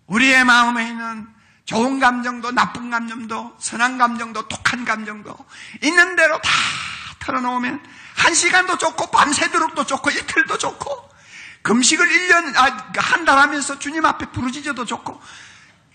우리의 0.07 0.43
마음에 0.45 0.87
있는 0.89 1.27
좋은 1.65 1.99
감정도 1.99 2.51
나쁜 2.51 2.89
감정도 2.89 3.55
선한 3.59 3.97
감정도 3.97 4.47
독한 4.47 4.85
감정도 4.85 5.35
있는 5.81 6.15
대로 6.15 6.39
다 6.41 6.49
털어놓으면 7.19 7.83
한 8.15 8.33
시간도 8.33 8.77
좋고 8.77 9.11
밤새도록도 9.11 9.85
좋고 9.85 10.09
이틀도 10.11 10.57
좋고 10.57 11.09
금식을 11.63 12.07
1년 12.07 12.55
아, 12.55 12.91
한 12.97 13.25
달 13.25 13.37
하면서 13.39 13.77
주님 13.77 14.05
앞에 14.05 14.27
부르짖어도 14.31 14.85
좋고 14.85 15.21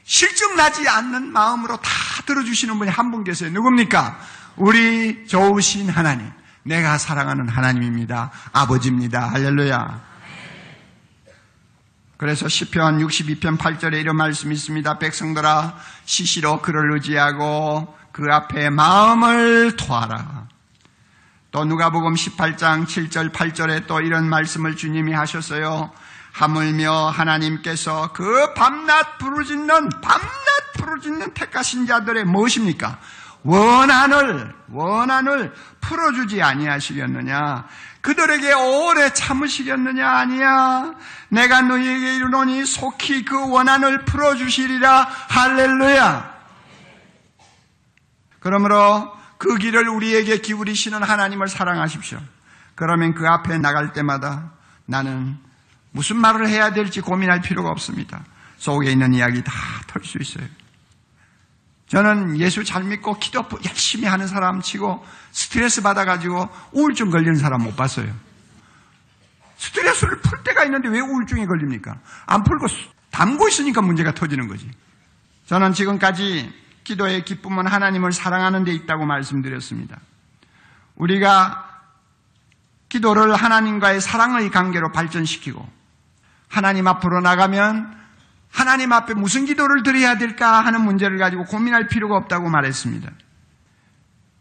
실증 0.04 0.56
나지 0.56 0.86
않는 0.88 1.32
마음으로 1.32 1.78
다 1.78 1.90
들어주시는 2.26 2.78
분이 2.78 2.90
한 2.90 3.10
분 3.10 3.24
계세요. 3.24 3.50
누굽니까? 3.50 4.18
우리 4.56 5.26
좋으신 5.26 5.88
하나님. 5.88 6.30
내가 6.64 6.98
사랑하는 6.98 7.48
하나님입니다. 7.48 8.30
아버지입니다. 8.52 9.28
할렐루야. 9.28 10.12
그래서 12.16 12.48
시편 12.48 12.98
62편 13.00 13.58
8절에 13.58 14.00
이런 14.00 14.16
말씀이 14.16 14.54
있습니다. 14.54 14.98
백성들아 14.98 15.76
시시로 16.04 16.62
그를 16.62 16.92
의지하고 16.92 17.96
그 18.12 18.26
앞에 18.30 18.70
마음을 18.70 19.76
토하라. 19.76 20.46
또 21.50 21.64
누가복음 21.64 22.14
18장 22.14 22.86
7절 22.86 23.32
8절에 23.32 23.86
또 23.86 24.00
이런 24.00 24.28
말씀을 24.28 24.76
주님이 24.76 25.12
하셨어요. 25.12 25.90
하물며 26.32 27.10
하나님께서 27.10 28.12
그 28.12 28.54
밤낮 28.54 29.18
부르짖는 29.18 29.88
밤낮 30.00 30.30
부르짖는 30.76 31.34
택하신 31.34 31.86
자들의 31.86 32.24
무엇입니까? 32.24 32.98
원한을 33.44 34.54
원한을 34.70 35.52
풀어주지 35.80 36.42
아니하시겠느냐? 36.42 37.66
그들에게 38.00 38.52
오래 38.54 39.12
참으시겠느냐? 39.12 40.08
아니야. 40.08 40.94
내가 41.28 41.62
너희에게 41.62 42.16
이르노니 42.16 42.64
속히 42.66 43.24
그 43.24 43.50
원한을 43.50 44.04
풀어주시리라. 44.04 45.08
할렐루야. 45.28 46.32
그러므로 48.40 49.12
그 49.38 49.56
길을 49.56 49.88
우리에게 49.88 50.38
기울이시는 50.38 51.02
하나님을 51.02 51.48
사랑하십시오. 51.48 52.18
그러면 52.74 53.14
그 53.14 53.28
앞에 53.28 53.58
나갈 53.58 53.92
때마다 53.92 54.52
나는 54.86 55.38
무슨 55.92 56.16
말을 56.16 56.48
해야 56.48 56.72
될지 56.72 57.00
고민할 57.00 57.40
필요가 57.40 57.70
없습니다. 57.70 58.24
속에 58.58 58.90
있는 58.90 59.14
이야기 59.14 59.42
다 59.44 59.52
털 59.88 60.04
수 60.04 60.18
있어요. 60.18 60.46
저는 61.92 62.38
예수 62.38 62.64
잘 62.64 62.84
믿고 62.84 63.18
기도 63.18 63.46
열심히 63.68 64.06
하는 64.06 64.26
사람 64.26 64.62
치고 64.62 65.04
스트레스 65.30 65.82
받아가지고 65.82 66.48
우울증 66.72 67.10
걸리는 67.10 67.34
사람 67.34 67.62
못 67.62 67.76
봤어요. 67.76 68.10
스트레스를 69.58 70.22
풀 70.22 70.42
때가 70.42 70.64
있는데 70.64 70.88
왜 70.88 71.00
우울증에 71.00 71.44
걸립니까? 71.44 71.98
안 72.24 72.44
풀고 72.44 72.66
담고 73.10 73.46
있으니까 73.48 73.82
문제가 73.82 74.14
터지는 74.14 74.48
거지. 74.48 74.70
저는 75.44 75.74
지금까지 75.74 76.50
기도의 76.84 77.26
기쁨은 77.26 77.66
하나님을 77.66 78.12
사랑하는 78.12 78.64
데 78.64 78.72
있다고 78.72 79.04
말씀드렸습니다. 79.04 79.98
우리가 80.96 81.82
기도를 82.88 83.34
하나님과의 83.34 84.00
사랑의 84.00 84.50
관계로 84.50 84.92
발전시키고 84.92 85.68
하나님 86.48 86.88
앞으로 86.88 87.20
나가면 87.20 88.01
하나님 88.52 88.92
앞에 88.92 89.14
무슨 89.14 89.46
기도를 89.46 89.82
드려야 89.82 90.18
될까 90.18 90.60
하는 90.60 90.82
문제를 90.82 91.18
가지고 91.18 91.44
고민할 91.44 91.88
필요가 91.88 92.16
없다고 92.16 92.50
말했습니다. 92.50 93.10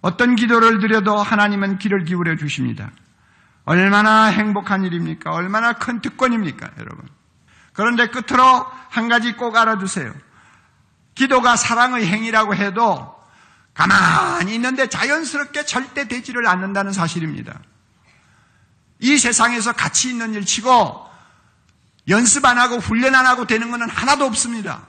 어떤 0.01 0.35
기도를 0.35 0.79
드려도 0.79 1.17
하나님은 1.17 1.77
길을 1.77 2.03
기울여 2.03 2.35
주십니다. 2.35 2.91
얼마나 3.63 4.25
행복한 4.25 4.83
일입니까? 4.83 5.31
얼마나 5.31 5.73
큰 5.73 6.01
특권입니까, 6.01 6.71
여러분? 6.79 7.07
그런데 7.73 8.07
끝으로 8.07 8.65
한 8.89 9.07
가지 9.07 9.33
꼭 9.33 9.55
알아두세요. 9.55 10.13
기도가 11.15 11.55
사랑의 11.55 12.05
행위라고 12.05 12.53
해도 12.53 13.15
가만히 13.73 14.55
있는데 14.55 14.87
자연스럽게 14.87 15.65
절대 15.65 16.07
되지를 16.07 16.47
않는다는 16.47 16.91
사실입니다. 16.91 17.59
이 18.99 19.17
세상에서 19.17 19.71
가치 19.71 20.09
있는 20.09 20.33
일 20.33 20.45
치고 20.45 21.10
연습 22.07 22.45
안 22.45 22.57
하고 22.57 22.77
훈련 22.77 23.15
안 23.15 23.25
하고 23.25 23.45
되는 23.45 23.71
것은 23.71 23.89
하나도 23.89 24.25
없습니다. 24.25 24.87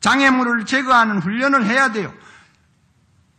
장애물을 0.00 0.64
제거하는 0.64 1.20
훈련을 1.20 1.66
해야 1.66 1.92
돼요. 1.92 2.12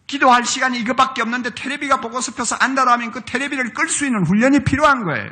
기도할 0.07 0.45
시간이 0.45 0.79
이것밖에 0.79 1.21
없는데 1.21 1.51
테레비가 1.51 2.01
보고 2.01 2.19
싶어서 2.19 2.55
안다라면 2.57 3.11
그 3.11 3.21
테레비를 3.23 3.73
끌 3.73 3.87
수 3.87 4.05
있는 4.05 4.25
훈련이 4.25 4.63
필요한 4.63 5.03
거예요. 5.03 5.31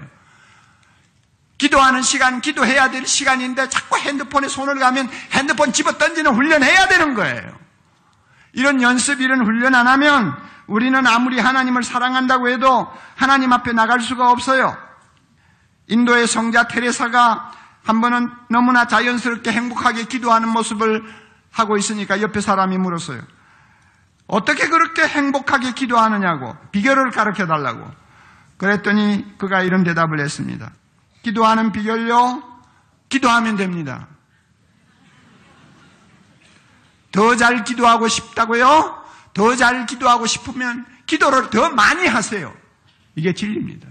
기도하는 1.58 2.02
시간, 2.02 2.40
기도해야 2.40 2.90
될 2.90 3.06
시간인데 3.06 3.68
자꾸 3.68 3.98
핸드폰에 3.98 4.48
손을 4.48 4.80
가면 4.80 5.10
핸드폰 5.34 5.74
집어 5.74 5.98
던지는 5.98 6.34
훈련해야 6.34 6.88
되는 6.88 7.14
거예요. 7.14 7.60
이런 8.54 8.82
연습, 8.82 9.20
이런 9.20 9.46
훈련 9.46 9.76
안 9.76 9.86
하면 9.88 10.34
우리는 10.68 11.06
아무리 11.06 11.40
하나님을 11.40 11.84
사랑한다고 11.84 12.50
해도 12.50 12.90
하나님 13.16 13.52
앞에 13.52 13.74
나갈 13.74 14.00
수가 14.00 14.32
없어요. 14.32 14.89
인도의 15.90 16.28
성자 16.28 16.68
테레사가 16.68 17.52
한 17.84 18.02
번은 18.02 18.30
너무나 18.50 18.86
자연스럽게 18.88 19.52
행복하게 19.52 20.06
기도하는 20.06 20.50
모습을 20.50 21.04
하고 21.52 21.78
있으니까 21.78 22.22
옆에 22.22 22.42
사람이 22.42 22.78
물었어요. 22.78 23.22
어떻게 24.28 24.70
그렇게 24.70 25.08
행복하게 25.08 25.74
기도하느냐고 25.74 26.56
비결을 26.72 27.10
가르쳐 27.12 27.48
달라고. 27.48 27.90
그랬더니 28.58 29.38
그가 29.38 29.64
이런 29.64 29.84
대답을 29.84 30.20
했습니다. 30.20 30.72
기도하는 31.24 31.72
비결요? 31.72 32.44
기도하면 33.10 33.58
됩니다. 33.58 34.08
더 37.12 37.36
잘 37.36 37.64
기도하고 37.64 38.08
싶다고요? 38.08 39.04
더 39.34 39.56
잘 39.56 39.88
기도하고 39.88 40.28
싶으면 40.28 40.86
기도를 41.08 41.50
더 41.50 41.72
많이 41.72 42.06
하세요. 42.06 42.54
이게 43.16 43.34
진리입니다. 43.34 43.88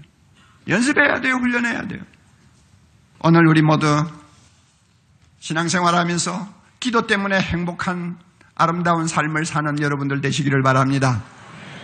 연습해야 0.69 1.19
돼요. 1.19 1.35
훈련해야 1.35 1.87
돼요. 1.87 2.01
오늘 3.21 3.47
우리 3.47 3.61
모두 3.61 4.05
신앙생활 5.39 5.95
하면서 5.95 6.47
기도 6.79 7.07
때문에 7.07 7.39
행복한 7.39 8.17
아름다운 8.55 9.07
삶을 9.07 9.45
사는 9.45 9.81
여러분들 9.81 10.21
되시기를 10.21 10.61
바랍니다. 10.61 11.21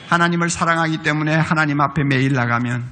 하나님을 0.10 0.50
사랑하기 0.50 1.00
때문에 1.00 1.36
하나님 1.36 1.82
앞에 1.82 2.04
매일 2.04 2.34
나가면 2.34 2.92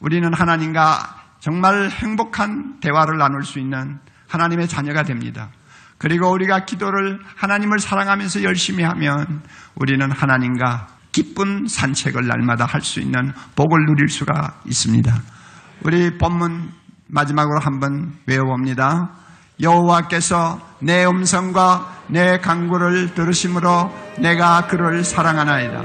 우리는 0.00 0.32
하나님과 0.32 1.22
정말 1.40 1.90
행복한 1.90 2.80
대화를 2.80 3.18
나눌 3.18 3.44
수 3.44 3.58
있는 3.58 3.98
하나님의 4.28 4.66
자녀가 4.66 5.02
됩니다. 5.02 5.50
그리고 5.98 6.32
우리가 6.32 6.64
기도를 6.64 7.20
하나님을 7.36 7.78
사랑하면서 7.78 8.42
열심히 8.42 8.82
하면 8.82 9.42
우리는 9.74 10.10
하나님과 10.10 10.88
기쁜 11.12 11.66
산책을 11.68 12.26
날마다 12.26 12.64
할 12.64 12.82
수 12.82 13.00
있는 13.00 13.32
복을 13.54 13.86
누릴 13.86 14.08
수가 14.08 14.60
있습니다. 14.66 15.14
우리 15.84 16.18
본문 16.18 16.70
마지막으로 17.08 17.60
한번 17.60 18.12
외워봅니다. 18.26 19.10
여호와께서 19.60 20.60
내 20.80 21.04
음성과 21.04 22.04
내 22.08 22.38
강구를 22.38 23.14
들으심으로 23.14 23.92
내가 24.18 24.66
그를 24.66 25.04
사랑하나이다. 25.04 25.82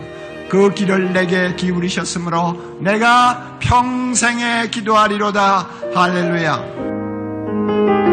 그 0.49 0.73
길을 0.73 1.13
내게 1.13 1.53
기울이셨으므로 1.55 2.79
내가 2.81 3.57
평생에 3.59 4.69
기도하리로다. 4.69 5.67
할렐루야. 5.93 8.06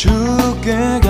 주께 0.00 1.09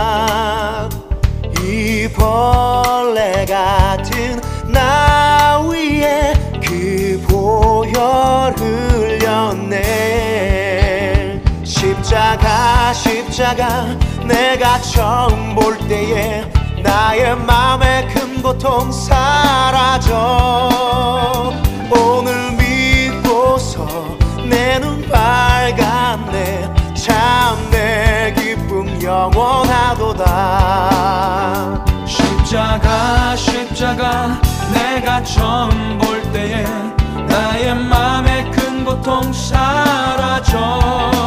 벌레 2.21 3.45
같은 3.45 4.39
나 4.67 5.59
위에 5.67 6.33
그 6.63 7.19
보혈 7.27 8.53
흘렸네. 8.55 9.81
십자가 11.63 12.93
십자가 12.93 13.87
내가 14.23 14.79
처음 14.81 15.55
볼 15.55 15.75
때에 15.87 16.45
나의 16.83 17.35
마음의 17.37 18.07
큰 18.09 18.39
고통 18.43 18.91
사라져. 18.91 20.70
십자가 32.51 33.33
십자가 33.37 34.41
내가 34.73 35.23
처음 35.23 35.97
볼 35.99 36.21
때에 36.33 36.65
나의 37.25 37.73
맘에 37.75 38.51
큰 38.51 38.83
고통 38.83 39.31
사라져 39.31 41.20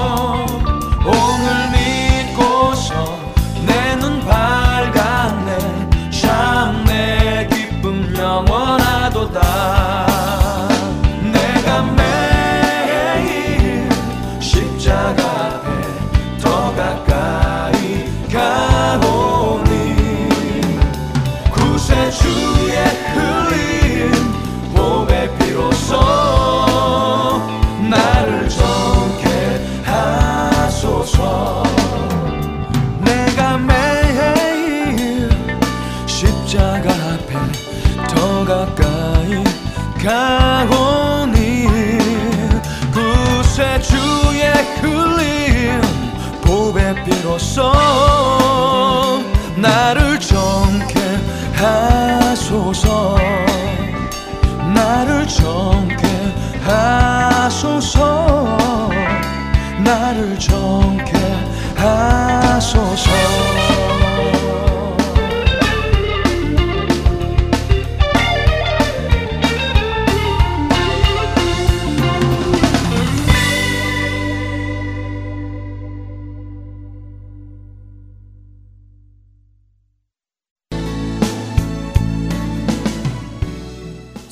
说 47.55 48.04